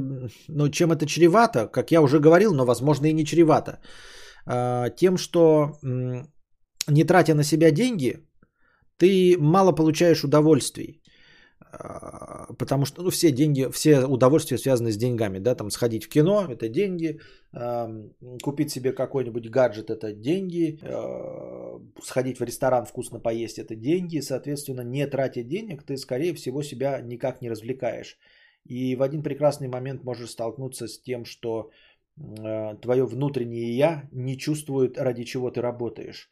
[0.49, 3.81] ну, чем это чревато, как я уже говорил, но, возможно, и не чревато.
[4.47, 5.73] А, Тем, что
[6.89, 8.19] не тратя на себя деньги,
[8.97, 11.01] ты мало получаешь удовольствий.
[11.61, 15.39] А, Потому что ну, все деньги, все удовольствия связаны с деньгами.
[15.39, 15.55] Да?
[15.55, 17.21] Там сходить в кино– это деньги.
[17.53, 18.11] ам,
[18.43, 20.79] Купить себе какой-нибудь гаджет– это деньги.
[20.83, 24.21] а, Сходить в ресторан вкусно поесть– это деньги.
[24.21, 28.19] Соответственно, не тратя денег, ты, скорее всего, себя никак не развлекаешь.
[28.65, 31.71] И в один прекрасный момент можешь столкнуться с тем, что
[32.17, 36.31] твое внутреннее я не чувствует, ради чего ты работаешь.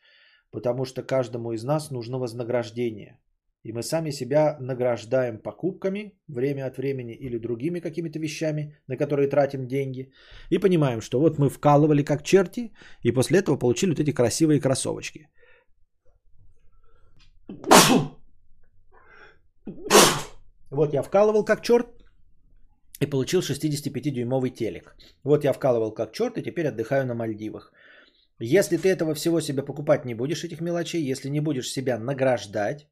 [0.53, 3.19] Потому что каждому из нас нужно вознаграждение.
[3.65, 9.29] И мы сами себя награждаем покупками время от времени или другими какими-то вещами, на которые
[9.29, 10.12] тратим деньги.
[10.51, 12.73] И понимаем, что вот мы вкалывали как черти,
[13.03, 15.29] и после этого получили вот эти красивые кроссовочки.
[20.70, 21.87] Вот я вкалывал как черт
[23.01, 24.97] и получил 65-дюймовый телек.
[25.24, 27.73] Вот я вкалывал как черт и теперь отдыхаю на Мальдивах.
[28.44, 32.89] Если ты этого всего себе покупать не будешь, этих мелочей, если не будешь себя награждать,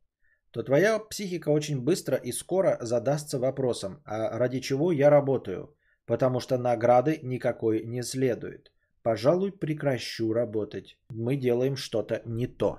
[0.52, 5.74] то твоя психика очень быстро и скоро задастся вопросом, а ради чего я работаю?
[6.06, 8.70] Потому что награды никакой не следует.
[9.02, 10.97] Пожалуй, прекращу работать.
[11.09, 12.78] Мы делаем что-то не то.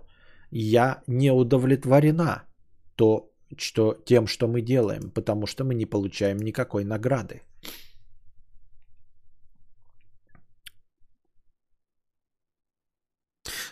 [0.50, 2.44] Я не удовлетворена
[2.96, 7.42] то, что, тем, что мы делаем, потому что мы не получаем никакой награды.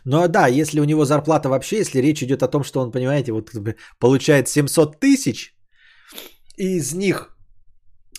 [0.06, 3.32] А да, если у него зарплата вообще, если речь идет о том, что он, понимаете,
[3.32, 3.52] вот
[4.00, 5.56] получает 700 тысяч,
[6.58, 7.38] и из них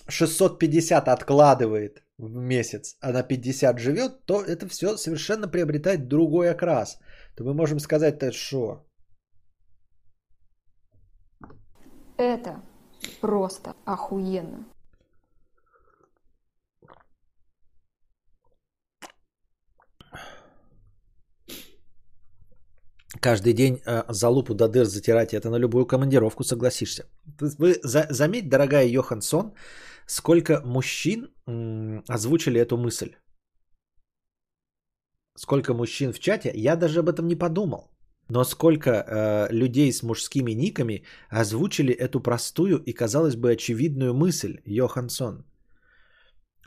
[0.08, 6.98] 650 откладывает в месяц, а на 50 живет, то это все совершенно приобретает другой окрас.
[7.36, 8.86] То мы можем сказать, это что?
[12.16, 12.62] Это
[13.20, 14.64] просто охуенно.
[23.20, 27.04] Каждый день э, за до дыр затирать, это на любую командировку согласишься.
[27.40, 29.52] Вы за, заметь, дорогая Йохансон,
[30.06, 33.14] сколько мужчин м, озвучили эту мысль.
[35.36, 37.90] Сколько мужчин в чате, я даже об этом не подумал.
[38.28, 44.60] Но сколько э, людей с мужскими никами озвучили эту простую и, казалось бы, очевидную мысль,
[44.64, 45.44] Йохансон.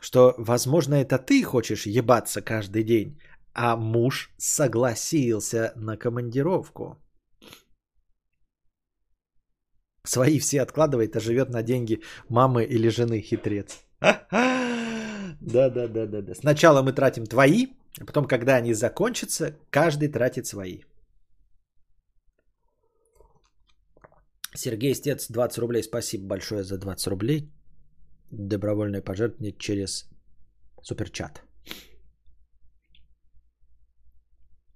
[0.01, 3.17] Что, возможно, это ты хочешь ебаться каждый день,
[3.53, 6.97] а муж согласился на командировку.
[10.05, 13.85] Свои все откладывает, а живет на деньги мамы или жены хитрец.
[15.41, 16.35] Да, да, да, да, да.
[16.35, 17.67] Сначала мы тратим твои,
[18.01, 20.83] а потом, когда они закончатся, каждый тратит свои.
[24.55, 25.83] Сергей Стец, 20 рублей.
[25.83, 27.51] Спасибо большое за 20 рублей.
[28.31, 30.09] Добровольное пожертвование через
[30.81, 31.43] суперчат.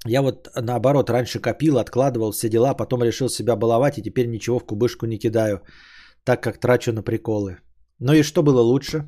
[0.08, 4.60] Я вот наоборот раньше копил, откладывал все дела, потом решил себя баловать и теперь ничего
[4.60, 5.62] в кубышку не кидаю,
[6.24, 7.58] так как трачу на приколы.
[8.00, 9.04] Ну и что было лучше?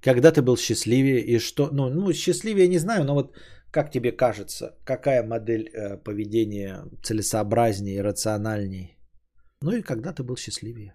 [0.00, 1.70] Когда ты был счастливее и что?
[1.72, 3.36] Ну, ну счастливее не знаю, но вот
[3.70, 8.96] как тебе кажется, какая модель э, поведения целесообразнее, рациональней?
[9.62, 10.94] Ну и когда ты был счастливее?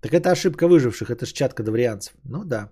[0.00, 2.14] Так это ошибка выживших, это ж чат кадаврианцев.
[2.24, 2.70] Ну да.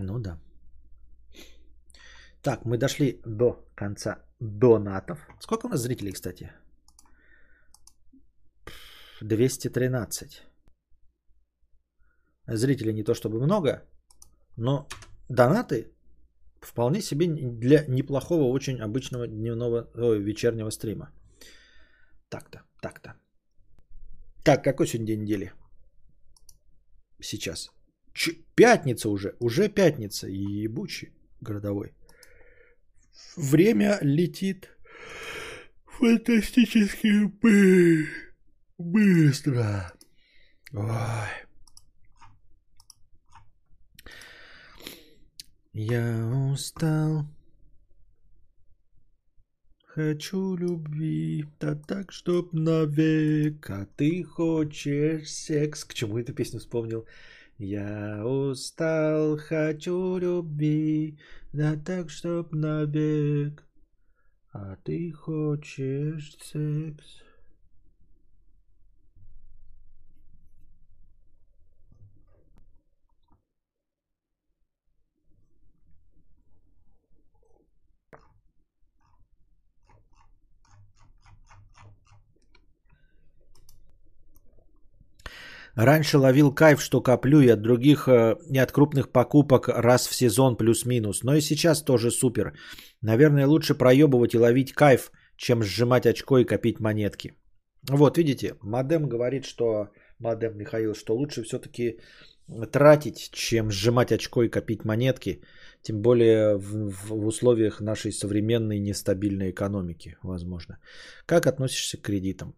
[0.00, 0.38] Ну да.
[2.42, 5.18] Так, мы дошли до конца донатов.
[5.40, 6.52] Сколько у нас зрителей, кстати?
[9.20, 10.42] 213.
[12.46, 13.82] Зрителей не то чтобы много,
[14.56, 14.88] но
[15.28, 15.92] донаты
[16.60, 21.10] вполне себе для неплохого, очень обычного дневного, ой, вечернего стрима.
[22.28, 23.14] Так-то, так-то.
[24.44, 25.52] Так, какой сегодня день недели?
[27.20, 27.70] Сейчас.
[28.12, 31.94] Ч- пятница уже, уже пятница, ебучий городовой.
[33.36, 34.70] Время летит
[35.86, 38.06] фантастически бы-
[38.78, 39.92] быстро.
[40.72, 41.28] Ой.
[45.72, 47.26] Я устал.
[49.84, 53.70] Хочу любви, да так, чтоб навек.
[53.70, 55.84] А ты хочешь секс.
[55.84, 57.06] К чему эту песню вспомнил?
[57.62, 61.18] Я устал, хочу любви,
[61.52, 63.62] да так, чтоб навек.
[64.50, 67.22] А ты хочешь секс.
[85.74, 90.14] Раньше ловил кайф, что коплю и от других, э, не от крупных покупок раз в
[90.14, 91.22] сезон плюс-минус.
[91.22, 92.52] Но и сейчас тоже супер.
[93.02, 97.34] Наверное, лучше проебывать и ловить кайф, чем сжимать очко и копить монетки.
[97.88, 99.88] Вот, видите, Модем говорит, что...
[100.18, 101.98] Модем Михаил, что лучше все-таки
[102.72, 105.42] тратить, чем сжимать очко и копить монетки.
[105.82, 110.78] Тем более в, в условиях нашей современной нестабильной экономики, возможно.
[111.26, 112.54] Как относишься к кредитам?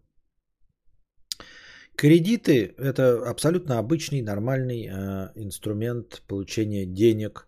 [1.95, 7.47] Кредиты– это абсолютно обычный, нормальный э, инструмент получения денег,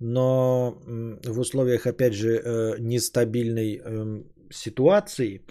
[0.00, 0.78] но
[1.24, 5.42] в условиях, опять же, э, нестабильной э, ситуации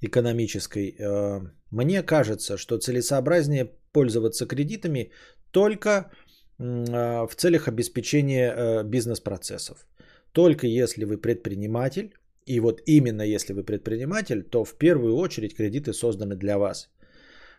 [0.00, 1.40] экономической, э,
[1.70, 5.10] мне кажется, что целесообразнее пользоваться кредитами
[5.50, 5.90] только
[6.58, 9.86] э, в целях обеспечения э, бизнес-процессов.
[10.32, 12.14] Только если вы предприниматель,
[12.46, 16.88] и вот именно если вы предприниматель, то в первую очередь кредиты созданы для вас–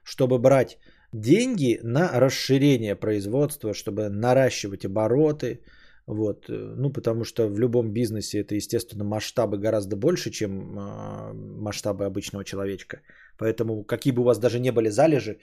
[0.06, 0.78] чтобы брать
[1.14, 5.60] деньги на расширение производства, чтобы наращивать обороты.
[6.08, 6.46] Вот.
[6.50, 12.44] Ну, потому что в любом бизнесе это, естественно, масштабы гораздо больше, чем э, масштабы обычного
[12.44, 13.02] человечка.
[13.38, 15.40] Поэтому, какие бы у вас даже не были залежи,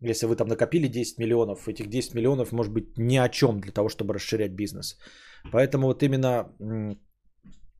[0.00, 3.72] если вы там накопили 10 миллионов, этих 10 миллионов может быть ни о чем для
[3.72, 4.98] того, чтобы расширять бизнес.
[5.52, 6.50] Поэтому вот именно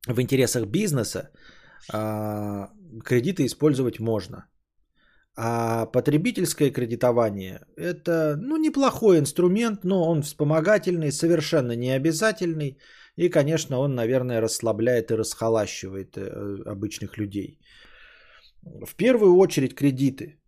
[0.07, 1.29] в интересах бизнеса
[1.93, 2.67] э,
[3.03, 4.45] кредиты использовать можно.
[5.39, 12.79] А потребительское кредитование– это ну, неплохой инструмент, но он вспомогательный, совершенно не обязательный.
[13.17, 17.59] И, конечно, он, наверное, расслабляет и расхолащивает э, обычных людей.
[18.63, 20.39] В первую очередь кредиты,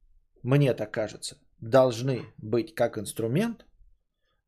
[0.42, 3.66] мне так кажется, должны быть как инструмент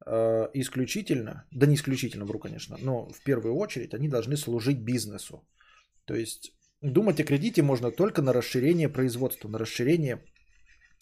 [0.07, 5.47] э, исключительно, да не исключительно, вру, конечно, но в первую очередь они должны служить бизнесу.
[6.05, 6.51] То есть
[6.81, 10.23] думать о кредите можно только на расширение производства, на расширение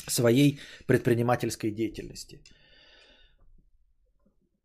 [0.07, 2.41] своей предпринимательской деятельности.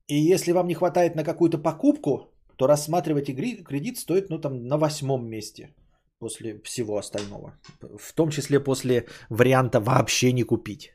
[0.07, 4.67] И если вам не хватает на какую-то покупку, то рассматривать игри- кредит стоит ну, там,
[4.69, 5.75] на восьмом месте
[6.19, 7.59] после всего остального.
[7.81, 10.95] В том числе после варианта вообще не купить.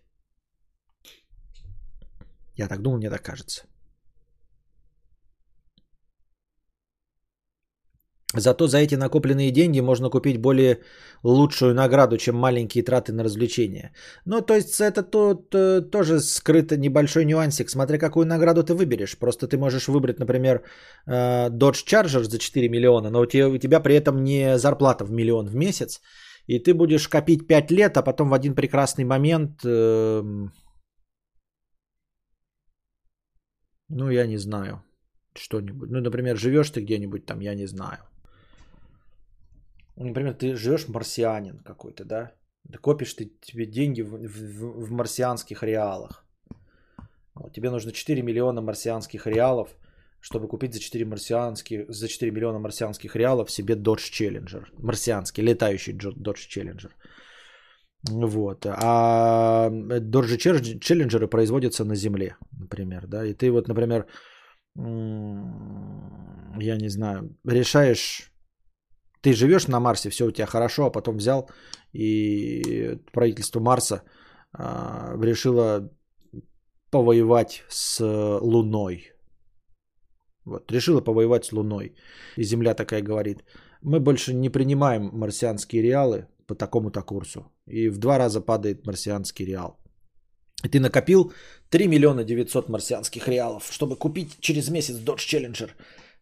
[2.55, 3.68] Я так думаю, мне так кажется.
[8.35, 10.77] Зато за эти накопленные деньги можно купить более
[11.23, 13.91] лучшую награду, чем маленькие траты на развлечения.
[14.25, 17.69] Ну, то есть это тут э, тоже скрыто небольшой нюансик.
[17.69, 19.17] Смотря какую награду ты выберешь.
[19.17, 20.61] Просто ты можешь выбрать, например,
[21.07, 25.05] э, Dodge Charger за 4 миллиона, но у тебя, у тебя при этом не зарплата
[25.05, 25.99] в миллион в месяц.
[26.45, 29.61] И ты будешь копить 5 лет, а потом в один прекрасный момент...
[29.65, 30.23] э,
[33.89, 34.83] ну, я не знаю.
[35.35, 35.89] Что-нибудь.
[35.89, 38.08] Ну, например, живешь ты где-нибудь там, я не знаю.
[39.99, 42.31] Ну, Например, ты живешь марсианин какой-то, да?
[42.81, 46.25] Копишь ты тебе деньги в, в- в марсианских реалах.
[47.35, 49.69] Вот, тебе нужно 4 миллиона марсианских реалов,
[50.21, 54.65] чтобы купить за 4, марсианских, за 4 миллиона марсианских реалов себе Dodge Challenger.
[54.77, 56.89] Марсианский, летающий Dodge Challenger.
[58.09, 58.65] Вот.
[58.65, 63.07] А Dodge Chal- Challenger производятся на Земле, например.
[63.07, 63.25] Да?
[63.25, 64.05] И ты вот, например,
[64.75, 64.83] я
[66.77, 68.31] не знаю, решаешь
[69.21, 71.49] ты живешь на Марсе, все у тебя хорошо, а потом взял
[71.93, 74.03] и правительство Марса
[74.53, 75.89] а, решило
[76.91, 78.03] повоевать с
[78.41, 79.11] Луной.
[80.45, 81.95] Вот, решила повоевать с Луной.
[82.37, 83.43] И Земля такая говорит,
[83.81, 87.51] мы больше не принимаем марсианские реалы по такому-то курсу.
[87.67, 89.77] И в два раза падает марсианский реал.
[90.63, 91.31] И ты накопил
[91.69, 95.69] 3 миллиона 900 марсианских реалов, чтобы купить через месяц Dodge Challenger.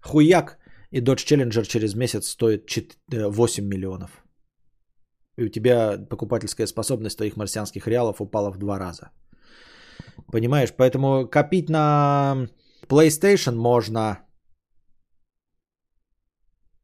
[0.02, 0.57] Хуяк,
[0.92, 4.24] и Dodge Challenger через месяц стоит чет- э, 8 миллионов.
[5.38, 9.12] И у тебя покупательская способность твоих марсианских реалов упала в два раза.
[10.32, 10.74] Понимаешь?
[10.78, 12.48] Поэтому копить на
[12.88, 14.18] PlayStation можно.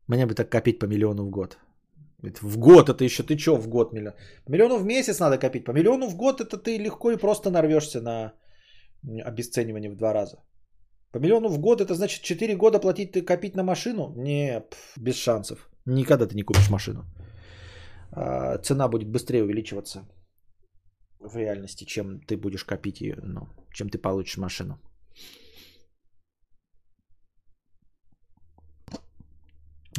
[0.07, 1.57] Мне бы так копить по миллиону в год.
[2.41, 4.13] В год это еще ты что в год миллион?
[4.47, 5.65] Миллиону в месяц надо копить.
[5.65, 8.33] По миллиону в год это ты легко и просто нарвешься на
[9.25, 10.37] обесценивание в два раза.
[11.13, 14.13] По миллиону в год это значит 4 года платить копить на машину?
[14.15, 14.63] Не,
[14.97, 15.69] без шансов.
[15.85, 17.05] Никогда ты не купишь машину.
[18.11, 20.07] А, Цена будет быстрее увеличиваться
[21.19, 24.79] в реальности, чем ты будешь копить ее, ну, чем ты получишь машину.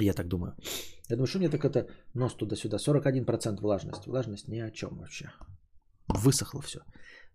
[0.01, 0.57] Я так думаю.
[1.09, 2.78] Я думаю, что мне так это нос туда-сюда.
[2.78, 4.07] 41% влажность.
[4.07, 5.31] Влажность ни о чем вообще.
[6.09, 6.81] Высохло все.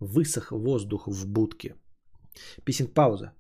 [0.01, 1.76] Высох воздух в будке.
[2.65, 3.31] Писинг пауза.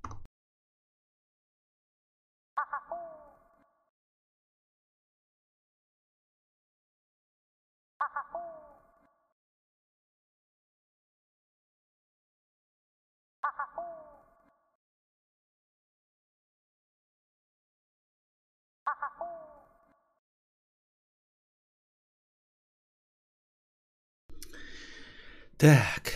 [25.59, 26.13] Так.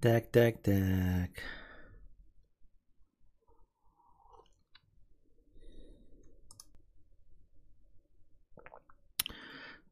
[0.00, 1.30] Так, так, так.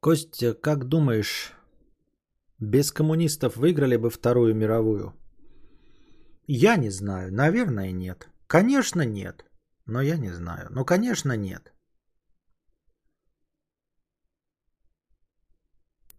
[0.01, 1.55] Костя, как думаешь,
[2.59, 5.15] без коммунистов выиграли бы Вторую мировую?
[6.47, 7.33] Я не знаю.
[7.33, 8.29] Наверное, нет.
[8.47, 9.47] Конечно, нет.
[9.87, 10.69] Но я не знаю.
[10.71, 11.73] Ну, конечно, нет.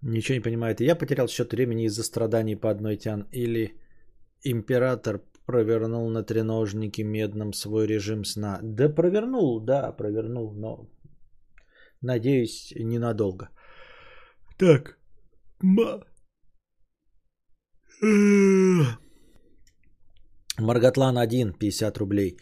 [0.01, 0.81] Ничего не понимает.
[0.81, 3.27] Я потерял счет времени из-за страданий по одной тян.
[3.31, 3.75] Или
[4.43, 8.59] император провернул на треножнике медном свой режим сна.
[8.61, 10.89] Да провернул, да, провернул, но
[12.01, 13.49] надеюсь, ненадолго.
[14.57, 14.97] Так.
[15.61, 16.03] Ма...
[20.59, 22.37] Маргатлан 1, 50 рублей.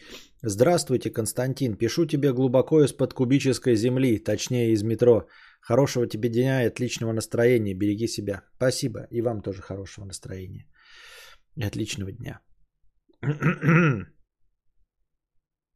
[0.48, 1.74] Здравствуйте, Константин.
[1.76, 5.26] Пишу тебе глубоко из-под кубической земли, точнее из метро.
[5.60, 7.74] Хорошего тебе дня и отличного настроения.
[7.74, 8.42] Береги себя.
[8.56, 9.08] Спасибо.
[9.10, 10.68] И вам тоже хорошего настроения.
[11.56, 12.40] И отличного дня.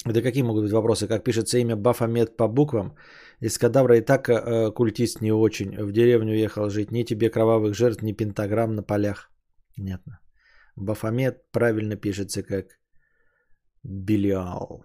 [0.07, 1.09] Да какие могут быть вопросы?
[1.09, 2.95] Как пишется имя Бафомет по буквам?
[3.41, 5.77] Из кадавра и так э, культист не очень.
[5.85, 6.93] В деревню уехал жить.
[6.93, 9.31] Ни тебе кровавых жертв, ни пентаграмм на полях.
[9.77, 10.21] Понятно.
[10.77, 12.80] Бафомет правильно пишется как
[13.83, 14.85] Белиал.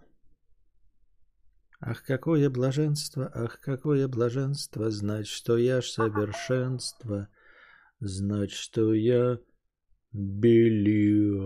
[1.80, 7.28] Ах, какое блаженство, ах, какое блаженство, знать, что я ж совершенство,
[8.00, 9.40] знать, что я
[10.12, 11.46] Белиал.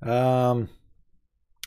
[0.00, 0.68] Ам,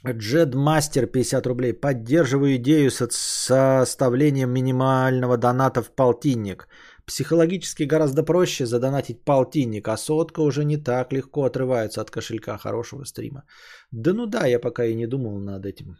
[0.05, 1.73] Джедмастер 50 рублей.
[1.73, 6.67] Поддерживаю идею со составлением минимального доната в полтинник.
[7.05, 13.03] Психологически гораздо проще задонатить полтинник, а сотка уже не так легко отрывается от кошелька хорошего
[13.03, 13.43] стрима.
[13.91, 15.97] Да ну да, я пока и не думал над этим.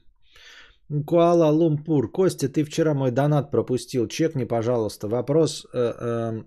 [1.05, 2.11] Куала Лумпур.
[2.11, 4.07] Костя, ты вчера мой донат пропустил.
[4.07, 5.07] Чекни, пожалуйста.
[5.07, 5.65] Вопрос...
[5.73, 6.43] Э, э,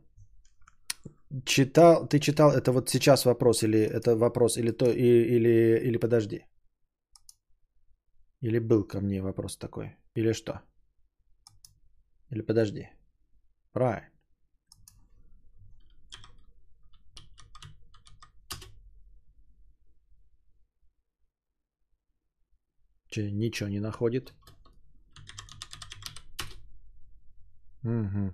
[1.44, 5.98] читал, ты читал, это вот сейчас вопрос или это вопрос, или то, и, или, или
[5.98, 6.46] подожди.
[8.40, 9.96] Или был ко мне вопрос такой?
[10.14, 10.60] Или что?
[12.30, 12.88] Или подожди.
[13.72, 14.15] Правильно.
[23.16, 24.34] Че, ничего не находит.
[27.84, 28.32] Угу.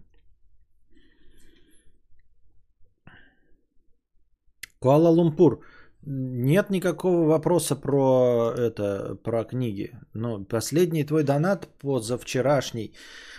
[4.80, 5.62] Куала-Лумпур.
[6.04, 9.92] Нет никакого вопроса про это, про книги.
[10.14, 12.96] Но последний твой донат позавчерашний.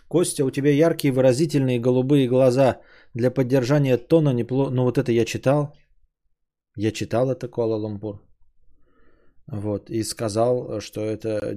[0.07, 2.79] Костя, у тебя яркие выразительные голубые глаза.
[3.13, 4.71] Для поддержания тона неплохо.
[4.71, 5.75] Ну вот это я читал.
[6.77, 8.32] Я читал это Куала-Лумпур.
[9.47, 9.89] Вот.
[9.89, 11.55] И сказал, что это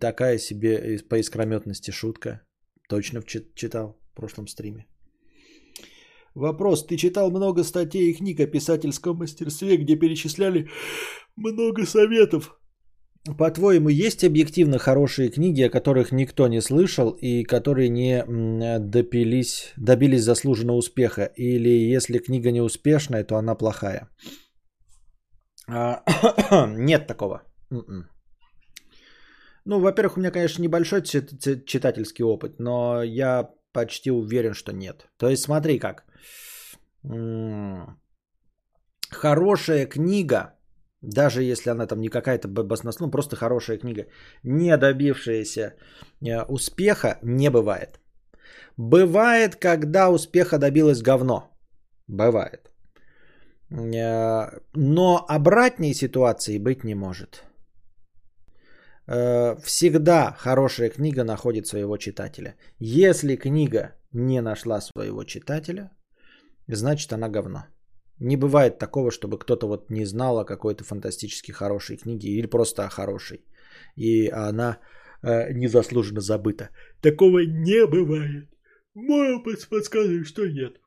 [0.00, 2.42] такая себе по искрометности шутка.
[2.88, 3.22] Точно
[3.54, 4.86] читал в прошлом стриме.
[6.34, 6.86] Вопрос.
[6.86, 10.68] Ты читал много статей и книг о писательском мастерстве, где перечисляли
[11.36, 12.58] много советов.
[13.36, 18.24] По-твоему, есть объективно хорошие книги, о которых никто не слышал и которые не
[18.78, 21.24] допились, добились заслуженного успеха?
[21.36, 24.08] Или если книга не успешная, то она плохая?
[25.68, 26.02] А,
[26.66, 27.42] нет такого.
[27.70, 28.08] М-м.
[29.64, 35.08] Ну, во-первых, у меня, конечно, небольшой читательский опыт, но я почти уверен, что нет.
[35.18, 36.04] То есть смотри как.
[39.10, 40.54] Хорошая книга,
[41.02, 44.06] даже если она там не какая-то баснословная, ну, просто хорошая книга,
[44.42, 45.74] не добившаяся
[46.22, 48.00] э, успеха, не бывает.
[48.76, 51.50] Бывает, когда успеха добилось говно.
[52.08, 52.70] Бывает.
[53.70, 57.44] Э, но обратной ситуации быть не может.
[59.06, 62.54] Э, всегда хорошая книга находит своего читателя.
[62.78, 65.90] Если книга не нашла своего читателя,
[66.68, 67.66] значит она говно.
[68.20, 72.84] Не бывает такого, чтобы кто-то вот не знал о какой-то фантастически хорошей книге или просто
[72.84, 73.44] о хорошей.
[73.96, 74.78] И она
[75.22, 76.70] э, незаслуженно забыта.
[77.00, 78.48] Такого не бывает.
[78.94, 80.80] Мой опыт подсказывает, что нет.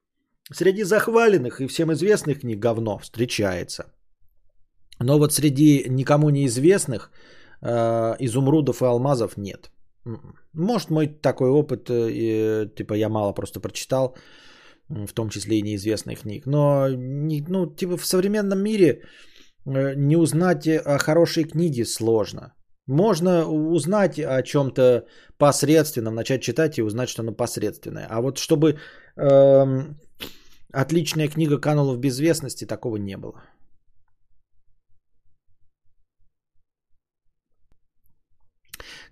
[0.49, 3.83] Среди захваленных и всем известных книг говно встречается.
[4.99, 7.11] Но вот среди никому неизвестных
[7.61, 9.71] э, изумрудов и алмазов нет.
[10.05, 10.35] М-м.
[10.53, 14.15] Может, мой такой опыт, э, типа я мало просто прочитал,
[14.89, 16.45] в том числе и неизвестных книг.
[16.45, 19.03] Но, ну, типа в современном мире
[19.65, 22.53] э, не узнать о хорошей книге сложно.
[22.87, 25.05] Можно узнать о чем-то
[25.37, 28.07] посредственном, начать читать и узнать, что оно посредственное.
[28.09, 28.79] А вот чтобы
[29.15, 29.97] эм,
[30.73, 33.43] отличная книга канула в безвестности, такого не было.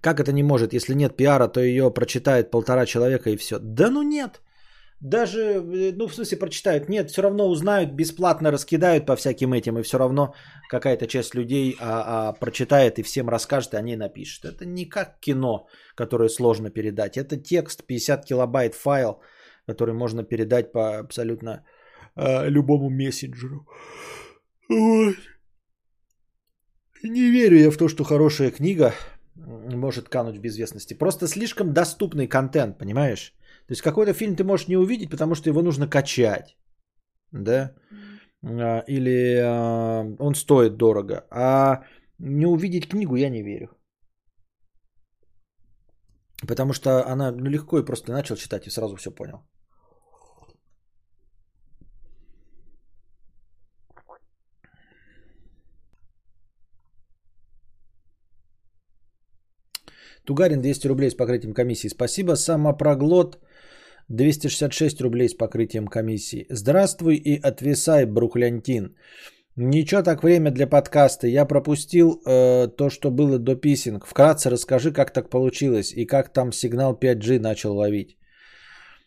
[0.02, 0.73] Как это не может?
[0.73, 3.60] Если нет пиара, то ее прочитает полтора человека и все.
[3.60, 4.41] Да ну нет.
[5.02, 6.90] Даже, э, ну в смысле прочитают.
[6.90, 9.77] Нет, все равно узнают, бесплатно раскидают по всяким этим.
[9.77, 10.34] И все равно
[10.69, 14.45] какая-то часть людей а, а, прочитает и всем расскажет, и они напишут.
[14.45, 17.18] Это не как кино, которое сложно передать.
[17.18, 19.22] Это текст, 50 килобайт файл,
[19.70, 21.64] который можно передать по абсолютно
[22.16, 23.68] а, любому мессенджеру.
[24.70, 25.16] Вот.
[27.04, 28.94] Не верю я в то, что хорошая книга
[29.36, 30.98] может кануть в безвестности.
[30.98, 33.34] Просто слишком доступный контент, понимаешь?
[33.68, 36.58] То есть какой-то фильм ты можешь не увидеть, потому что его нужно качать.
[37.32, 37.76] Да?
[38.44, 41.26] А, или а, он стоит дорого.
[41.32, 41.84] А
[42.20, 43.70] не увидеть книгу я не верю.
[46.48, 49.44] Потому что она ну, легко и просто начал читать и сразу все понял.
[60.30, 61.89] Тугарин 200 рублей с покрытием комиссии.
[61.89, 62.35] Спасибо.
[62.35, 63.39] Самопроглот
[64.10, 66.45] 266 рублей с покрытием комиссии.
[66.51, 68.95] Здравствуй и отвисай, Бруклянтин.
[69.56, 71.27] Ничего так время для подкаста.
[71.27, 74.06] Я пропустил э, то, что было до писинг.
[74.06, 78.18] Вкратце расскажи, как так получилось и как там сигнал 5G начал ловить.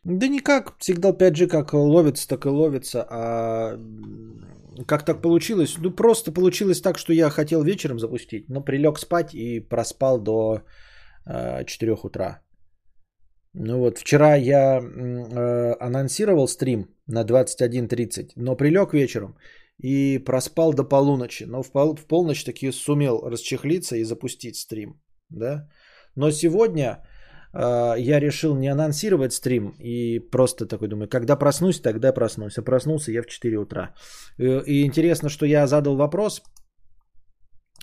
[0.05, 0.75] Да никак.
[0.81, 3.07] Сигнал 5G как ловится, так и ловится.
[3.09, 3.79] А
[4.89, 5.77] как так получилось?
[5.79, 10.63] Ну, просто получилось так, что я хотел вечером запустить, но прилег спать и проспал до
[11.27, 12.43] 4 утра.
[13.55, 19.37] Ну вот, вчера я э, анонсировал стрим на 21.30, но прилег вечером
[19.79, 21.45] и проспал до полуночи.
[21.45, 25.01] Но в, пол, в полночь таки сумел расчехлиться и запустить стрим.
[25.29, 25.69] Да?
[26.17, 27.07] Но сегодня
[27.53, 32.59] э, я решил не анонсировать стрим и просто такой думаю, когда проснусь, тогда проснусь.
[32.59, 33.95] А проснулся я в 4 утра.
[34.39, 36.52] И, и интересно, что я задал вопрос э,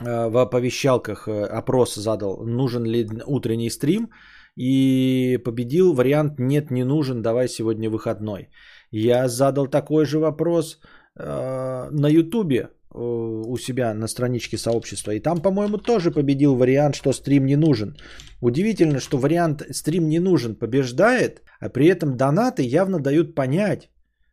[0.01, 4.09] в оповещалках, э, опрос задал, нужен ли утренний стрим.
[4.55, 8.49] И победил вариант «нет, не нужен, давай сегодня выходной».
[8.91, 10.80] Я задал такой же вопрос
[11.15, 12.69] э, на Ютубе э,
[12.99, 15.11] у себя на страничке сообщества.
[15.11, 17.95] И там, по-моему, тоже победил вариант, что стрим не нужен.
[18.41, 23.89] Удивительно, что вариант стрим не нужен побеждает, а при этом донаты явно дают понять,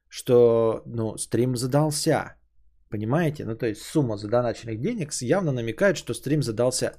[0.08, 2.35] что ну, стрим задался.
[2.90, 3.44] Понимаете?
[3.44, 6.92] Ну, то есть сумма задоначенных денег явно намекает, что стрим задался.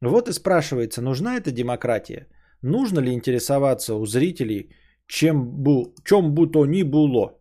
[0.00, 2.26] Вот и спрашивается, нужна эта демократия?
[2.62, 4.70] Нужно ли интересоваться у зрителей,
[5.06, 7.38] чем, бу, чем бы то ни было?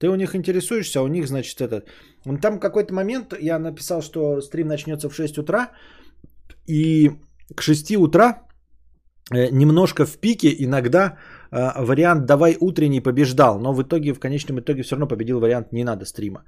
[0.00, 1.90] Ты у них интересуешься, а у них, значит, этот...
[2.40, 5.72] Там какой-то момент я написал, что стрим начнется в 6 утра,
[6.66, 7.10] и
[7.54, 8.46] к 6 утра
[9.30, 11.18] э, немножко в пике иногда
[11.50, 15.84] вариант «давай утренний» побеждал, но в итоге, в конечном итоге все равно победил вариант «не
[15.84, 16.44] надо стрима».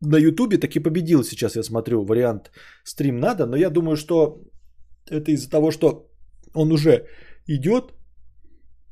[0.00, 2.50] На ютубе таки победил сейчас, я смотрю, вариант
[2.84, 4.40] «стрим надо», но я думаю, что
[5.10, 6.10] это из-за того, что
[6.54, 7.06] он уже
[7.46, 7.94] идет.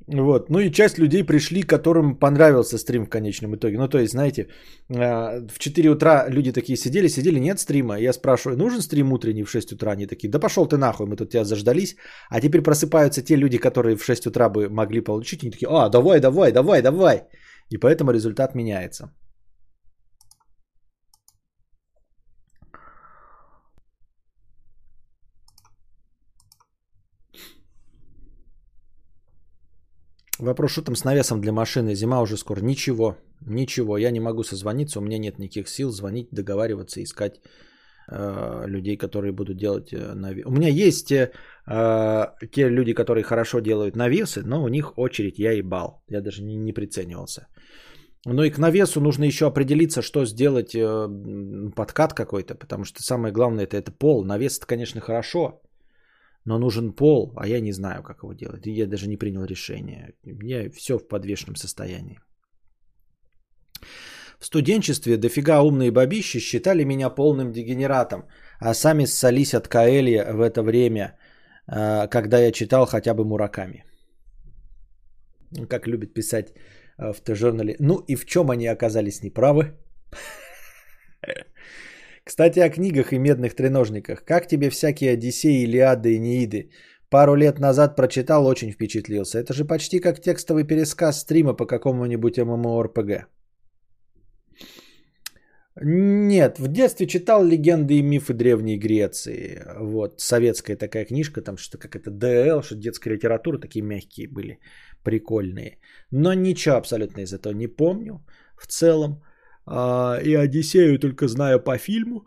[0.08, 0.50] Вот.
[0.50, 3.76] Ну и часть людей пришли, которым понравился стрим в конечном итоге.
[3.76, 4.46] Ну то есть, знаете,
[4.88, 7.98] а, в 4 утра люди такие сидели, сидели, нет стрима.
[7.98, 9.92] Я спрашиваю, нужен стрим утренний в 6 утра?
[9.92, 11.96] Они такие, да пошел ты нахуй, мы тут тебя заждались.
[12.30, 15.42] А теперь просыпаются те люди, которые в 6 утра бы могли получить.
[15.42, 17.24] Они такие, а, давай, давай, давай, давай.
[17.70, 19.10] И поэтому результат меняется.
[30.38, 31.94] Вопрос, что там с навесом для машины?
[31.94, 32.60] Зима уже скоро.
[32.60, 33.96] Ничего, ничего.
[33.98, 37.40] Я не могу созвониться, у меня нет никаких сил звонить, договариваться, искать
[38.10, 40.44] э, людей, которые будут делать э, навес.
[40.46, 41.30] У меня есть э,
[42.52, 46.02] те люди, которые хорошо делают навесы, но у них очередь я ебал.
[46.08, 47.46] Я даже не, не приценивался.
[48.26, 51.08] Но и к навесу нужно еще определиться, что сделать э,
[51.74, 54.24] подкат какой-то, потому что самое главное это, это пол.
[54.24, 55.62] Навес это, конечно, хорошо,
[56.46, 58.66] но нужен пол, а я не знаю, как его делать.
[58.66, 60.14] Я даже не принял решение.
[60.24, 62.18] Я все в подвешенном состоянии.
[64.38, 68.24] В студенчестве дофига умные бабищи считали меня полным дегенератом,
[68.60, 71.18] а сами ссались от Каэли в это время,
[71.66, 73.84] а, когда я читал хотя бы Мураками.
[75.68, 76.52] Как любит писать
[76.96, 77.76] а, в Т-журнале.
[77.80, 79.74] Ну и в чем они оказались неправы?
[82.26, 84.24] Кстати, о книгах и медных треножниках.
[84.24, 86.70] Как тебе всякие Одиссеи, Илиады и Неиды?
[87.08, 89.38] Пару лет назад прочитал, очень впечатлился.
[89.38, 93.26] Это же почти как текстовый пересказ стрима по какому-нибудь MMORPG.
[95.82, 99.62] Нет, в детстве читал легенды и мифы Древней Греции.
[99.78, 104.58] Вот, советская такая книжка, там что-то как это ДЛ, что детская литература, такие мягкие были,
[105.04, 105.78] прикольные.
[106.10, 108.24] Но ничего абсолютно из этого не помню
[108.56, 109.22] в целом.
[109.66, 112.24] А, и Одиссею только знаю по фильму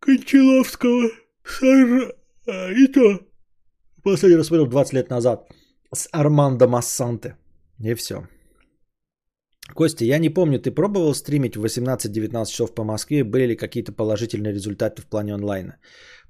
[0.00, 1.10] Кончаловского.
[2.46, 3.20] А, и то
[4.02, 5.48] последний раз смотрел 20 лет назад
[5.94, 7.36] с Армандо Массанте.
[7.78, 8.28] И все.
[9.74, 13.24] Костя, я не помню, ты пробовал стримить в 18-19 часов по Москве?
[13.24, 15.78] Были ли какие-то положительные результаты в плане онлайна?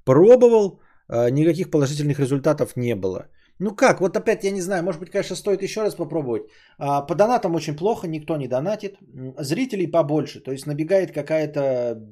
[0.05, 3.29] Пробовал, а, никаких положительных результатов не было.
[3.61, 6.43] Ну как, вот опять я не знаю, может быть, конечно, стоит еще раз попробовать.
[6.79, 8.97] А, по донатам очень плохо, никто не донатит.
[9.39, 12.03] Зрителей побольше, то есть набегает какая-то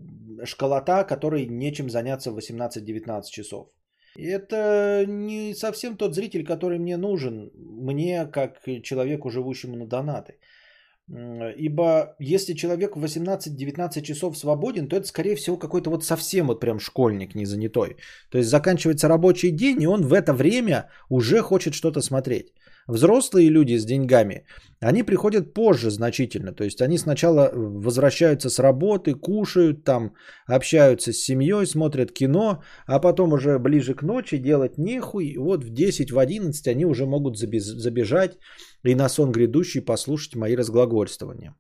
[0.45, 3.69] школота, которой нечем заняться в 18-19 часов.
[4.17, 10.35] И это не совсем тот зритель, который мне нужен, мне как человеку, живущему на донаты.
[11.09, 16.61] Ибо если человек в 18-19 часов свободен, то это, скорее всего, какой-то вот совсем вот
[16.61, 17.97] прям школьник не занятой.
[18.31, 22.53] То есть заканчивается рабочий день, и он в это время уже хочет что-то смотреть.
[22.89, 24.47] Взрослые люди с деньгами,
[24.81, 26.53] они приходят позже значительно.
[26.53, 30.15] То есть они сначала возвращаются с работы, кушают там,
[30.47, 35.37] общаются с семьей, смотрят кино, а потом уже ближе к ночи делать нехуй.
[35.37, 38.39] Вот в 10, в 11 они уже могут забежать
[38.85, 41.55] и на сон грядущий послушать мои разглагольствования.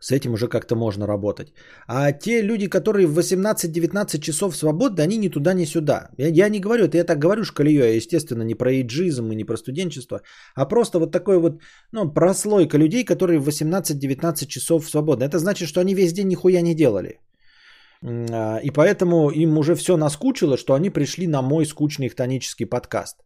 [0.00, 1.52] С этим уже как-то можно работать.
[1.86, 6.10] А те люди, которые в 18-19 часов свободны, они ни туда, ни сюда.
[6.18, 9.36] Я, я не говорю, это я так говорю шкалею, я, естественно, не про эйджизм и
[9.36, 10.20] не про студенчество,
[10.54, 11.62] а просто вот такой вот,
[11.92, 15.24] ну, прослойка людей, которые в 18-19 часов свободны.
[15.24, 17.20] Это значит, что они весь день нихуя не делали.
[18.02, 23.16] А, и поэтому им уже все наскучило, что они пришли на мой скучный хтонический подкаст.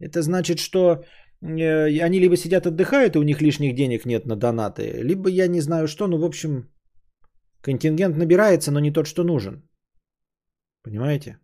[0.00, 1.04] Это значит, что
[1.40, 5.60] они либо сидят отдыхают, и у них лишних денег нет на донаты, либо я не
[5.60, 6.68] знаю что, ну, в общем,
[7.62, 9.62] контингент набирается, но не тот, что нужен.
[10.82, 11.38] Понимаете?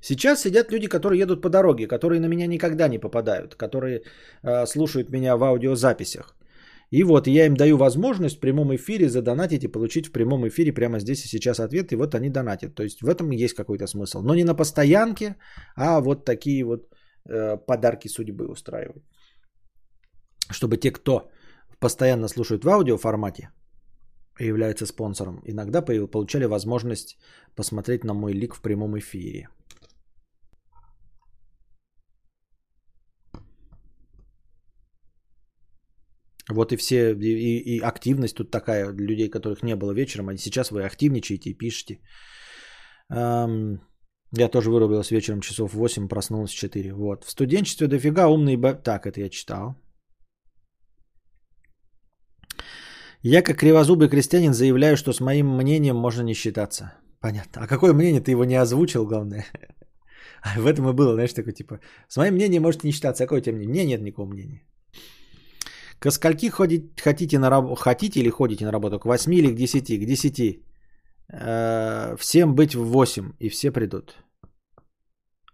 [0.00, 4.02] Сейчас сидят люди, которые едут по дороге, которые на меня никогда не попадают, которые
[4.42, 6.36] э, слушают меня в аудиозаписях.
[6.90, 10.72] И вот я им даю возможность в прямом эфире задонатить и получить в прямом эфире
[10.72, 12.74] прямо здесь и сейчас ответ, и вот они донатят.
[12.74, 14.22] То есть в этом есть какой-то смысл.
[14.22, 15.36] Но не на постоянке,
[15.76, 16.97] а вот такие вот э,
[17.66, 19.02] подарки судьбы устраивать.
[20.50, 21.30] Чтобы те, кто
[21.78, 23.50] постоянно слушают в аудио формате
[24.40, 27.18] и являются спонсором, иногда получали возможность
[27.54, 29.48] посмотреть на мой лик в прямом эфире.
[36.50, 40.70] Вот и все, и, и активность тут такая, людей, которых не было вечером, а сейчас
[40.70, 42.00] вы активничаете и пишете.
[44.32, 46.92] Я тоже вырубилась вечером часов 8, проснулась 4.
[46.92, 47.24] Вот.
[47.24, 48.56] В студенчестве дофига умный...
[48.56, 48.74] Б...
[48.74, 49.74] Так, это я читал.
[53.22, 56.92] Я, как кривозубый крестьянин, заявляю, что с моим мнением можно не считаться.
[57.20, 57.62] Понятно.
[57.62, 58.20] А какое мнение?
[58.20, 59.46] Ты его не озвучил, главное.
[60.40, 63.24] А в этом и было, знаешь, такой типа, с моим мнением можете не считаться.
[63.24, 63.70] А какое у тебя мнение?
[63.70, 64.62] Мне нет никакого мнения.
[65.98, 67.76] К скольки ходить, хотите, на раб...
[67.76, 69.00] хотите или ходите на работу?
[69.00, 70.00] К 8 или к 10?
[70.00, 70.60] К 10.
[71.32, 74.16] Э, всем быть в 8, и все придут.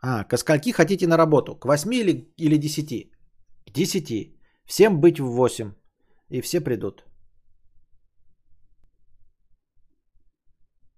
[0.01, 1.57] А, к скольки хотите на работу?
[1.57, 3.11] К 8 или, или 10?
[3.67, 4.35] К 10.
[4.67, 5.73] Всем быть в 8,
[6.31, 7.05] и все придут.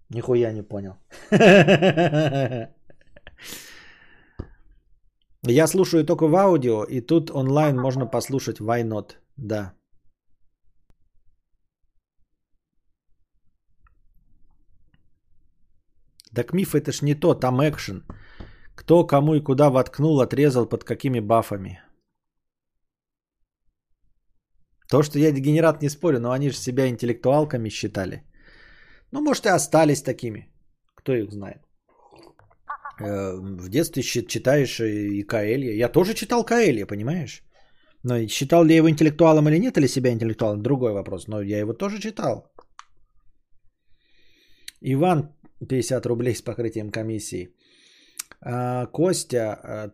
[0.09, 0.93] Нихуя не понял.
[5.43, 9.15] Я слушаю только в аудио, и тут онлайн можно послушать Why Not.
[9.37, 9.76] Да.
[16.37, 18.03] Так миф это ж не то, там экшен.
[18.75, 21.79] Кто кому и куда воткнул, отрезал, под какими бафами.
[24.91, 28.21] То, что я дегенерат, не спорю, но они же себя интеллектуалками считали.
[29.11, 30.47] Ну, может, и остались такими.
[30.95, 31.61] Кто их знает.
[32.99, 35.73] Э, в детстве читаешь и Каэлья.
[35.73, 37.41] Я тоже читал Каэлья, понимаешь?
[38.03, 41.27] Но считал ли я его интеллектуалом или нет, или себя интеллектуалом, другой вопрос.
[41.27, 42.51] Но я его тоже читал.
[44.81, 45.35] Иван,
[45.65, 47.49] 50 рублей с покрытием комиссии.
[48.41, 49.91] А, Костя, а,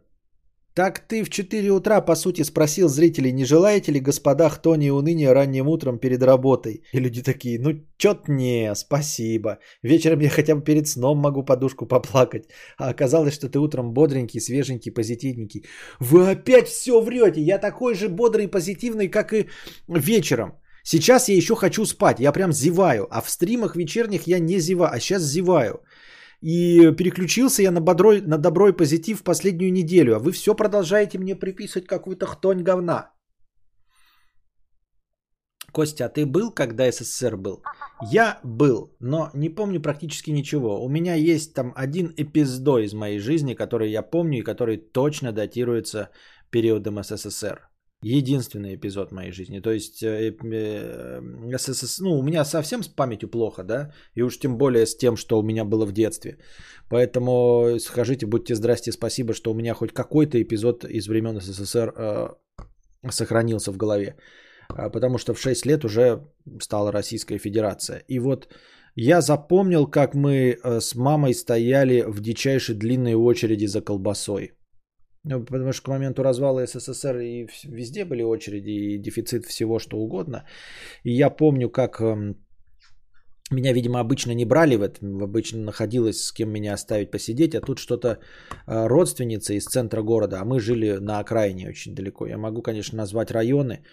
[0.76, 4.92] так ты в 4 утра, по сути, спросил зрителей, не желаете ли, господа, хтони и
[4.92, 6.84] уныния ранним утром перед работой?
[6.94, 9.60] И люди такие, ну, чё-то не, спасибо.
[9.84, 12.46] Вечером я хотя бы перед сном могу подушку поплакать.
[12.78, 15.66] А оказалось, что ты утром бодренький, свеженький, позитивненький.
[16.00, 17.42] Вы опять все врете.
[17.42, 19.50] Я такой же бодрый и позитивный, как и
[19.88, 20.54] вечером.
[20.84, 23.08] Сейчас я еще хочу спать, я прям зеваю.
[23.10, 25.82] А в стримах вечерних я не зеваю, а сейчас зеваю.
[26.42, 31.18] И переключился я на, бодрой, на добро и позитив последнюю неделю, а вы все продолжаете
[31.18, 33.14] мне приписывать какую-то хтонь говна.
[35.72, 37.64] Костя, а ты был, когда СССР был?
[38.12, 40.84] Я был, но не помню практически ничего.
[40.84, 45.32] У меня есть там один эпиздо из моей жизни, который я помню и который точно
[45.32, 46.10] датируется
[46.52, 47.73] периодом СССР.
[48.04, 49.62] Единственный эпизод моей жизни.
[49.62, 54.40] То есть э, э, ССС, ну, у меня совсем с памятью плохо, да, и уж
[54.40, 56.38] тем более с тем, что у меня было в детстве.
[56.90, 62.28] Поэтому скажите, будьте здрасте, спасибо, что у меня хоть какой-то эпизод из времен СССР э,
[63.10, 64.16] сохранился в голове.
[64.70, 66.22] А, потому что в 6 лет уже
[66.62, 68.04] стала Российская Федерация.
[68.08, 68.48] И вот
[68.96, 74.52] я запомнил, как мы э, с мамой стояли в дичайшей длинной очереди за колбасой.
[75.26, 79.98] Ну, потому что к моменту развала СССР и везде были очереди и дефицит всего, что
[79.98, 80.46] угодно.
[81.04, 82.36] И я помню, как эм,
[83.52, 87.62] меня, видимо, обычно не брали в этом, обычно находилось с кем меня оставить посидеть, а
[87.62, 92.28] тут что-то э, родственница из центра города, а мы жили на окраине очень далеко.
[92.28, 93.84] Я могу, конечно, назвать районы,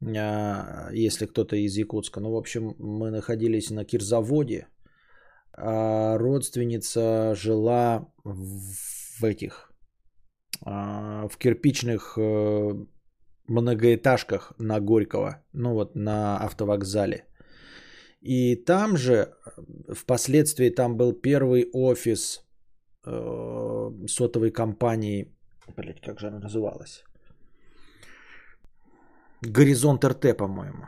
[0.00, 2.20] э, если кто-то из Якутска.
[2.20, 4.68] Ну, в общем, мы находились на кирзаводе,
[5.52, 9.71] а родственница жила в этих
[10.64, 12.84] в кирпичных э,
[13.48, 17.26] многоэтажках на Горького, ну вот на автовокзале.
[18.20, 22.46] И там же, э, впоследствии там был первый офис
[23.04, 25.34] э, сотовой компании,
[25.76, 27.04] блять, как же она называлась?
[29.40, 30.86] Горизонт РТ, по-моему.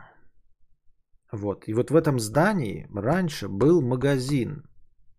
[1.31, 1.67] Вот.
[1.67, 4.63] И вот в этом здании раньше был магазин,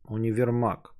[0.04, 0.94] универмаг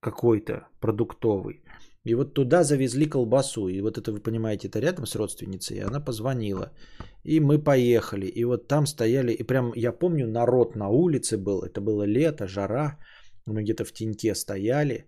[0.00, 1.62] какой-то продуктовый.
[2.08, 3.68] И вот туда завезли колбасу.
[3.68, 5.76] И вот это, вы понимаете, это рядом с родственницей.
[5.76, 6.72] И она позвонила.
[7.24, 8.26] И мы поехали.
[8.26, 9.32] И вот там стояли.
[9.32, 11.62] И прям, я помню, народ на улице был.
[11.62, 12.98] Это было лето, жара.
[13.46, 15.04] Мы где-то в теньке стояли.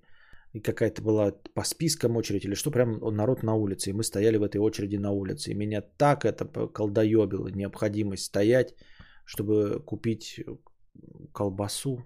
[0.52, 2.70] И какая-то была по спискам очередь или что.
[2.70, 3.90] Прям народ на улице.
[3.90, 5.52] И мы стояли в этой очереди на улице.
[5.52, 7.48] И меня так это колдоебило.
[7.48, 8.74] Необходимость стоять,
[9.24, 10.44] чтобы купить
[11.32, 12.04] колбасу.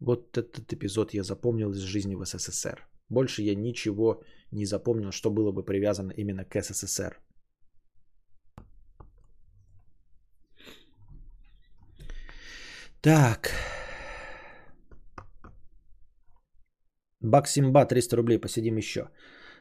[0.00, 2.86] Вот этот эпизод я запомнил из жизни в СССР.
[3.08, 7.20] Больше я ничего не запомнил, что было бы привязано именно к СССР.
[13.00, 13.50] Так.
[17.20, 19.10] Баксимба 300 рублей, посидим еще.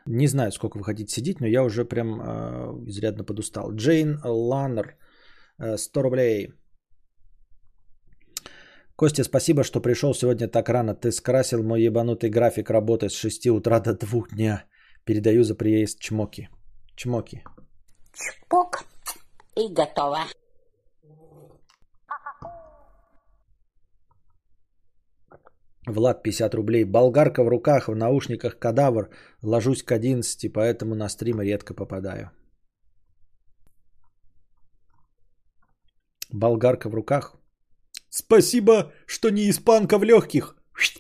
[0.06, 3.74] Не знаю, сколько вы хотите сидеть, но я уже прям э, изрядно подустал.
[3.76, 4.98] Джейн Ланнер,
[5.60, 6.54] э, 100 рублей.
[8.96, 10.94] Костя, спасибо, что пришел сегодня так рано.
[10.94, 14.66] Ты скрасил мой ебанутый график работы с 6 утра до 2 дня.
[15.04, 16.50] Передаю за приезд чмоки.
[16.96, 17.44] Чмоки.
[18.14, 18.86] Чпок
[19.56, 20.20] и готово.
[25.88, 26.86] Влад 50 рублей.
[26.86, 29.10] Болгарка в руках, в наушниках кадавр.
[29.42, 32.32] Ложусь к 11, поэтому на стримы редко попадаю.
[36.32, 37.36] Болгарка в руках.
[38.16, 40.56] Спасибо, что не испанка в легких.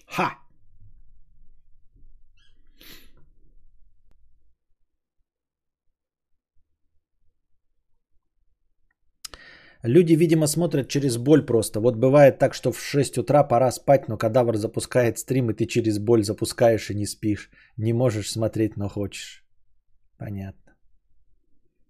[0.07, 0.39] Ха!
[9.83, 11.79] Люди, видимо, смотрят через боль просто.
[11.79, 15.67] Вот бывает так, что в 6 утра пора спать, но кадавр запускает стрим, и ты
[15.67, 17.51] через боль запускаешь и не спишь.
[17.77, 19.43] Не можешь смотреть, но хочешь.
[20.17, 20.73] Понятно.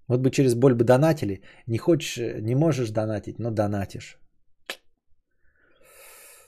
[0.10, 1.44] Вот бы через боль бы донатили.
[1.68, 4.20] Не хочешь, не можешь донатить, но донатишь.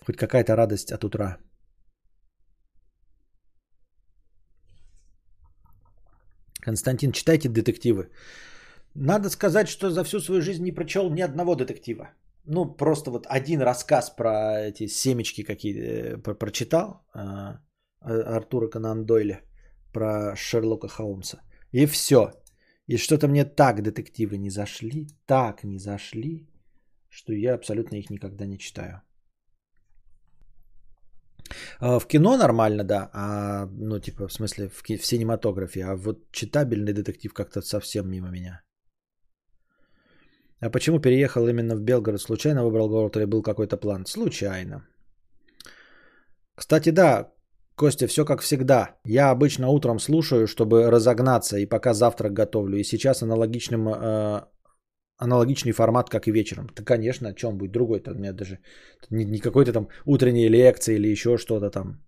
[0.05, 1.37] Хоть какая-то радость от утра.
[6.61, 8.09] Константин, читайте детективы.
[8.95, 12.09] Надо сказать, что за всю свою жизнь не прочел ни одного детектива.
[12.45, 17.57] Ну, просто вот один рассказ про эти семечки какие э, про, прочитал э,
[18.01, 19.41] Артура Конан Дойля
[19.93, 21.41] про Шерлока Холмса.
[21.71, 22.31] И все.
[22.87, 26.47] И что-то мне так детективы не зашли, так не зашли,
[27.09, 29.01] что я абсолютно их никогда не читаю.
[31.79, 36.31] А, в кино нормально, да, а, ну, типа, в смысле, в, в синематографе, а вот
[36.31, 38.61] читабельный детектив как-то совсем мимо меня.
[40.61, 42.21] А почему переехал именно в Белгород?
[42.21, 44.05] Случайно выбрал город или был какой-то план?
[44.05, 44.87] Случайно.
[46.55, 47.33] Кстати, да,
[47.75, 48.95] Костя, все как всегда.
[49.05, 52.77] Я обычно утром слушаю, чтобы разогнаться, и пока завтрак готовлю.
[52.77, 54.41] И сейчас аналогичным э,
[55.17, 56.67] аналогичный формат, как и вечером.
[56.75, 58.11] Да, конечно, о чем будет другой-то?
[58.11, 58.59] У меня даже
[59.09, 62.01] не, не какой-то там утренней лекции или еще что-то там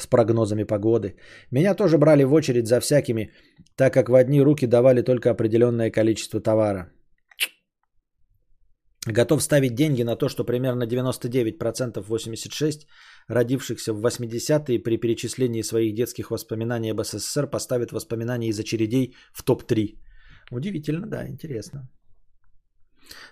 [0.00, 1.16] с прогнозами погоды.
[1.50, 3.30] Меня тоже брали в очередь за всякими,
[3.76, 6.90] так как в одни руки давали только определенное количество товара.
[9.06, 12.86] Готов ставить деньги на то, что примерно 99% 86
[13.28, 19.42] родившихся в 80-е при перечислении своих детских воспоминаний об СССР поставят воспоминания из очередей в
[19.42, 19.98] топ-3.
[20.52, 21.88] Удивительно, да, интересно.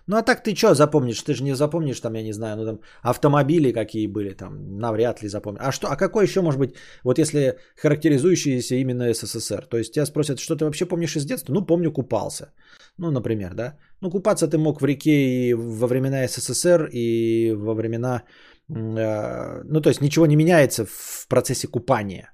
[0.07, 1.23] Ну а так ты что запомнишь?
[1.23, 5.23] Ты же не запомнишь там, я не знаю, ну там автомобили какие были, там навряд
[5.23, 5.63] ли запомнишь.
[5.63, 6.75] А что, а какой еще может быть,
[7.05, 9.67] вот если характеризующиеся именно СССР?
[9.67, 11.55] То есть тебя спросят, что ты вообще помнишь из детства?
[11.55, 12.53] Ну помню, купался.
[12.99, 13.79] Ну, например, да.
[14.01, 18.23] Ну купаться ты мог в реке и во времена СССР, и во времена...
[18.69, 22.33] Э, ну то есть ничего не меняется в процессе купания.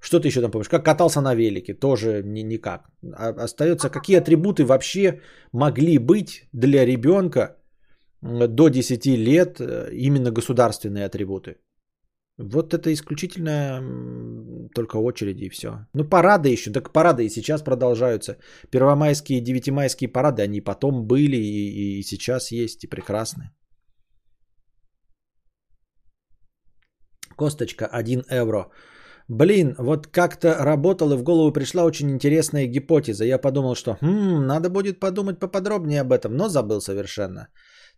[0.00, 0.68] Что ты еще там помнишь?
[0.68, 1.74] Как катался на велике?
[1.74, 2.90] Тоже ни, никак.
[3.12, 5.20] А, остается, какие атрибуты вообще
[5.52, 7.56] могли быть для ребенка
[8.22, 11.56] до 10 лет э, именно государственные атрибуты?
[12.38, 13.82] Вот это исключительно
[14.74, 15.86] только очереди и все.
[15.94, 18.38] Ну, парады еще, так парады и сейчас продолжаются.
[18.70, 23.50] Первомайские и девятимайские парады, они потом были и, и сейчас есть, и прекрасны.
[27.36, 28.70] Косточка 1 евро.
[29.30, 33.24] Блин, вот как-то работал и в голову пришла очень интересная гипотеза.
[33.24, 37.46] Я подумал, что хм, надо будет подумать поподробнее об этом, но забыл совершенно.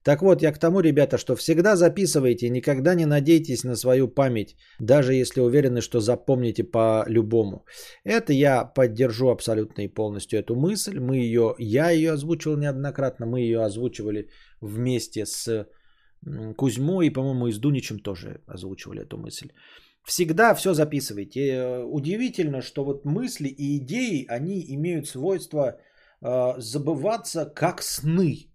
[0.04, 4.56] Так вот, я к тому, ребята, что всегда записывайте, никогда не надейтесь на свою память,
[4.78, 7.64] даже если уверены, что запомните по-любому.
[8.04, 10.98] Это я поддержу абсолютно и полностью эту мысль.
[11.00, 14.28] Мы ее, я ее озвучивал неоднократно, мы ее озвучивали
[14.60, 15.66] вместе с
[16.56, 19.48] Кузьмой и, по-моему, и с Дуничем тоже озвучивали эту мысль.
[20.04, 21.40] Всегда все записывайте.
[21.40, 25.78] Э, удивительно, что вот мысли и идеи, они имеют свойство
[26.20, 28.48] э, забываться как сны.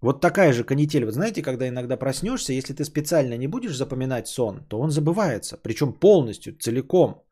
[0.00, 1.04] Вот такая же канитель.
[1.04, 5.56] Вот знаете, когда иногда проснешься, если ты специально не будешь запоминать сон, то он забывается.
[5.62, 7.22] Причем полностью, целиком.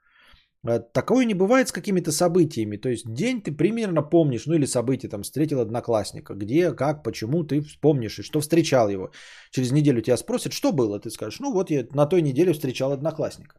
[0.67, 2.77] А Такое не бывает с какими-то событиями.
[2.79, 6.35] То есть день ты примерно помнишь, ну или событие, там, встретил одноклассника.
[6.35, 9.11] Где, как, почему ты вспомнишь, и что встречал его.
[9.51, 12.93] Через неделю тебя спросят, что было, ты скажешь, ну вот я на той неделе встречал
[12.93, 13.57] одноклассника.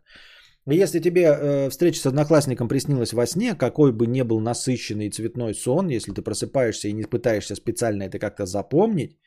[0.68, 5.11] И Если тебе э, встреча с одноклассником приснилась во сне, какой бы ни был насыщенный
[5.11, 9.19] цветной сон, если ты просыпаешься и не пытаешься специально это как-то запомнить,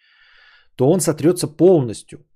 [0.74, 2.26] то он сотрется полностью.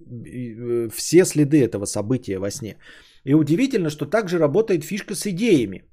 [0.00, 2.76] И, э, Все следы этого события во сне.
[3.24, 5.84] И удивительно, что также работает фишка с идеями.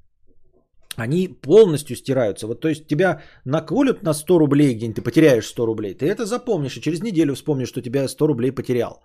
[0.97, 2.47] Они полностью стираются.
[2.47, 5.93] Вот то есть тебя наколют на 100 рублей где-нибудь, ты потеряешь 100 рублей.
[5.93, 9.03] Ты это запомнишь и через неделю вспомнишь, что тебя 100 рублей потерял.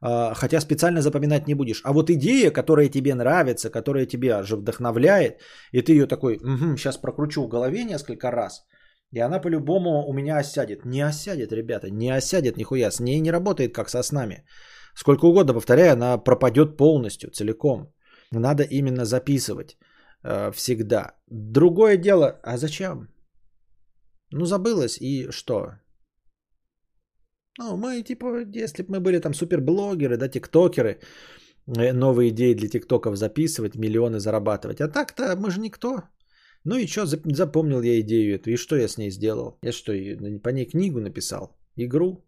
[0.00, 1.82] А, Хотя специально запоминать не будешь.
[1.84, 5.40] А вот идея, которая тебе нравится, которая тебя же вдохновляет,
[5.72, 8.64] и ты ее такой, угу, сейчас прокручу в голове несколько раз,
[9.12, 10.84] и она по-любому у меня осядет.
[10.84, 12.90] Не осядет, ребята, не осядет нихуя.
[12.90, 14.44] С ней не работает, как со снами.
[14.98, 17.86] Сколько угодно, повторяю, она пропадет полностью, целиком.
[18.32, 19.76] Надо именно записывать
[20.24, 21.14] э, всегда.
[21.30, 23.08] Другое дело, а зачем?
[24.32, 25.78] Ну, забылось, и что?
[27.58, 31.00] Ну, мы, типа, если бы мы были там суперблогеры, да, тиктокеры,
[31.76, 34.80] э, новые идеи для тиктоков записывать, миллионы зарабатывать.
[34.80, 36.02] А так-то мы же никто.
[36.64, 39.58] Ну и что, запомнил я идею эту, и что я с ней сделал?
[39.62, 41.56] Я что, и по ней книгу написал?
[41.76, 42.24] Игру?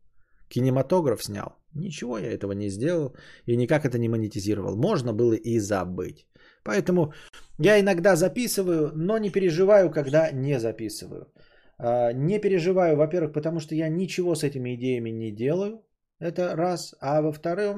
[0.48, 1.59] Кинематограф снял?
[1.74, 3.14] Ничего я этого не сделал
[3.46, 4.76] и никак это не монетизировал.
[4.76, 6.26] Можно было и забыть.
[6.64, 7.12] Поэтому
[7.58, 11.32] я иногда записываю, но не переживаю, когда не записываю.
[11.78, 15.82] А, Не переживаю, во-первых, потому что я ничего с этими идеями не делаю.
[16.18, 16.94] Это раз.
[17.00, 17.76] А во-вторых,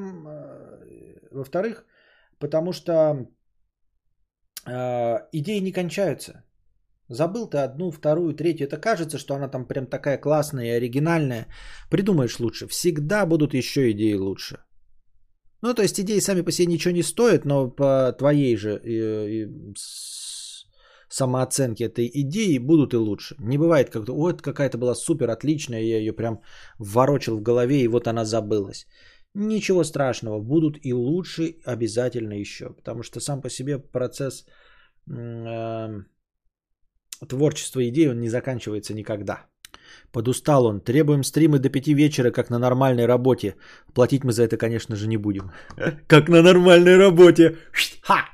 [1.31, 1.85] во-вторых,
[2.39, 3.27] потому что
[4.67, 6.45] а, идеи не кончаются.
[7.13, 8.67] Забыл ты одну, вторую, третью.
[8.67, 11.47] Это кажется, что она там прям такая классная и оригинальная.
[11.91, 12.67] Придумаешь лучше.
[12.69, 14.57] Всегда будут еще идеи лучше.
[15.63, 19.45] Ну, то есть идеи сами по себе ничего не стоят, но по твоей же э,
[19.45, 20.67] э, с-
[21.09, 23.37] самооценке этой идеи будут и лучше.
[23.39, 26.41] Не бывает как-то, вот какая-то была супер отличная, я ее прям
[26.79, 28.87] ворочил в голове, и вот она забылась.
[29.35, 32.71] Ничего страшного, будут и лучше обязательно еще.
[32.71, 34.47] Потому что сам по себе процесс
[35.11, 36.03] э,
[37.29, 39.47] творчества идей, он не заканчивается никогда.
[40.13, 40.81] Подустал он.
[40.81, 43.57] Требуем стримы до 5 вечера, как на нормальной работе.
[43.95, 45.51] Платить мы за это, конечно же, не будем.
[46.07, 47.57] Как на нормальной работе.
[48.03, 48.29] Ха!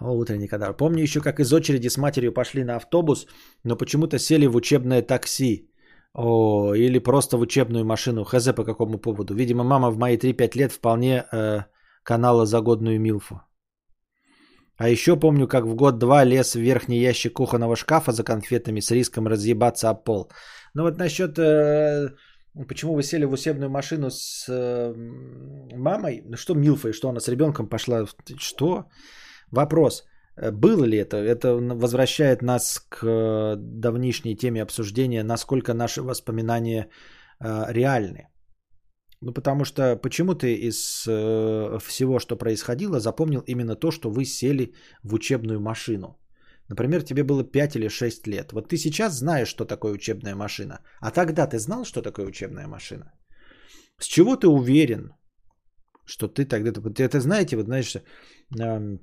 [0.00, 0.76] О, утренний кадар.
[0.76, 3.26] Помню еще, как из очереди с матерью пошли на автобус,
[3.64, 5.70] но почему-то сели в учебное такси.
[6.14, 8.24] О, или просто в учебную машину.
[8.24, 9.34] Хз по какому поводу.
[9.34, 11.64] Видимо, мама в мои 3-5 лет вполне э,
[12.02, 13.40] канала за годную Милфу.
[14.80, 18.90] А еще помню, как в год-два лез в верхний ящик кухонного шкафа за конфетами с
[18.90, 20.30] риском разъебаться об пол.
[20.74, 22.14] Ну вот насчет, э,
[22.66, 24.94] почему вы сели в усебную машину с э,
[25.76, 28.06] мамой, ну что Милфой, что она с ребенком пошла,
[28.38, 28.84] что?
[29.50, 30.04] Вопрос,
[30.36, 31.18] э, было ли это?
[31.18, 36.88] Это возвращает нас к э, давнишней теме обсуждения, насколько наши воспоминания
[37.38, 38.28] э, реальны.
[39.22, 44.24] Ну, потому что почему ты из э, всего, что происходило, запомнил именно то, что вы
[44.24, 44.72] сели
[45.02, 46.18] в учебную машину.
[46.70, 48.52] Например, тебе было 5 или 6 лет.
[48.52, 50.78] Вот ты сейчас знаешь, что такое учебная машина.
[51.00, 53.12] А тогда ты знал, что такое учебная машина?
[53.98, 55.10] С чего ты уверен,
[56.06, 56.70] что ты тогда...
[57.04, 57.96] Это знаете, вот знаешь,
[58.58, 59.00] эм,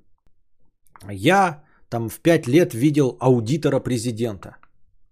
[1.12, 4.56] я там в 5 лет видел аудитора президента.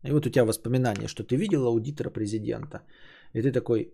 [0.04, 2.82] И вот у тебя воспоминание, что ты видел аудитора президента.
[3.34, 3.94] И ты такой,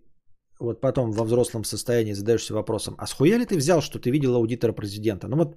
[0.62, 4.34] вот потом во взрослом состоянии задаешься вопросом, а схуя ли ты взял, что ты видел
[4.34, 5.28] аудитора президента?
[5.28, 5.56] Ну вот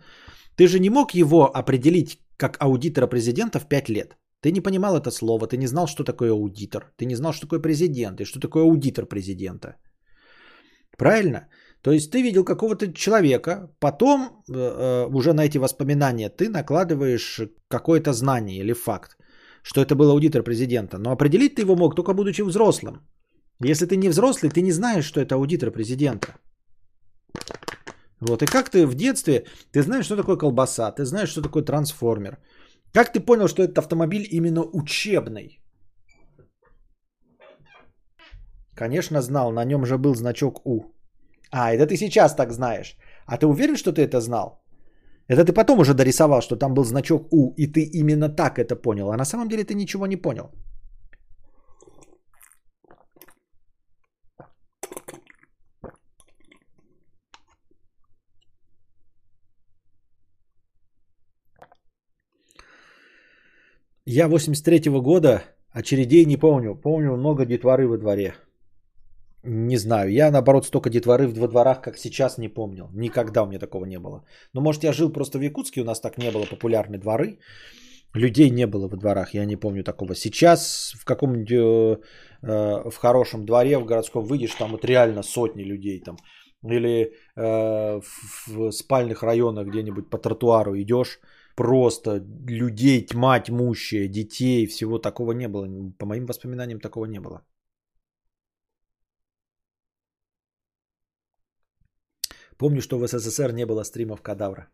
[0.55, 4.17] ты же не мог его определить как аудитора президента в 5 лет.
[4.41, 7.47] Ты не понимал это слово, ты не знал, что такое аудитор, ты не знал, что
[7.47, 9.75] такое президент и что такое аудитор президента.
[10.97, 11.47] Правильно?
[11.81, 17.41] То есть ты видел какого-то человека, потом э, э, уже на эти воспоминания ты накладываешь
[17.67, 19.17] какое-то знание или факт,
[19.63, 20.97] что это был аудитор президента.
[20.97, 23.01] Но определить ты его мог только будучи взрослым.
[23.63, 26.27] Если ты не взрослый, ты не знаешь, что это аудитор президента.
[28.19, 28.41] Вот.
[28.41, 32.37] И как ты в детстве, ты знаешь, что такое колбаса, ты знаешь, что такое трансформер.
[32.93, 35.61] Как ты понял, что этот автомобиль именно учебный?
[38.75, 40.83] Конечно, знал, на нем же был значок У.
[41.51, 42.97] А, это ты сейчас так знаешь.
[43.25, 44.61] А ты уверен, что ты это знал?
[45.27, 48.75] Это ты потом уже дорисовал, что там был значок У, и ты именно так это
[48.75, 49.11] понял.
[49.11, 50.51] А на самом деле ты ничего не понял.
[64.07, 65.41] Я 83-го года
[65.71, 66.75] очередей не помню.
[66.75, 68.35] Помню много детворы во дворе.
[69.43, 70.11] Не знаю.
[70.11, 72.89] Я, наоборот, столько детворы в дворах, как сейчас, не помнил.
[72.93, 74.23] Никогда у меня такого не было.
[74.53, 77.39] Но, может, я жил просто в Якутске, у нас так не было популярны дворы.
[78.13, 80.13] Людей не было во дворах, я не помню такого.
[80.13, 81.97] Сейчас в каком-нибудь э,
[82.43, 86.17] э, в хорошем дворе, в городском выйдешь, там вот реально сотни людей там.
[86.63, 88.01] Или э,
[88.47, 91.19] в спальных районах где-нибудь по тротуару идешь,
[91.55, 95.67] просто людей тьма тьмущая, детей, всего такого не было.
[95.97, 97.41] По моим воспоминаниям такого не было.
[102.57, 104.67] Помню, что в СССР не было стримов кадавра.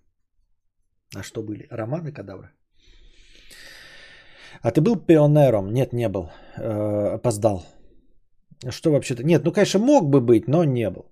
[1.16, 1.68] А что были?
[1.70, 2.52] Романы кадавра?
[4.62, 5.74] А ты был пионером?
[5.74, 6.30] Нет, не был.
[6.58, 7.66] Э, опоздал.
[8.70, 9.24] Что вообще-то?
[9.24, 11.12] Нет, ну, конечно, мог бы быть, но не был.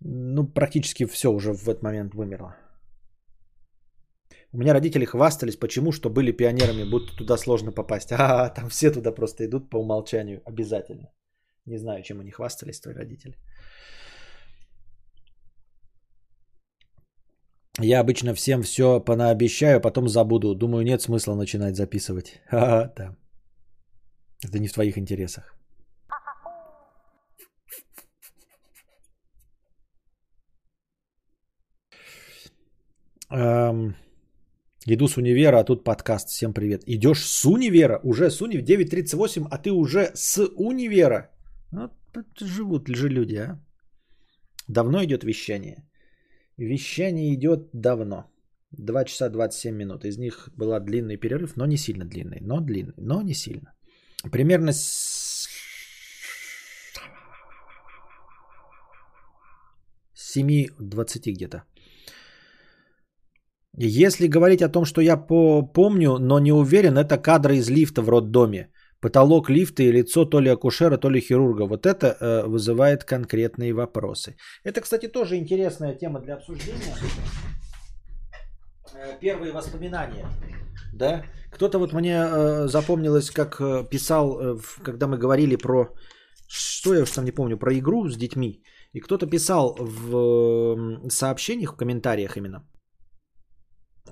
[0.00, 2.56] Ну, практически все уже в этот момент вымерло.
[4.54, 8.12] У меня родители хвастались, почему, что были пионерами, будто туда сложно попасть.
[8.18, 11.10] А, там все туда просто идут по умолчанию, обязательно.
[11.66, 13.34] Не знаю, чем они хвастались, твои родители.
[17.80, 20.54] Я обычно всем все понаобещаю, потом забуду.
[20.54, 22.40] Думаю, нет смысла начинать записывать.
[22.52, 23.16] Да.
[24.44, 25.56] Это не в твоих интересах.
[33.30, 33.96] Эм,
[34.86, 36.28] иду с универа, а тут подкаст.
[36.28, 36.82] Всем привет.
[36.86, 38.00] Идешь с универа?
[38.02, 38.64] Уже с универа?
[38.64, 41.30] 9.38, а ты уже с универа?
[41.72, 41.92] Вот
[42.40, 43.58] живут же люди, а?
[44.68, 45.84] Давно идет вещание.
[46.58, 48.30] Вещание идет давно.
[48.72, 50.04] 2 часа 27 минут.
[50.04, 52.38] Из них была длинный перерыв, но не сильно длинный.
[52.40, 53.74] Но длинный, но не сильно.
[54.32, 55.48] Примерно с
[60.36, 61.64] 7.20 где-то.
[63.76, 68.08] Если говорить о том, что я помню, но не уверен, это кадры из лифта в
[68.08, 68.68] роддоме.
[69.00, 71.66] Потолок лифта и лицо то ли акушера, то ли хирурга.
[71.66, 74.36] Вот это э, вызывает конкретные вопросы.
[74.62, 76.94] Это, кстати, тоже интересная тема для обсуждения.
[78.94, 80.26] Э, первые воспоминания.
[80.94, 81.22] Да?
[81.50, 85.88] Кто-то вот мне э, запомнилось, как э, писал, э, когда мы говорили про...
[86.48, 88.62] Что я уж там не помню, про игру с детьми.
[88.92, 92.62] И кто-то писал в э, сообщениях, в комментариях именно,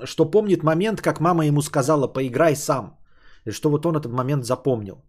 [0.05, 2.99] что помнит момент, как мама ему сказала, поиграй сам.
[3.45, 5.05] И что вот он этот момент запомнил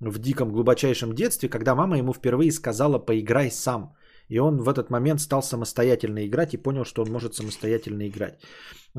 [0.00, 3.94] в диком глубочайшем детстве, когда мама ему впервые сказала «поиграй сам».
[4.28, 8.40] И он в этот момент стал самостоятельно играть и понял, что он может самостоятельно играть.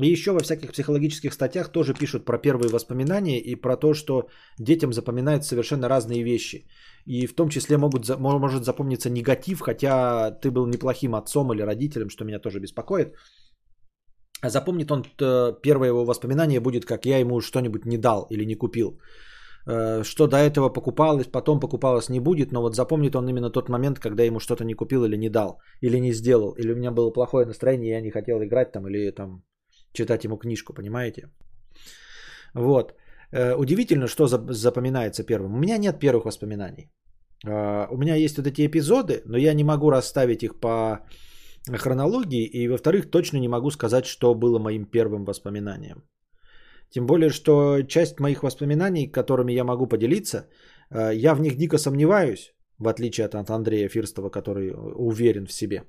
[0.02, 4.28] И еще во всяких психологических статьях тоже пишут про первые воспоминания и про то, что
[4.58, 6.66] детям запоминают совершенно разные вещи.
[7.06, 12.10] И в том числе могут, может запомниться негатив, хотя ты был неплохим отцом или родителем,
[12.10, 13.14] что меня тоже беспокоит.
[14.44, 15.04] А запомнит он,
[15.62, 18.98] первое его воспоминание будет, как я ему что-нибудь не дал или не купил.
[19.66, 23.68] Э, что до этого покупалось, потом покупалось не будет, но вот запомнит он именно тот
[23.68, 26.90] момент, когда ему что-то не купил или не дал, или не сделал, или у меня
[26.90, 29.42] было плохое настроение, я не хотел играть там, или там
[29.92, 31.30] читать ему книжку, понимаете?
[32.54, 32.92] Вот.
[33.32, 35.54] Э, удивительно, что запоминается первым.
[35.54, 36.90] У меня нет первых воспоминаний.
[37.46, 41.00] Э, у меня есть вот эти эпизоды, но я не могу расставить их по
[41.72, 46.02] хронологии, и во-вторых, точно не могу сказать, что было моим первым воспоминанием.
[46.90, 50.46] Тем более, что часть моих воспоминаний, которыми я могу поделиться,
[50.90, 55.82] э, я в них дико сомневаюсь, в отличие от Андрея Фирстова, который уверен в себе.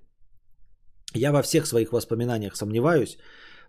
[1.14, 3.18] Я во всех своих воспоминаниях сомневаюсь,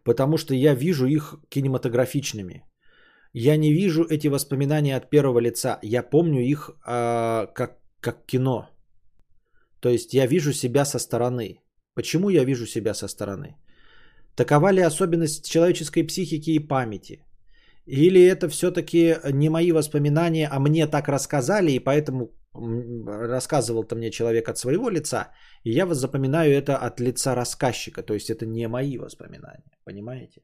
[0.05, 2.65] потому что я вижу их кинематографичными.
[3.33, 5.79] Я не вижу эти воспоминания от первого лица.
[5.83, 8.71] Я помню их э, как, как кино.
[9.81, 11.61] То есть я вижу себя со стороны.
[11.97, 13.57] Почему я вижу себя со стороны?
[14.35, 17.25] Такова ли особенность человеческой психики и памяти?
[17.87, 24.49] Или это все-таки не мои воспоминания, а мне так рассказали, и поэтому рассказывал-то мне человек
[24.49, 25.31] от своего лица,
[25.65, 30.43] и я запоминаю это от лица рассказчика, то есть это не мои воспоминания, понимаете?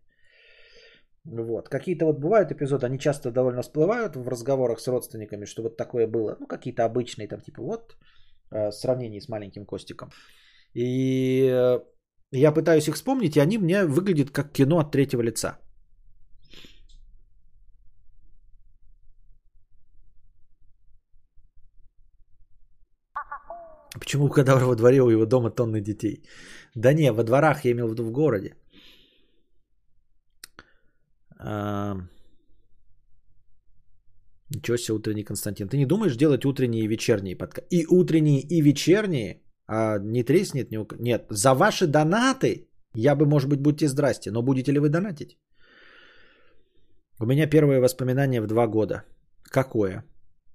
[1.24, 1.68] Вот.
[1.68, 6.06] Какие-то вот бывают эпизоды, они часто довольно всплывают в разговорах с родственниками, что вот такое
[6.06, 6.36] было.
[6.40, 7.96] Ну, какие-то обычные, там, типа, вот,
[8.50, 10.10] э, сравнение с маленьким Костиком.
[10.74, 11.80] И э,
[12.32, 15.58] я пытаюсь их вспомнить, и они мне выглядят как кино от третьего лица.
[23.94, 26.22] Почему кадавр во дворе у его дома тонны детей?
[26.74, 28.54] Да не, во дворах я имел в виду в городе.
[31.38, 31.96] А...
[34.54, 35.68] Ничего себе, утренний Константин.
[35.68, 37.68] Ты не думаешь делать утренние и вечерние подкасты?
[37.70, 39.42] И утренние, и вечерние?
[39.74, 40.70] А не треснет?
[40.70, 40.86] Не...
[40.98, 45.38] Нет, за ваши донаты я бы, может быть, будьте здрасте, но будете ли вы донатить?
[47.20, 49.02] У меня первое воспоминание в два года.
[49.44, 50.04] Какое?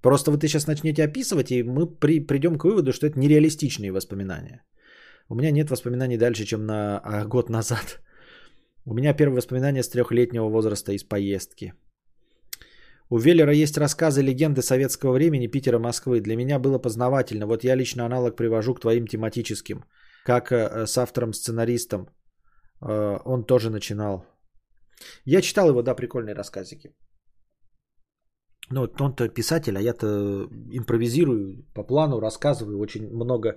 [0.02, 3.92] Просто вот ты сейчас начнете описывать, и мы при, придем к выводу, что это нереалистичные
[3.92, 4.64] воспоминания.
[5.30, 8.02] У меня нет воспоминаний дальше, чем на а, год назад.
[8.86, 11.74] У меня первое воспоминание с трехлетнего возраста из поездки.
[13.10, 16.20] У Веллера есть рассказы легенды советского времени Питера, Москвы.
[16.20, 17.48] Для меня было познавательно.
[17.48, 19.86] Вот я лично аналог привожу к твоим тематическим.
[20.26, 22.08] Как э, с автором-сценаристом.
[22.82, 24.26] Э, он тоже начинал.
[25.26, 26.94] Я читал его, да, прикольные рассказики.
[28.70, 33.50] Ну, он-то писатель, а я-то импровизирую по плану, рассказываю очень много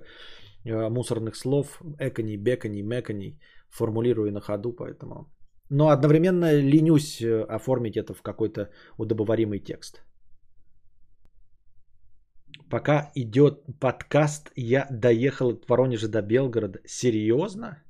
[0.63, 5.29] э, мусорных слов, эконий, беконий, меконий, формулирую на ходу, поэтому...
[5.73, 10.03] Но одновременно ленюсь э, оформить это в какой-то удобоваримый текст.
[12.69, 16.79] Пока идет подкаст, я доехал от Воронежа до Белгорода.
[16.85, 17.83] Серьезно?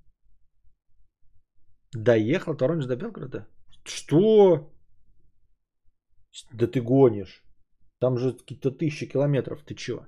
[1.96, 3.48] Доехал от Воронежа до Белгорода?
[3.84, 4.72] Что?
[6.54, 7.44] Да ты гонишь.
[8.00, 9.64] Там же какие-то тысячи километров.
[9.64, 10.06] Ты чё?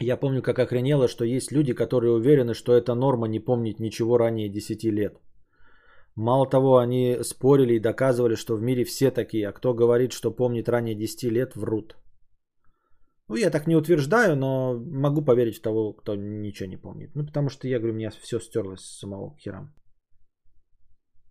[0.00, 4.18] Я помню, как охренело, что есть люди, которые уверены, что это норма не помнить ничего
[4.18, 5.18] ранее 10 лет.
[6.14, 10.30] Мало того, они спорили и доказывали, что в мире все такие, а кто говорит, что
[10.30, 11.96] помнит ранее 10 лет, врут.
[13.28, 17.14] Ну, я так не утверждаю, но могу поверить в того, кто ничего не помнит.
[17.14, 19.72] Ну, потому что я говорю, у меня все стерлось с самого хера.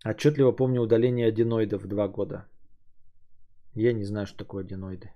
[0.06, 2.46] Отчетливо помню удаление аденоидов два года.
[3.74, 5.10] Я не знаю, что такое аденоиды.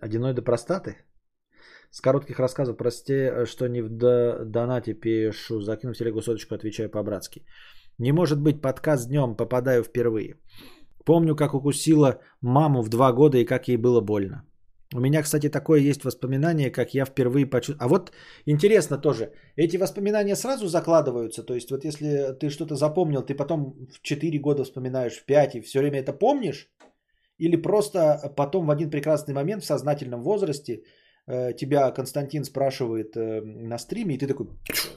[0.00, 0.96] Аденоиды простаты?
[1.90, 3.88] С коротких рассказов, прости, что не в
[4.44, 7.46] донате пишу, закину в телегу соточку, отвечаю по-братски.
[7.98, 10.36] Не может быть, подкаст днем, попадаю впервые.
[11.04, 14.44] Помню, как укусила маму в два года и как ей было больно.
[14.94, 17.86] У меня, кстати, такое есть воспоминание, как я впервые почувствовал.
[17.86, 18.12] А вот
[18.46, 21.42] интересно тоже, эти воспоминания сразу закладываются?
[21.42, 25.54] То есть вот если ты что-то запомнил, ты потом в 4 года вспоминаешь, в 5
[25.54, 26.68] и все время это помнишь?
[27.38, 30.82] Или просто потом в один прекрасный момент в сознательном возрасте
[31.26, 34.46] э, тебя Константин спрашивает э, на стриме, и ты такой,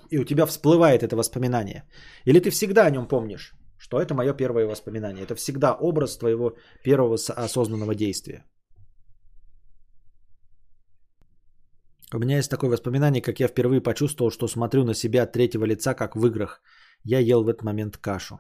[0.10, 1.84] и у тебя всплывает это воспоминание.
[2.26, 5.24] Или ты всегда о нем помнишь, что это мое первое воспоминание.
[5.24, 8.45] Это всегда образ твоего первого осознанного действия.
[12.14, 15.66] У меня есть такое воспоминание, как я впервые почувствовал, что смотрю на себя от третьего
[15.66, 16.61] лица, как в играх.
[17.03, 18.40] Я ел в этот момент кашу.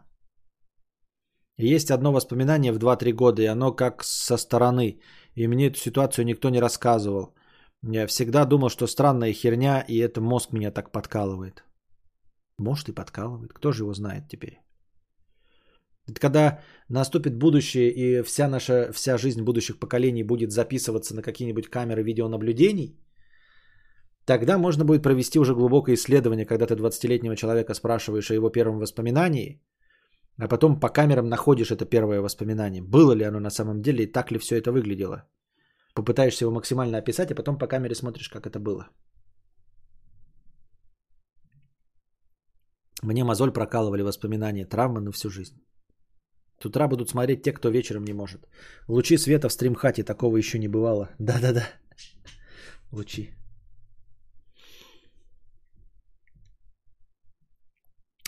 [1.61, 4.99] Есть одно воспоминание в 2-3 года, и оно как со стороны.
[5.35, 7.35] И мне эту ситуацию никто не рассказывал.
[7.83, 11.63] Я всегда думал, что странная херня, и это мозг меня так подкалывает.
[12.57, 13.53] Может и подкалывает.
[13.53, 14.61] Кто же его знает теперь?
[16.07, 21.69] Это когда наступит будущее, и вся наша, вся жизнь будущих поколений будет записываться на какие-нибудь
[21.69, 22.97] камеры видеонаблюдений–
[24.29, 28.77] Тогда можно будет провести уже глубокое исследование, когда ты 20-летнего человека спрашиваешь о его первом
[28.77, 29.59] воспоминании,
[30.39, 32.81] а потом по камерам находишь это первое воспоминание.
[32.81, 35.27] Было ли оно на самом деле и так ли все это выглядело.
[35.93, 38.87] Попытаешься его максимально описать, а потом по камере смотришь, как это было.
[43.03, 45.61] Мне мозоль прокалывали воспоминания, травмы на всю жизнь.
[46.61, 48.47] С утра будут смотреть те, кто вечером не может.
[48.87, 51.09] Лучи света в стримхате, такого еще не бывало.
[51.19, 51.67] Да-да-да.
[52.91, 53.29] Лучи.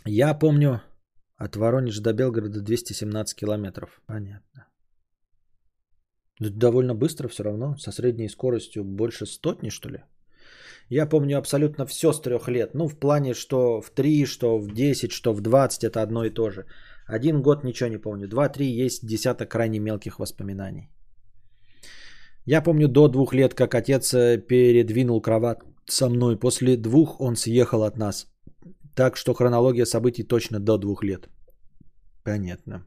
[0.05, 0.81] Я помню
[1.45, 4.01] от Воронежа до Белгорода 217 километров.
[4.05, 4.68] Понятно.
[6.39, 10.03] Довольно быстро все равно, со средней скоростью больше стотни, что ли?
[10.89, 12.73] Я помню абсолютно все с трех лет.
[12.73, 16.30] Ну, в плане, что в 3, что в 10, что в 20, это одно и
[16.30, 16.65] то же.
[17.07, 18.27] Один год ничего не помню.
[18.27, 20.89] Два-три есть десяток крайне мелких воспоминаний.
[22.45, 26.39] Я помню до двух лет, как отец э, передвинул кровать со мной.
[26.39, 28.30] После двух он съехал от нас.
[28.95, 31.30] Так что хронология событий точно до двух лет.
[32.23, 32.85] Понятно.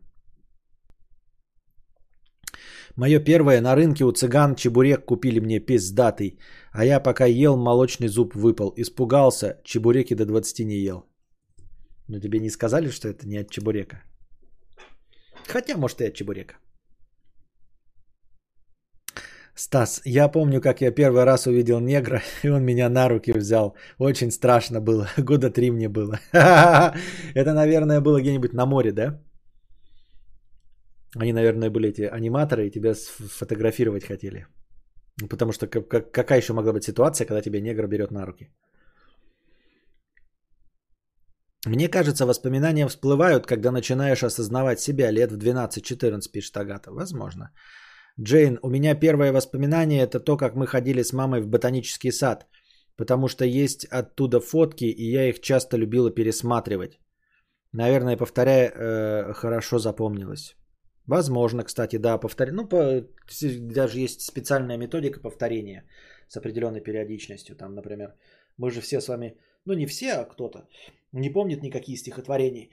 [2.96, 6.38] Мое первое на рынке у цыган чебурек купили мне пиздатый,
[6.72, 8.72] а я пока ел, молочный зуб выпал.
[8.76, 11.04] Испугался, чебуреки до 20 не ел.
[12.08, 14.02] Но тебе не сказали, что это не от чебурека?
[15.48, 16.54] Хотя, может, и от чебурека.
[19.56, 23.76] Стас, я помню, как я первый раз увидел негра, и он меня на руки взял.
[23.98, 25.08] Очень страшно было.
[25.18, 26.18] Года три мне было.
[26.32, 29.20] Это, наверное, было где-нибудь на море, да?
[31.16, 34.46] Они, наверное, были эти аниматоры, и тебя сфотографировать хотели.
[35.30, 38.50] Потому что какая еще могла быть ситуация, когда тебя негр берет на руки?
[41.66, 46.90] Мне кажется, воспоминания всплывают, когда начинаешь осознавать себя лет в 12-14, пишет Агата.
[46.90, 47.52] Возможно.
[48.20, 52.46] Джейн, у меня первое воспоминание это то, как мы ходили с мамой в ботанический сад,
[52.96, 57.00] потому что есть оттуда фотки, и я их часто любила пересматривать.
[57.72, 60.56] Наверное, повторяя, э, хорошо запомнилось.
[61.06, 62.52] Возможно, кстати, да, повтор...
[62.52, 63.04] Ну, по...
[63.60, 65.84] даже есть специальная методика повторения
[66.28, 67.56] с определенной периодичностью.
[67.56, 68.14] Там, например,
[68.56, 70.68] мы же все с вами, ну не все, а кто-то,
[71.12, 72.70] не помнит никакие стихотворений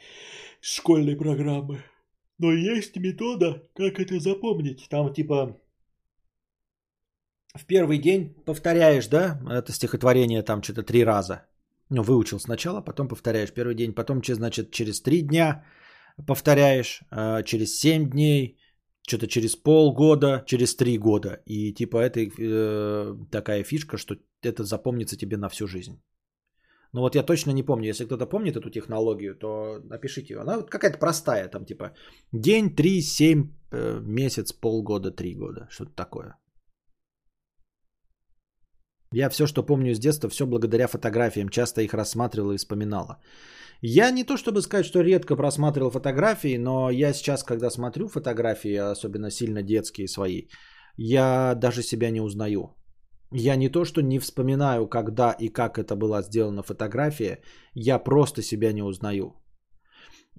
[0.61, 1.84] школьной программы.
[2.41, 4.88] Но есть метода, как это запомнить.
[4.89, 5.61] Там типа
[7.53, 11.45] в первый день повторяешь, да, это стихотворение там что-то три раза.
[11.89, 15.63] Ну, выучил сначала, потом повторяешь первый день, потом, значит, через три дня
[16.27, 18.57] повторяешь, а, через семь дней,
[19.07, 21.43] что-то через полгода, через три года.
[21.45, 26.01] И типа это э, такая фишка, что это запомнится тебе на всю жизнь.
[26.93, 30.41] Ну вот я точно не помню, если кто-то помнит эту технологию, то напишите ее.
[30.41, 31.93] Она вот какая-то простая, там типа
[32.34, 36.38] день, три, семь, э, месяц, полгода, три года, что-то такое.
[39.13, 43.18] Я все, что помню с детства, все благодаря фотографиям, часто их рассматривала и вспоминала.
[43.81, 48.76] Я не то чтобы сказать, что редко просматривал фотографии, но я сейчас, когда смотрю фотографии,
[48.91, 50.47] особенно сильно детские свои,
[50.97, 52.76] я даже себя не узнаю.
[53.34, 57.40] Я не то, что не вспоминаю, когда и как это была сделана фотография,
[57.74, 59.36] я просто себя не узнаю.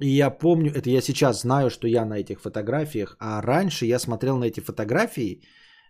[0.01, 3.99] И я помню, это я сейчас знаю, что я на этих фотографиях, а раньше я
[3.99, 5.43] смотрел на эти фотографии,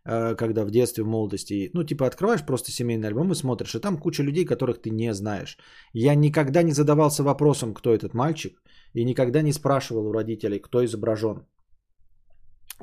[0.05, 3.81] э, когда в детстве, в молодости, ну, типа, открываешь просто семейный альбом и смотришь, и
[3.81, 5.59] там куча людей, которых ты не знаешь.
[5.93, 8.63] Я никогда не задавался вопросом, кто этот мальчик,
[8.95, 11.47] и никогда не спрашивал у родителей, кто изображен.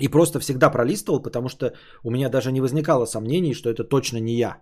[0.02, 1.74] И просто всегда пролистывал, потому что
[2.04, 4.60] у меня даже не возникало сомнений, что это точно не я.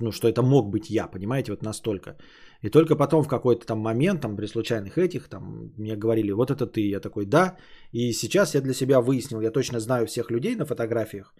[0.00, 2.16] Ну, что это мог быть я, понимаете, вот настолько.
[2.62, 6.50] И только потом в какой-то там момент, там при случайных этих, там мне говорили, вот
[6.50, 7.56] это ты, я такой, да.
[7.92, 11.34] И сейчас я для себя выяснил, я точно знаю всех людей на фотографиях,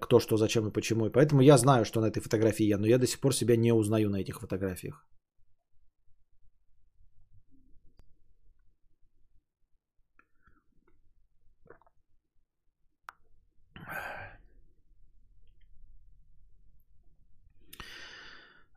[0.00, 1.06] кто что, зачем и почему.
[1.06, 3.56] И поэтому я знаю, что на этой фотографии я, но я до сих пор себя
[3.56, 5.06] не узнаю на этих фотографиях.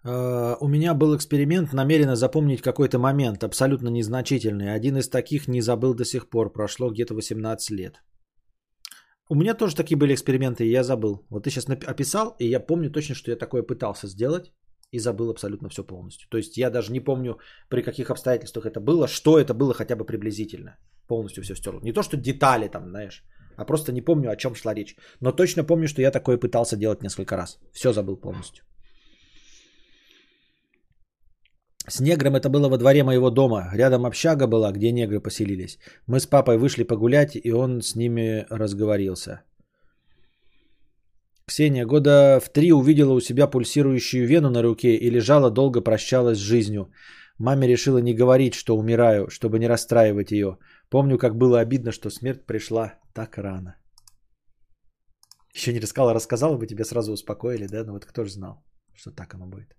[0.06, 4.74] У меня был эксперимент намеренно запомнить какой-то момент, абсолютно незначительный.
[4.76, 8.04] Один из таких не забыл до сих пор, прошло где-то 18 лет.
[9.30, 11.26] У меня тоже такие были эксперименты, и я забыл.
[11.30, 14.54] Вот ты сейчас описал, и я помню точно, что я такое пытался сделать,
[14.92, 16.30] и забыл абсолютно все полностью.
[16.30, 19.96] То есть я даже не помню, при каких обстоятельствах это было, что это было хотя
[19.96, 20.78] бы приблизительно.
[21.08, 21.80] Полностью все стерл.
[21.82, 23.24] Не то, что детали там, знаешь,
[23.58, 24.96] а просто не помню, о чем шла речь.
[25.20, 27.60] Но точно помню, что я такое пытался делать несколько раз.
[27.74, 28.64] Все забыл полностью.
[31.88, 33.70] С негром это было во дворе моего дома.
[33.74, 35.78] Рядом общага была, где негры поселились.
[36.08, 39.42] Мы с папой вышли погулять, и он с ними разговорился.
[41.46, 46.40] Ксения года в три увидела у себя пульсирующую вену на руке и лежала долго прощалась
[46.40, 46.92] с жизнью.
[47.38, 50.58] Маме решила не говорить, что умираю, чтобы не расстраивать ее.
[50.90, 53.76] Помню, как было обидно, что смерть пришла так рано.
[55.54, 57.84] Еще не рассказала, рассказала бы, тебе сразу успокоили, да?
[57.84, 58.64] Ну вот кто же знал,
[58.96, 59.76] что так оно будет.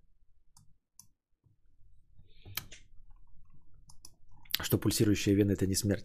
[4.63, 6.05] Что пульсирующая вена это не смерть.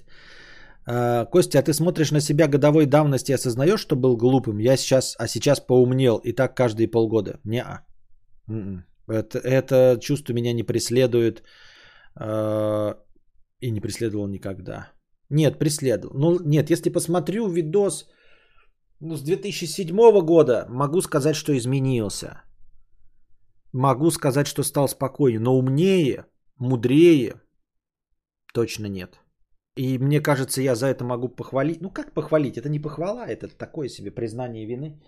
[0.86, 4.60] А, Костя, а ты смотришь на себя годовой давности и осознаешь, что был глупым?
[4.60, 7.40] Я сейчас, а сейчас поумнел, и так каждые полгода.
[7.44, 7.64] Не,
[8.48, 8.86] м-м.
[9.08, 11.44] это, это чувство меня не преследует
[12.20, 12.96] э,
[13.60, 14.92] и не преследовал никогда.
[15.30, 16.16] Нет, преследовал.
[16.18, 18.08] Ну, нет, если посмотрю видос
[19.00, 22.44] ну, с 2007 года, могу сказать, что изменился.
[23.74, 26.26] Могу сказать, что стал спокойнее, но умнее,
[26.58, 27.42] мудрее,
[28.54, 29.20] Точно нет.
[29.78, 31.82] И мне кажется, я за это могу похвалить.
[31.82, 32.58] Ну как похвалить?
[32.58, 35.02] Это не похвала, это такое себе признание вины.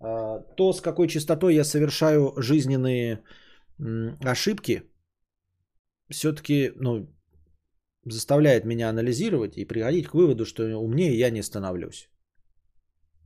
[0.00, 3.22] А, то, с какой частотой я совершаю жизненные
[4.24, 4.82] ошибки,
[6.10, 7.08] все-таки ну,
[8.04, 12.08] заставляет меня анализировать и приходить к выводу, что умнее я не становлюсь.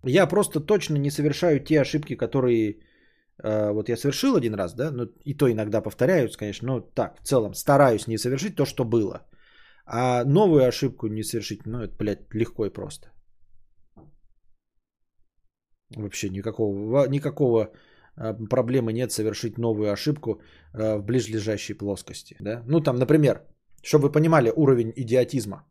[0.04, 2.80] Я просто точно не совершаю те ошибки, которые
[3.42, 7.20] а, вот я совершил один раз, да, ну и то иногда повторяются, конечно, но так,
[7.20, 9.26] в целом стараюсь не совершить то, что было.
[9.86, 13.08] А новую ошибку не совершить, ну, это, блядь, легко и просто.
[15.96, 17.72] Вообще никакого, никакого
[18.16, 20.40] а, проблемы нет совершить новую ошибку
[20.72, 22.36] а, в ближлежащей плоскости.
[22.40, 22.62] Да?
[22.66, 23.42] Ну, там, например,
[23.82, 25.64] чтобы вы понимали уровень идиотизма.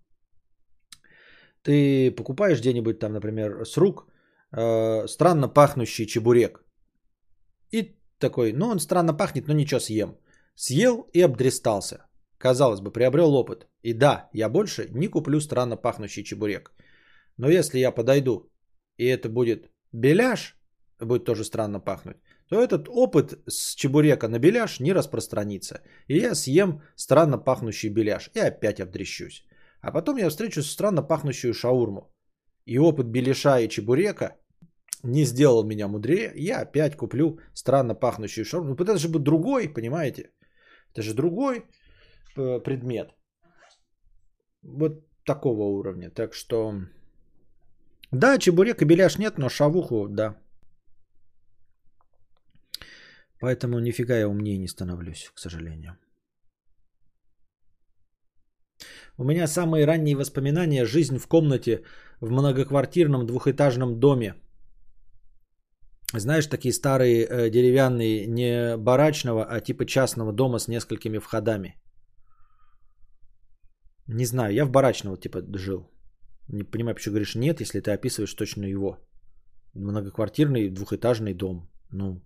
[1.64, 4.08] Ты покупаешь где-нибудь там, например, с рук
[4.51, 6.66] э, странно пахнущий чебурек.
[7.72, 10.17] И такой, ну он странно пахнет, но ничего съем.
[10.56, 12.06] Съел и обдристался.
[12.38, 13.67] Казалось бы, приобрел опыт.
[13.84, 16.72] И да, я больше не куплю странно пахнущий чебурек.
[17.38, 18.50] Но если я подойду,
[18.98, 20.58] и это будет беляш,
[21.00, 22.18] будет тоже странно пахнуть,
[22.50, 25.82] то этот опыт с чебурека на беляш не распространится.
[26.08, 29.44] И я съем странно пахнущий беляш и опять обдрещусь.
[29.82, 32.14] А потом я встречу странно пахнущую шаурму.
[32.66, 34.38] И опыт беляша и чебурека
[35.03, 36.32] не сделал меня мудрее.
[36.36, 38.76] Я опять куплю странно пахнущую шаурму.
[38.76, 40.32] Ну, это же будет другой, понимаете?
[40.94, 41.66] Это же другой
[42.38, 43.10] э, предмет.
[44.64, 46.09] Вот такого уровня.
[46.09, 46.74] Так что...
[48.11, 50.35] Да, чебурек и беляш нет, но шавуху, да.
[53.40, 55.98] Поэтому нифига я умнее не становлюсь, к сожалению.
[59.17, 61.83] У меня самые ранние воспоминания– жизнь в комнате
[62.22, 64.35] в многоквартирном двухэтажном доме.
[66.14, 71.75] Знаешь, такие старые э, деревянные, не барачного, а типа частного дома с несколькими входами.
[74.08, 75.90] Не знаю, я в барачного типа жил.
[76.50, 78.98] Не понимаю, почему говоришь нет, если ты описываешь точно его.
[79.74, 81.70] Многоквартирный двухэтажный дом.
[81.92, 82.22] Ну,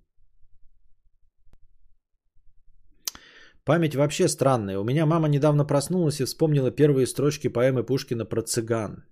[3.68, 4.80] Память вообще странная.
[4.80, 9.04] У меня мама недавно проснулась и вспомнила первые строчки поэмы Пушкина про цыган.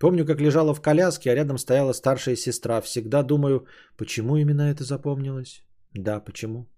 [0.00, 2.80] Помню, как лежала в коляске, а рядом стояла старшая сестра.
[2.80, 3.66] Всегда думаю,
[3.98, 5.62] почему именно это запомнилось?
[5.92, 6.70] Да, почему?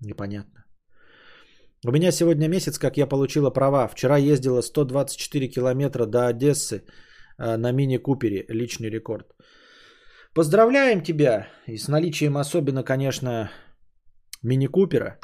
[0.00, 0.64] Непонятно.
[1.86, 3.88] У меня сегодня месяц, как я получила права.
[3.88, 6.82] Вчера ездила 124 километра до Одессы
[7.38, 8.44] э, на мини-купере.
[8.50, 9.34] Личный рекорд.
[10.34, 11.46] Поздравляем тебя.
[11.66, 13.50] И с наличием особенно, конечно,
[14.42, 15.18] мини-купера.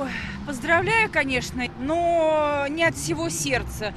[0.00, 0.08] Ой,
[0.46, 3.92] поздравляю, конечно, но не от всего сердца.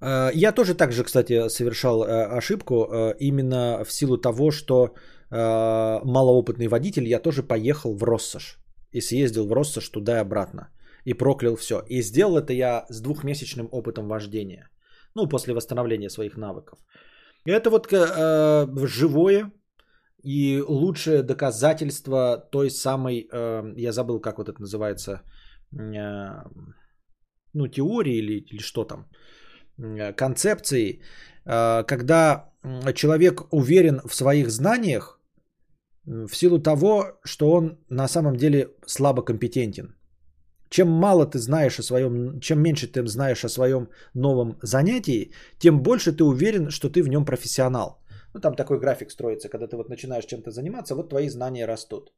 [0.00, 4.94] Э, я тоже так же, кстати, совершал э, ошибку, именно в силу того, что
[5.30, 8.58] малоопытный водитель, я тоже поехал в Россош
[8.92, 10.68] и съездил в Россош туда и обратно.
[11.04, 11.82] И проклял все.
[11.88, 14.68] И сделал это я с двухмесячным опытом вождения.
[15.14, 16.78] Ну, после восстановления своих навыков.
[17.46, 19.52] И это вот э, живое,
[20.22, 25.22] и лучшее доказательство той самой, э, я забыл, как вот это называется,
[25.72, 26.42] э,
[27.54, 29.06] ну, теории или, или что там,
[29.78, 31.00] э, концепции,
[31.46, 32.50] э, когда
[32.94, 35.17] человек уверен в своих знаниях
[36.08, 39.94] в силу того, что он на самом деле слабо компетентен.
[40.70, 45.82] Чем мало ты знаешь о своем, чем меньше ты знаешь о своем новом занятии, тем
[45.82, 48.02] больше ты уверен, что ты в нем профессионал.
[48.34, 52.12] Ну, там такой график строится, когда ты вот начинаешь чем-то заниматься, вот твои знания растут.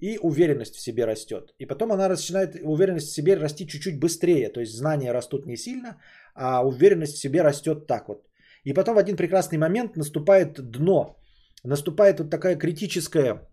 [0.00, 1.54] И уверенность в себе растет.
[1.58, 4.50] И потом она начинает, уверенность в себе расти чуть-чуть быстрее.
[4.50, 5.96] То есть знания растут не сильно,
[6.34, 8.26] а уверенность в себе растет так вот.
[8.64, 11.16] И потом в один прекрасный момент наступает дно.
[11.64, 13.48] Наступает вот такая критическая,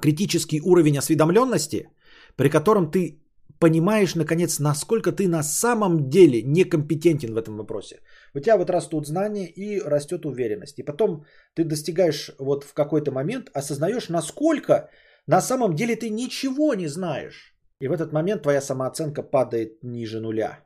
[0.00, 1.88] критический уровень осведомленности,
[2.36, 3.20] при котором ты
[3.58, 8.00] понимаешь, наконец, насколько ты на самом деле некомпетентен в этом вопросе.
[8.34, 10.78] У тебя вот растут знания и растет уверенность.
[10.78, 14.90] И потом ты достигаешь вот в какой-то момент, осознаешь, насколько
[15.26, 17.54] на самом деле ты ничего не знаешь.
[17.80, 20.60] И в этот момент твоя самооценка падает ниже нуля.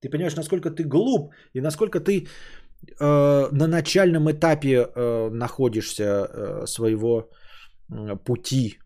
[0.00, 2.26] Ты понимаешь, насколько ты глуп и насколько ты
[3.00, 7.30] э, на начальном этапе э, находишься э, своего
[7.90, 8.78] э, пути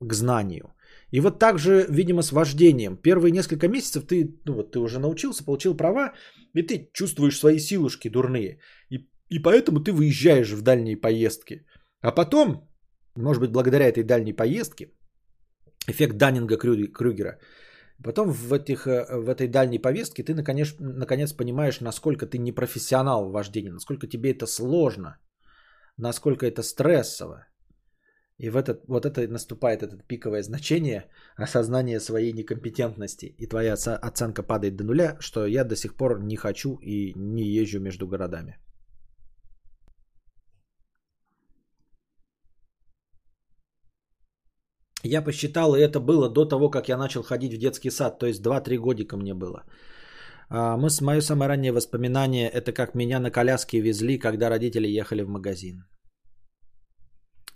[0.00, 0.74] к знанию.
[1.12, 2.96] И вот так же, видимо, с вождением.
[2.96, 6.12] Первые несколько месяцев ты, ну вот, ты уже научился, получил права,
[6.54, 8.60] и ты чувствуешь свои силушки дурные.
[8.90, 11.64] И, и поэтому ты выезжаешь в дальние поездки.
[12.00, 12.68] А потом,
[13.16, 14.92] может быть, благодаря этой дальней поездке,
[15.88, 17.38] эффект Даннинга Крюгера,
[18.04, 22.52] потом в, этих, э, в этой дальней повестке ты наконец, наконец понимаешь, насколько ты не
[22.52, 25.18] профессионал в вождении, насколько тебе это сложно,
[25.96, 27.46] насколько это стрессово.
[28.38, 33.34] И в этот, вот это наступает это пиковое значение осознание своей некомпетентности.
[33.38, 37.42] И твоя оценка падает до нуля, что я до сих пор не хочу и не
[37.42, 38.58] езжу между городами.
[45.02, 48.26] Я посчитал, и это было до того, как я начал ходить в детский сад, то
[48.26, 49.64] есть 2-3 годика мне было.
[50.50, 55.22] А, мы, мое самое раннее воспоминание, это как меня на коляске везли, когда родители ехали
[55.22, 55.84] в магазин.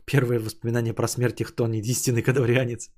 [0.07, 2.91] Первое воспоминание про смерть Ихтон, единственный кадаврианец.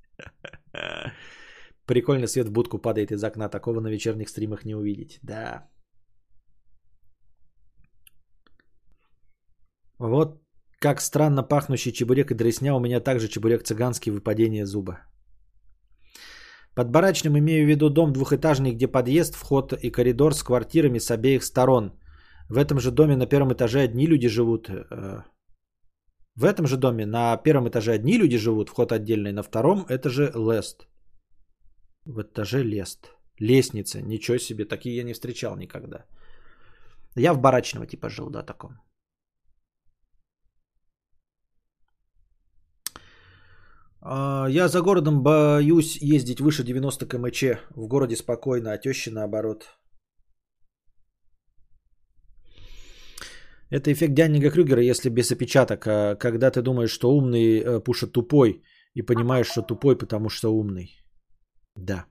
[1.86, 3.48] Прикольно, свет в будку падает из окна.
[3.48, 5.18] Такого на вечерних стримах не увидеть.
[5.22, 5.68] Да.
[9.98, 10.45] Вот
[10.80, 14.98] как странно пахнущий чебурек и дресня, у меня также чебурек цыганский выпадение зуба.
[16.74, 21.10] Под барачным имею в виду дом двухэтажный, где подъезд, вход и коридор с квартирами с
[21.10, 21.92] обеих сторон.
[22.50, 24.68] В этом же доме на первом этаже одни люди живут.
[24.68, 25.22] Э,
[26.36, 30.30] в этом же доме на первом этаже одни люди живут, вход отдельный, на втором этаже
[30.34, 30.86] лест.
[32.04, 33.10] В этаже лест.
[33.40, 36.04] Лестница, ничего себе, такие я не встречал никогда.
[37.16, 38.72] Я в барачного типа жил, да, таком.
[44.08, 47.58] Я за городом боюсь ездить выше 90 км.
[47.74, 49.64] В городе спокойно, а тещи наоборот.
[53.70, 55.86] Это эффект Дяннига Крюгера, если без опечаток.
[55.86, 58.62] а Когда ты думаешь, что умный э, пушит тупой,
[58.94, 60.88] и понимаешь, что тупой, потому что умный.
[61.76, 62.06] Да.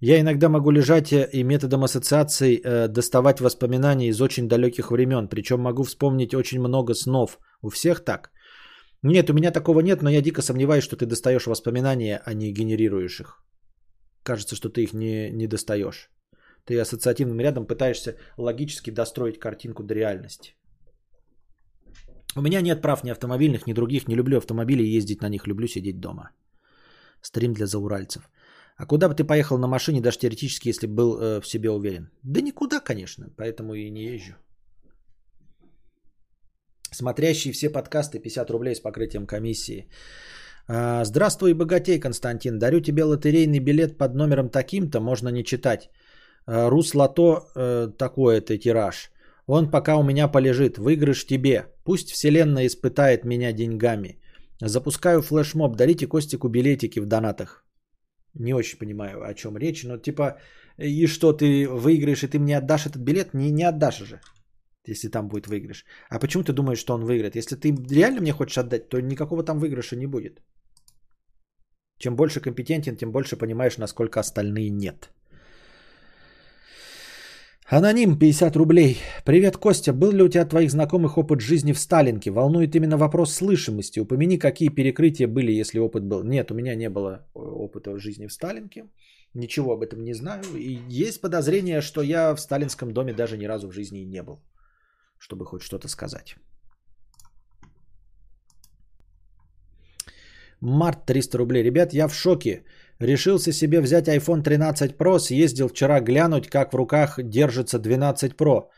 [0.00, 5.28] Я иногда могу лежать э, и методом ассоциаций э, доставать воспоминания из очень далеких времен.
[5.28, 7.38] Причем могу вспомнить очень много снов.
[7.62, 8.30] У всех так?
[9.02, 12.52] Нет, у меня такого нет, но я дико сомневаюсь, что ты достаешь воспоминания, а не
[12.52, 13.44] генерируешь их.
[14.22, 16.10] Кажется, что ты их не, не достаешь.
[16.64, 20.54] Ты ассоциативным рядом пытаешься логически достроить картинку до реальности.
[22.36, 24.08] У меня нет прав ни автомобильных, ни других.
[24.08, 25.46] Не люблю автомобили ездить на них.
[25.46, 26.30] Люблю сидеть дома.
[27.22, 28.28] Стрим для зауральцев.
[28.76, 32.10] А куда бы ты поехал на машине, даже теоретически, если был э, в себе уверен?
[32.22, 33.28] Да никуда, конечно.
[33.36, 34.34] Поэтому и не езжу.
[36.92, 39.88] Смотрящий все подкасты 50 рублей с покрытием комиссии.
[40.68, 42.58] А, Здравствуй, богатей, Константин.
[42.58, 45.90] Дарю тебе лотерейный билет под номером таким-то, можно не читать.
[46.46, 49.10] А, Руслото э, такой это тираж.
[49.46, 50.78] Он пока у меня полежит.
[50.78, 51.66] Выигрыш тебе.
[51.84, 54.20] Пусть вселенная испытает меня деньгами.
[54.60, 55.76] Запускаю флешмоб.
[55.76, 57.64] Дарите Костику билетики в донатах.
[58.34, 59.84] Не очень понимаю, о чем речь.
[59.84, 60.38] Но типа,
[60.76, 63.34] и что, ты выиграешь, и ты мне отдашь этот билет?
[63.34, 64.20] Не, не отдашь же,
[64.88, 65.84] если там будет выигрыш.
[66.08, 67.36] А почему ты думаешь, что он выиграет?
[67.36, 70.40] Если ты реально мне хочешь отдать, то никакого там выигрыша не будет.
[71.98, 75.10] Чем больше компетентен, тем больше понимаешь, насколько остальные нет.
[77.70, 78.96] Аноним 50 рублей.
[79.24, 79.92] Привет, Костя.
[79.92, 82.30] Был ли у тебя твоих знакомых опыт жизни в Сталинке?
[82.30, 84.00] Волнует именно вопрос слышимости.
[84.00, 86.24] Упомяни, какие перекрытия были, если опыт был.
[86.24, 88.84] Нет, у меня не было опыта жизни в Сталинке.
[89.34, 90.44] Ничего об этом не знаю.
[90.56, 94.40] И есть подозрение, что я в сталинском доме даже ни разу в жизни не был.
[95.18, 96.36] Чтобы хоть что-то сказать.
[100.60, 101.62] Март 300 рублей.
[101.62, 102.64] Ребят, я в шоке.
[103.00, 108.68] Решился себе взять iPhone 13 Pro, съездил вчера глянуть, как в руках держится 12 Pro.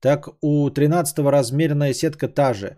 [0.00, 2.76] Так у 13 размеренная сетка та же.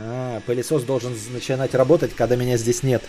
[0.00, 3.02] А, пылесос должен начинать работать, когда меня здесь нет.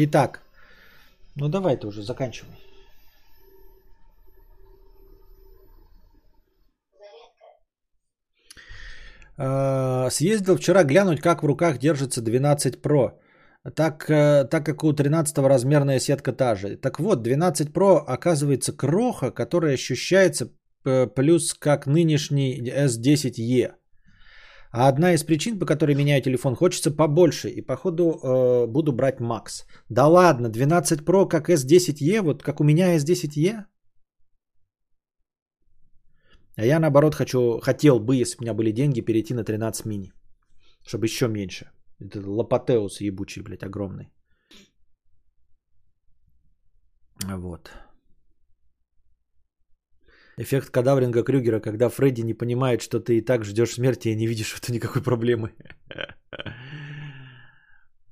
[0.00, 0.42] Итак,
[1.34, 2.54] ну давай ты уже заканчивай.
[9.38, 13.18] Э, Съездил вчера глянуть, как в руках держится 12 Pro.
[13.74, 16.76] Так, э, так как у 13 размерная сетка та же.
[16.76, 20.52] Так вот, 12 Pro оказывается кроха, которая ощущается
[20.84, 23.77] э, плюс как нынешний S10e.
[24.70, 27.48] А одна из причин, по которой меняю телефон, хочется побольше.
[27.48, 29.64] И походу э, буду брать Max.
[29.88, 33.64] Да ладно, 12 Pro как S10e, вот как у меня S10e.
[36.56, 39.86] А я наоборот хочу, хотел бы, если бы у меня были деньги, перейти на 13
[39.86, 40.12] мини.
[40.86, 41.70] Чтобы еще меньше.
[42.00, 44.08] Это лопатеус ебучий, блядь, огромный.
[47.24, 47.70] Вот.
[50.40, 54.28] Эффект кадавринга Крюгера, когда Фредди не понимает, что ты и так ждешь смерти и не
[54.28, 55.50] видишь в этом никакой проблемы.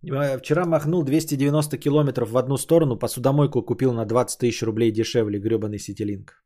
[0.02, 5.78] Вчера махнул 290 километров в одну сторону, посудомойку купил на 20 тысяч рублей дешевле, гребаный
[5.78, 6.42] ситилинг.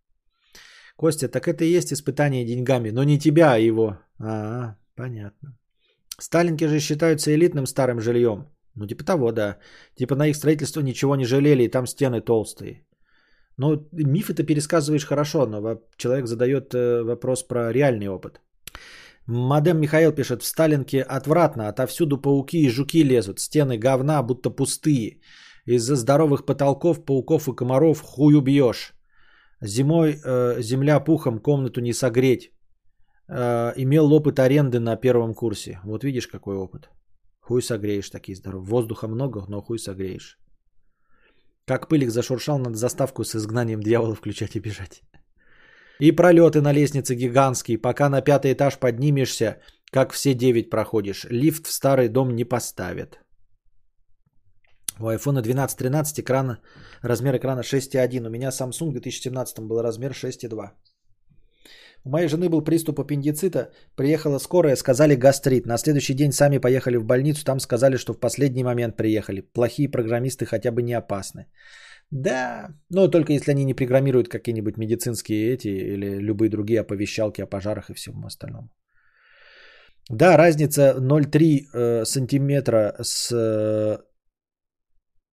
[0.97, 3.99] Костя, так это и есть испытание деньгами, но не тебя, а его.
[4.19, 5.57] А, понятно.
[6.19, 8.49] Сталинки же считаются элитным старым жильем.
[8.75, 9.59] Ну, типа того, да.
[9.95, 12.85] Типа на их строительство ничего не жалели, и там стены толстые.
[13.61, 18.41] Ну, мифы ты пересказываешь хорошо, но человек задает э, вопрос про реальный опыт.
[19.27, 25.21] Мадем Михаил пишет, в Сталинке отвратно, отовсюду пауки и жуки лезут, стены говна, будто пустые.
[25.67, 28.95] Из-за здоровых потолков, пауков и комаров хуй убьешь.
[29.61, 32.53] Зимой э, земля пухом, комнату не согреть.
[33.29, 35.81] Э, имел опыт аренды на первом курсе.
[35.85, 36.89] Вот видишь, какой опыт.
[37.41, 38.71] Хуй согреешь такие здоровые.
[38.71, 40.39] Воздуха много, но хуй согреешь.
[41.67, 45.03] Как пылик зашуршал, надо заставку с изгнанием дьявола включать и бежать.
[46.01, 47.79] И пролеты на лестнице гигантские.
[47.79, 49.61] Пока на пятый этаж поднимешься,
[49.93, 51.27] как все девять проходишь.
[51.31, 53.21] Лифт в старый дом не поставят.
[54.99, 56.59] У iPhone 12-13 экран,
[57.03, 58.27] размер экрана 6,1.
[58.27, 60.71] У меня Samsung в 2017 был размер 6,2.
[62.05, 65.67] У моей жены был приступ аппендицита, приехала скорая, сказали гастрит.
[65.67, 69.43] На следующий день сами поехали в больницу, там сказали, что в последний момент приехали.
[69.43, 71.47] Плохие программисты хотя бы не опасны.
[72.11, 77.47] Да, но только если они не программируют какие-нибудь медицинские эти или любые другие оповещалки о
[77.47, 78.71] пожарах и всем остальном.
[80.11, 83.99] Да, разница 0,3 э, сантиметра с, э,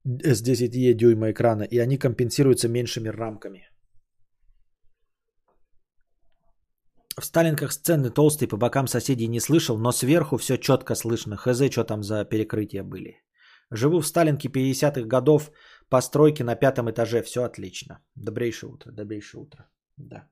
[0.04, 3.70] с 10 дюйма экрана, и они компенсируются меньшими рамками.
[7.20, 11.36] В Сталинках сцены толстые, по бокам соседей не слышал, но сверху все четко слышно.
[11.36, 13.24] Хз, что там за перекрытия были.
[13.72, 15.52] Живу в Сталинке 50-х годов,
[15.90, 18.00] постройки на пятом этаже, все отлично.
[18.16, 19.68] Добрейшее утро, добрейшее утро.
[19.98, 20.28] Да.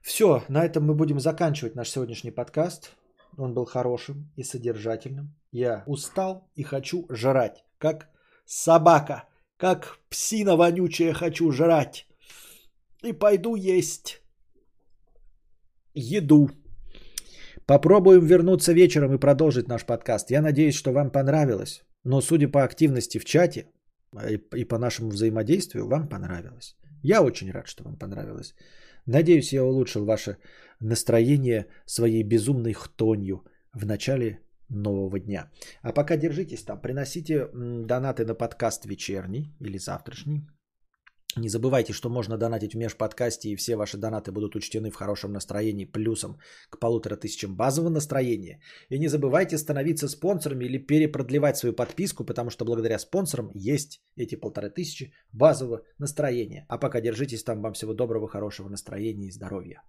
[0.00, 2.96] Все, на этом мы будем заканчивать наш сегодняшний подкаст.
[3.36, 5.34] Он был хорошим и содержательным.
[5.50, 8.10] Я устал и хочу жрать, как
[8.46, 9.24] собака,
[9.56, 12.06] как псина вонючая хочу жрать.
[13.02, 14.22] И пойду есть
[15.98, 16.50] еду.
[17.66, 20.30] Попробуем вернуться вечером и продолжить наш подкаст.
[20.30, 21.84] Я надеюсь, что вам понравилось.
[22.04, 23.66] Но судя по активности в чате
[24.56, 26.76] и по нашему взаимодействию, вам понравилось.
[27.02, 28.54] Я очень рад, что вам понравилось.
[29.06, 30.36] Надеюсь, я улучшил ваше
[30.80, 35.50] настроение своей безумной хтонью в начале нового дня.
[35.82, 37.48] А пока держитесь там, приносите
[37.86, 40.46] донаты на подкаст вечерний или завтрашний.
[41.36, 45.32] Не забывайте, что можно донатить в межподкасте, и все ваши донаты будут учтены в хорошем
[45.32, 46.38] настроении плюсом
[46.70, 48.60] к полутора тысячам базового настроения.
[48.88, 54.36] И не забывайте становиться спонсорами или перепродлевать свою подписку, потому что благодаря спонсорам есть эти
[54.36, 56.64] полторы тысячи базового настроения.
[56.68, 59.82] А пока держитесь там, вам всего доброго, хорошего настроения и здоровья.